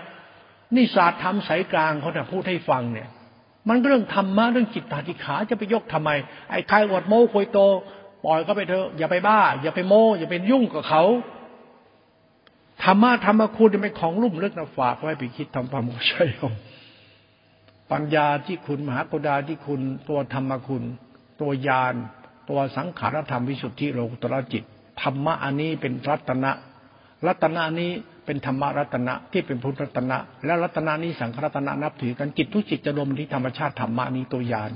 [0.74, 3.08] นี่ศาสตร์ทำสายกลางเขาจะพูดให้ฟังเนี่ย
[3.68, 6.10] มันเรื่องธรรมะเรื่องจิตตาธิขาจะไปยกทำไม
[6.50, 7.60] ไอ้ใครอดโม้คุยโต
[8.24, 11.02] ปล่อยเขาไปเถอะอย่าไปบ้า อย่าไปโม้อย่าไปยุ่งกับเขา
[12.84, 16.50] ธรรมะธรรมะคุณเป็นของลุ่มลึกนะฝากไว้ไปคิดทำความเข้าใจเอา
[17.92, 20.82] ปัญญาที่คุณมหากรุณาที่คุณตัวธรรมคุณ
[21.40, 21.94] ตัวยาน
[22.48, 24.62] ตัวสังขารธรรมวิสุทธิโลกุตรจิต
[25.02, 26.50] ธรรมะอันนี้เป็นรัตนะ
[27.26, 27.90] รัตนะนี้
[28.26, 34.72] เป็นธรรมรัตนะที่เป็นพุทธรัตนะ และรัตนะนี้สังขารรัตนะนับถือกันจิตทุกจิตจะรวมที่ธรรมชาติธรรมะนี้ตัวยาน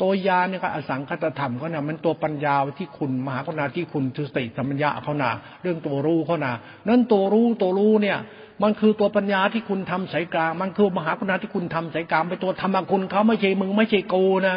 [0.00, 5.30] ตัวยาเนี่ยก็อสังคตธรรมเขาเนี่ยมันตัวปัญญาที่คุณมหากรุณาที่คุณทุสติธรรมญาเขานา
[5.62, 6.52] เรื่องตัวรู้เขานา
[6.88, 8.18] นั้นตัวรู้ตัวรู้เนี่ย
[8.62, 14.56] มันคือตัวปัญญาที่คุณทำสายกลาง มันคือมหากรุณาที่คุณทำสายกลางเป็นตัวธรรมคุณเขาไม่ใช่มึงไม่ใช่กูนะ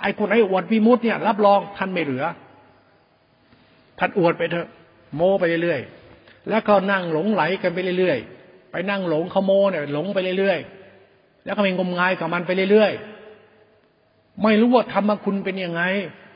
[0.00, 2.24] ไอ้คนไอ้อวดวิมุตเนี่ย รับรองท่านไม่เหลือ
[3.98, 4.68] ท่านอวดไปเถอะ
[5.16, 13.13] โมไปเรื่อยๆแล้วก็นั่งหลงไหลกันไปเรื่อยๆไปนั่งหลงขโมเนี่ยหลงไปเรื่อยๆแล้วก็เป็นงมงายกับมันไปเรื่อยๆ
[14.42, 15.82] ไม่รู้ว่าธรรมคุณเป็นยังไง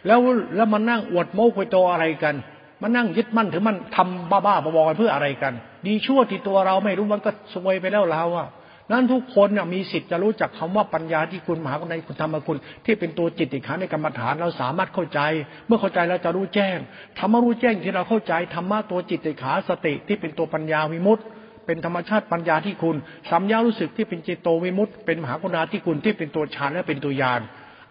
[0.06, 0.20] แล้ว
[0.56, 2.34] แล้วมานั่งอวดโม้คุยโตอะไรกัน
[2.82, 5.52] มานั่งยึดมั่นถือมั่นทำบ้าๆบอๆเพื่ออะไรกัน
[5.86, 8.48] ดีชั่วที่ตัวเราไม่รู้มันก็สวยไปแล้วเราอะ
[8.92, 15.20] นั้นทุกคนมีสิทธิ์จะรู้จักคำว่าปัญญาที่คุณมหาในคุณธรรมคุณ ที่เป็นตัวจิตติขาในกรรมฐานเราสามารถเข้าใจ
[15.66, 16.76] เมื่อเข้าใจเราจะรู้แจ้ง
[17.18, 21.22] ธรรมรู้แจ้งที่เราเข้าใจธรรมะตัวจิตติขาสติที่เป็นตัวปัญญาวิมุตติ
[21.66, 22.96] เป็นธรรมชาติปัญญาที่คุณ
[23.30, 27.40] สัมยารู้สึกที่เป็นจิตโตวิมุตติ เป็นมหากรุณาที่คุณที่เป็นตัวฌานและเป็นตัวญาณ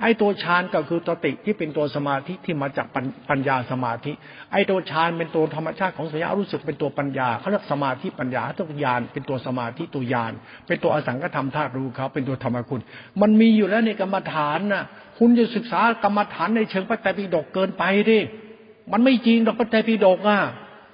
[0.02, 2.88] ไอ้ตัวฌานก็คือตัวติที่เป็นตัวสมาธิที่มาจาก
[3.30, 4.12] ปัญญาสมาธิ
[4.52, 10.32] ไอ้ตัวฌานเป็นตัวธรรมชาติของสัญญารู้สึกเป็นตัวปัญญาเขาเรียกสมาธิปัญญาตัวญาณเป็นตัวสมาธิตัวญาณ
[10.68, 12.82] เป็นตัวอสังกธรรมธาตุรู้เขาเป็นตัวธรรมคุณ
[13.22, 14.84] มันมีอยู่แล้วในกรรมฐานน่ะ
[15.20, 18.20] คุณจะศึกษากรรมฐานในเชิงพระไตรปิฎกเกินไปดิ
[18.92, 20.40] มันไม่จริงหรอกพระไตรปิฎกอะ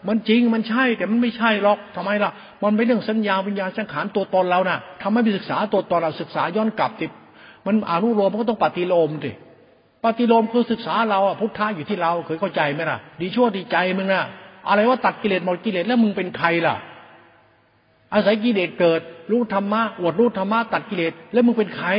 [0.07, 2.31] มันจริงมันใช่แต่มันไม่ใช่หรอกทำไมล่ะ
[2.63, 7.11] มันเป็นเรื่องสัญญาวิญญาณสังขารตัวตนเราน่ะทำให้ไปศึกษาตัวตนเราศึกษาย้อนกลับติด
[7.65, 9.31] มันอนุโลมมันก็ต้องปฏิโลมดิ
[10.03, 14.23] ปฏิโลมคือศึกษาเราอะพุทธะอยู่ที่เราเคยเข้าใจไหมล่ะ ดีชั่วดีใจมึงนะ
[14.67, 16.75] อะไรว่าตัดกิเลสหมดกิเลสแล้วมึงเป็นใครล่ะ
[18.13, 19.01] อาศัยกิเลสเกิด
[19.31, 21.89] รู้ธรรมะอวดรู้ธรรมะตัดกิเลสแล้วมึงเป็นใคร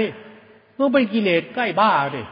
[0.79, 2.23] มึงเป็นกิเลสใกล้บ้าดิ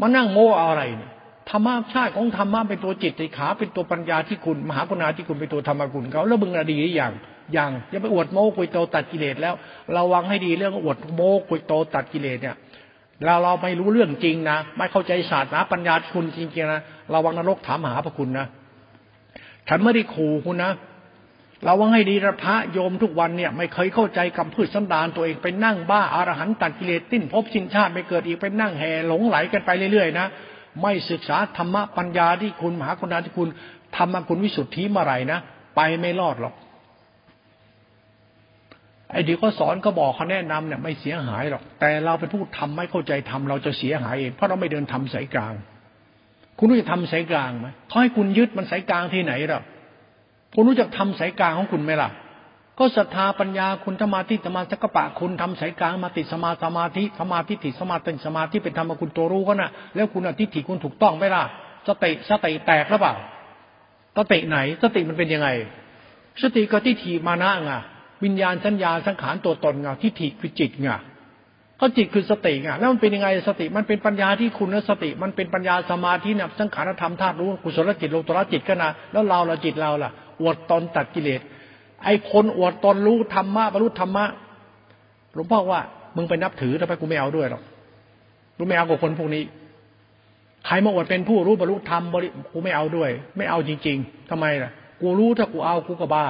[0.00, 1.10] มานั่งโม้อะไรเนี่ย
[1.50, 7.12] ธรรมะชาติของธรรมะเป็นตัวจิตในขา เป็นตัวปัญญาที่คุณ มหากุณาที่คุณเป็นตัวธรรมกุลเขาแล้วมึงอะดีหรือยัง
[7.52, 9.54] อยังอย่าไปอวดโม้กุยโตตัดกิเลสแล้ว
[9.96, 12.56] ระวังให้ดีเรื่องอวดโม้กุยโตตัดกิเลสเนี่ย
[13.24, 16.80] เราเราไม่รู้เรื่องจริงนะไม่เข้าใจศาสตร์นะปัญญาคุณจริงๆนะ
[17.14, 18.46] ระวังนรกถามหาพระคุณนะ
[19.68, 20.72] ฉันไม่ได้ขู่คุณนะ
[21.64, 30.26] เราว่าให้ดีระพระโยมทุกวันเนี่ย ไม่เคยเข้าใจคำพืชสันดานตัวเองไปนั่งบ้าอารหันตัดกิเลสติ้นพบชิงชาติไม่เกิดอีกไปนั่งแห่หลงไหลกันไปเรื่อยๆนะ
[30.82, 33.48] ไม่ศึกษาธรรมะปัญญาที่คุณมหาคุณาที่คุณ
[33.96, 35.38] ทำมาคุณวิสุทธิเมื่อไหร่นะ
[35.76, 36.54] ไปไม่รอดหรอก
[39.12, 45.54] ไอ้เดี๋ยวก็สอนก็บอกเขาแนะนำเนี่ยไม่เสียหายหรอก แต่เราเป็นผู้ทำไม่เข้าใจทำเราจะเสียหายเองเพราะเราไม่เดินทำสายกลาง
[46.58, 49.62] คุณรู้จะทำสายกลางไหมเขาให้คุณยึดมันสายกลางที่ไหนหรอ
[50.54, 52.10] คุณรู้จักทำสายกลางของคุณไหมล่ะ
[52.78, 61.44] ก็ศรัทธาปัญญาคุณธรรมาทิธรรมาสักปะคุณทำสายกลางมาติดสมาสมาธิสมาธิติสมาติสมาธิเป็นธรรมคุณตัวรู้ก็นะแล้วคุณอทิฏฐิคุณถูกต้องไหมล่ะ
[61.88, 63.14] สติสติแตกหรือเปล่า
[64.16, 65.48] สติไหนสติมันเป็นยังไง
[66.42, 67.72] สติกับทิฏฐิมานะไง
[68.24, 70.88] วิญญาณสัญญาสังขารตัวตนไงทิฏฐิคือจิตไง
[71.80, 80.10] ก็จิตคือสติไงแล้วมันเป็นยังไงสติมันเป็นปัญญาที่คุณนะสติ มันเป็นปัญญาสมาธิเนี่ยสังขารธรรมธาตุรู้กุศลจิตโลตระจิตก็นะแล้วเราละจิตเราล่ะ
[80.40, 81.40] อวดตนตัดกิเลส
[82.04, 84.24] ไอ้คนอวดตนรู้ธรรมะบรรลุธรรมะ
[85.34, 85.80] หลวงพ่อว่า
[86.16, 87.62] มึงไปนับถือทำไมกูไม่เอาด้วยหรอก
[88.58, 89.42] รู้ไม่เอากับคนพวกนี้
[90.66, 96.26] ใครมาอวดเป็นผู้รู้บรรลุธรรมบริกูไม่เอาด้วย ไม่เอาจริง ๆทำไมล่ะ กูรู้ถ้ากูเอากูก็บ้า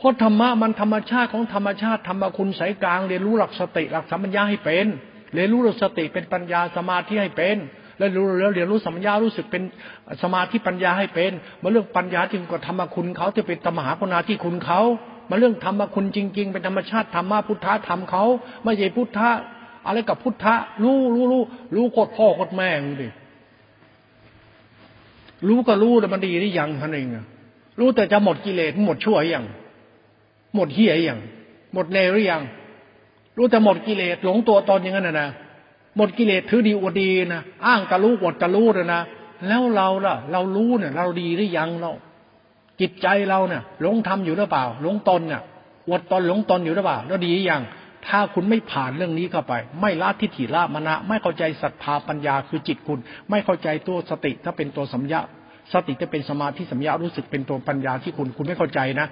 [0.00, 4.86] เพราะธรรมะมันธรรมชาติของธรรมชาติธรรมคุณสายกลางเรียนรู้หลักสติหลักสัมปัญญาให้เป็น
[5.34, 7.56] เรียนรู้หลักสติเป็นปัญญาสมาธิให้เป็น
[7.98, 9.62] แล้วรู้แล้วเรียนรู้สัมญารู้สึกเป็น
[10.22, 11.32] สมาธิปัญญาให้เป็น
[11.62, 14.80] มาเรื่องปัญญาจริงก็ธรรมคุณเขาจะเป็นธรรมหาคุณาที่คุณเขา
[15.28, 18.24] มาเรื่องธรรมคุณจริง ๆ เป็นธรรมชาติธรรมะพุทธะธรรมเขา
[18.64, 19.30] ไม่ใช่พุทธะ
[19.86, 21.42] อะไรกับพุทธะรู้รู้รู้
[21.74, 23.08] รู้โคตรพ่อโคตรแม่งดิ
[25.48, 27.08] รู้ก็รู้แต่มันดีหรือยังท่านเอง
[27.78, 29.46] รู้แต่จะหมดกิเลสหมดชั่วยัง
[30.54, 31.20] หมดเหี้ยยัง
[31.74, 32.42] หมดเลวหรือยัง
[33.36, 35.30] รู้แต่หมดกิเลสหลงตัวตนอย่างนั้นนะ
[35.96, 39.00] หมดกิเลสถือดีอวดดีนะอ้างตะรู้อวดตะรู้เลยนะ
[39.48, 41.92] แล้วเราล่ะ เรารู้เนี่ย เราดีหรือยังเรา
[42.80, 45.42] จิตใจเราเนี่ยหลงทำอยู่หรือเปล่า หลงตนเนี่ย
[45.88, 47.62] อวดตนหลงตนอยู่หรือเปล่าแล้วดีหรือยัง
[48.06, 52.98] ถ้าคุณไม่ผ่านเรื่องนี้เข้าไป ไม่ละทิฏฐิละมณะ ไม่เข้าใจศรัทธาปัญญาคือจิตคุณ
[53.30, 55.20] ไม่เข้าใจตัวสติถ้าเป็นตัวสัมยา
[55.72, 59.06] สติจะเป็นสมาธิสัมยารู้สึกเป็นตัวปัญญาที่คุณคุณไม่เข้าใจนะ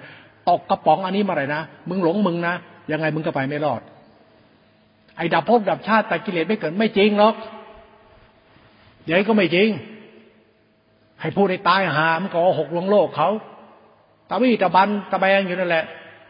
[0.49, 2.55] ตกกระป๋องอันนี้มาเลยนะมึงหลงมึงนะ
[2.91, 3.81] ยังไงมึงก็ไปไม่รอด
[5.17, 7.35] ไอ้ดับภพดับชาติแต่กิเลสไม่เกิดไม่จริงหรอก
[9.05, 9.69] เดี๋ยวก็ไม่จริง
[11.21, 13.29] ให้พูดให้ตายหามก็หกลวงโลกเขา
[14.29, 15.85] ตะวีตะบันตะแบงอยู่นั่นแหละ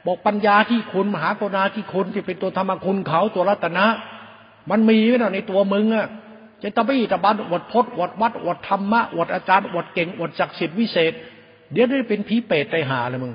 [0.06, 3.86] บอกปัญญาที่คุณมหากรุณาที่คุณที่เป็นตัวธรรมคุณเขาตัวรัตนะ
[4.70, 6.08] มันมีไว้ในตัวมึงอะ
[6.62, 11.14] จะตะบี้ตะบันอวดพจน์อวดวัดอวดธรรมะอวดอาจารย์อวดเก่งอวดศักดิ์สิทธิ์วิเศษ
[11.72, 13.34] เดี๋ยวได้เป็นผีเปรตไตหาเลยมึง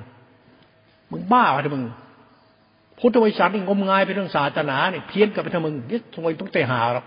[1.14, 1.84] มึงบ้าอะไรมึง
[2.98, 7.04] พุทธวิสันี่งมงายไปเรื่องศาสนาเนี่ยเพี้ยนกับไปทำมึงนี่ทำไมต้องเตะหาหรอก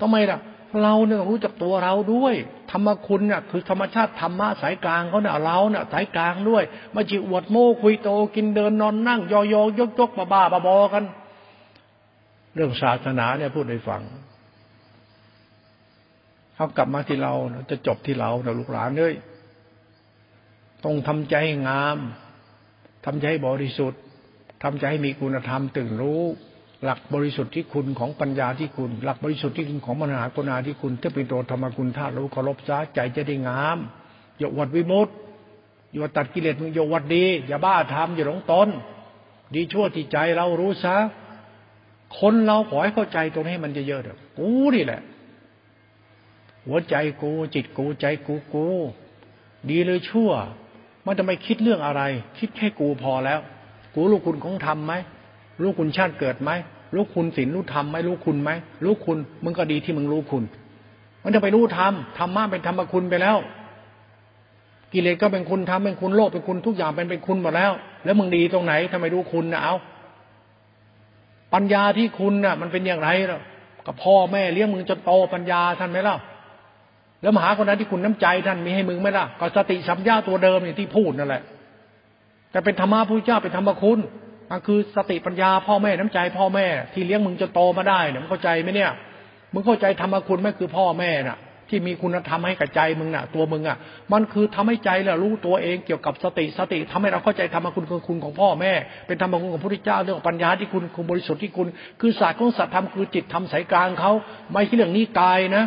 [0.00, 0.38] ทำไมล่ะ
[0.82, 2.34] เราเนี่ยรู้จักตัวเราด้วย
[2.70, 6.62] ธรรมคุณเนี่ยคือธรรมชาติธรรมะสายกลางเขาเนี่ยเราเนี่ยสายกลางด้วย
[6.94, 11.04] มาจิอวดโม้คุยโตกินเดินนอนนั่ง ยอยยกยกบ้าบ้าบอกัน
[12.54, 14.02] เรื่องศาสนาเนี่ยพูดให้ฟัง
[16.54, 17.32] เขากลับมาที่เรา
[17.70, 19.14] จะจบที่เราเราลูกหลานเลย
[20.84, 21.34] ต้องทำใจ
[21.68, 21.98] งาม
[23.04, 24.00] ทำใจให้บริสุทธิ์
[24.62, 26.22] ทำใจให้มีคุณธรรมตื่นรู้
[26.84, 33.78] หลักบริสุทธิ์ที่คุณของปัญญาที่คุณ หลักบริสุทธิ์ที่คุณของมหากรณาที่คุณถ้าเป็นตัวธรรมคุณธาตุรู้เคารพซะใจจะได้งาม
[34.38, 35.12] อย่าวัดวิมุตติ
[35.92, 38.68] อย่าตัดกิเลสมึงอย่าวัดดี อย่าบ้าทำอย่าหลงตน
[39.54, 40.96] ดีชั่วที่ใจเรารู้ซะ
[42.18, 45.00] คนเราขอให้เข้าใจตรงนี้มันจะเยอะเถอะกูนี่แหละ
[46.66, 48.66] หัวใจกูจิตกูใจกูกู
[49.70, 50.30] ดีเลยชั่ว
[51.06, 52.02] มันจะไม่คิดเรื่องอะไร
[52.38, 53.40] คิดแค่กูพอแล้ว
[53.94, 54.94] กูรู้คุณของธรรมไหม
[55.62, 56.50] รู้คุณชาติเกิดไหม
[56.94, 58.50] รู้คุณศีลรู้ธรรมไหมรู้คุณไหม
[58.84, 60.44] รู้คุณมึงก็ดีที่มึงรู้คุณ
[61.24, 63.36] มันจะไปรู้ธรรมธรรมะเป็นธรรมคุณไปแล้ว
[64.92, 67.72] กิเลสก็เป็นคุณธรรมเป็นคุณโลภเป็นคุณทุกอย่างเป็นเป็นคุณหมดแล้ว
[68.04, 69.74] แล้วมึงดีตรงไหนทำไมรู้คุณนะเอา
[71.54, 73.40] ปัญญาที่คุณน่ะ มันเป็นอย่างไรล่ะ
[73.86, 76.16] กับพ่อแม่เลี้ยงมึงจนโตปัญญาท่านไหมล่ะ
[77.22, 81.42] แล้วมหาคนนั้นที่คุณน้ำใจท่านมีให้มึงไหมล่ะก็สติสัมยาตัวเดิมอย่างที่พูดนั่นแหละ
[82.52, 83.98] แต่เป็นธรรมะพระเจ้าเป็นธรรมคุณ
[84.50, 88.90] มันคือสติปัญญาพ่อแม่น้ำใจ พ่อแม่ ที่เลี้ยงมึงจะโตมาได้เนี่ยมึงเข้าใจไหมเนี่ย
[89.54, 93.76] มึงเข้าใจธรรมคุณไหมคือพ่อแม่น่ะ ที่มีคุณธรรมให้กับใจมึงน่ะ ตัวมึงอะ
[94.12, 98.72] มันคือทำให้ใจเรารู้ตัวเองเกี่ยวกับสติสติทำให้เราเข้าใจธรรมคุณคือคุณของพ่อแม่
[99.06, 101.66] เป็นธรรมคุณของพระพุทธเจ้าเรื่องปัญญาที่คุณคุณบริสุทธิ์ที่คุณ
[102.00, 104.12] คือศาสตร์ของสัตธรรมคือจิตทำสายกลางเขา
[104.52, 105.64] ไม่ใช่เรื่องนี้กายนะ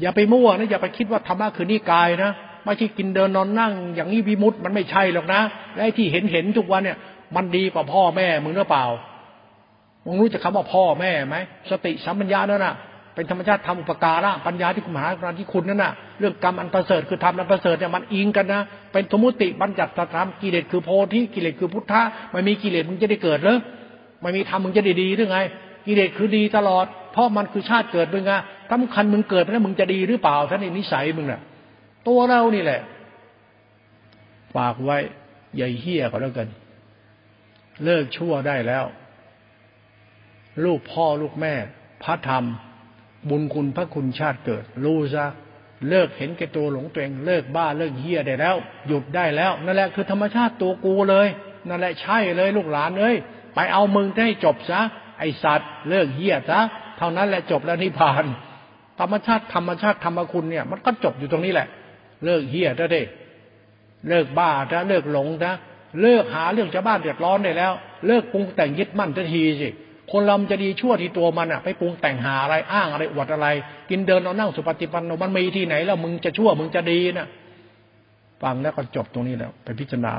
[0.00, 2.30] อย่าไปมั่วนะอย่าไปคิดว่าธรรมะคือนิกายนะ
[2.64, 5.40] ไม่ใช่กินเดินนอนนั่ง อย่างนี้วิมุตต์มันไม่ใช่หรอกนะ
[5.74, 6.98] และที่เห็นเห็นทุกวันเนี่ย
[7.36, 8.86] มันดีกว่าพ่อแม่มึงหรือเปล่า
[10.06, 11.36] มึงรู้จักคำว่าพ่อแม่ไหม
[11.70, 12.74] สติสัมปัญญานั่นน่ะ
[13.14, 23.58] เป็นธรรมชาติทำอุปการะปัญญาที่คุณหาการที่คุณนั่นน่ะ เรื่องกรรมอันประเสริฐคือธรรมอันประเสริฐเนี่ยมันอิงกันนะเป็นสมมติบัญญัติธรรมกิเลสคือโพธิกิเลสคือพุทธะไม่มีกิเลสมึงจะได้เกิดหรือ
[24.20, 25.38] ไม่มีธรรมมึงจะได้ดีหรือไง
[25.86, 28.32] กิเลสคือดีตลอด เพราะมันคือชาติเกิดมึงไง
[28.70, 31.40] สำคัญมึงเกิดแล้วมึงจะดีหรือเปล่าท่านนิสัยมึงน่ะ
[32.08, 32.80] ตัวเรานี่แหละ
[34.54, 34.98] ฝากไว้
[35.56, 36.48] ใหญ่เฮี้ยก็แล้วกัน
[37.84, 38.84] เลิกชั่วได้แล้ว
[40.64, 41.54] ลูกพ่อลูกแม่
[42.02, 42.44] พระธรรม
[43.28, 45.26] บุญคุณพระคุณชาติเกิด รู้ซะ
[45.88, 48.56] เลิกเห็นแก่ตัวหลงตัวเองเลิกบ้าเลิกเฮี้ยได้แล้ว
[48.86, 51.28] หยุดได้แล้ว นั่นแหละคือธรรมชาติตัวกูเลย
[51.68, 53.16] นั่นแหละใช่เลยลูกหลานเอ้ย
[53.54, 54.80] ไปเอามึงให้จบซะ
[55.18, 56.60] ไอสัตว์ เลิกเฮี้ยซะ
[56.98, 58.24] เท่านั้นแหละจบแล้วนิพพาน
[59.00, 61.68] ธรรมชาติธรรมชาติธรรมคุณเนี่ย มันก็จบอยู่ตรงนี้แหละ
[62.24, 63.02] เลิกเฮี้ยซะเด้
[64.08, 65.52] เลิกบ้าซะเลิกหลงซะ
[66.00, 67.72] เลิกหาเรื่องชาวบ้านเดือดร้อนได้แล้ว
[68.06, 69.68] เลิกปรุงแต่งยึดมั่นทันทีสิ
[70.12, 73.48] คนเราจะดีชั่วที่ตัวมันอะไปปรุงแต่งหาอะไรอ้างอะไรอวดอะไร
[73.90, 77.26] กินเดินเอานั่งสุปฏิปันโนมันมีที่ไหนแล้วมึงจะชั่วมึงจะดีนะ
[78.42, 80.12] ฟังแล้วก็จบตรงนี้แล้ว ไปพิจารณา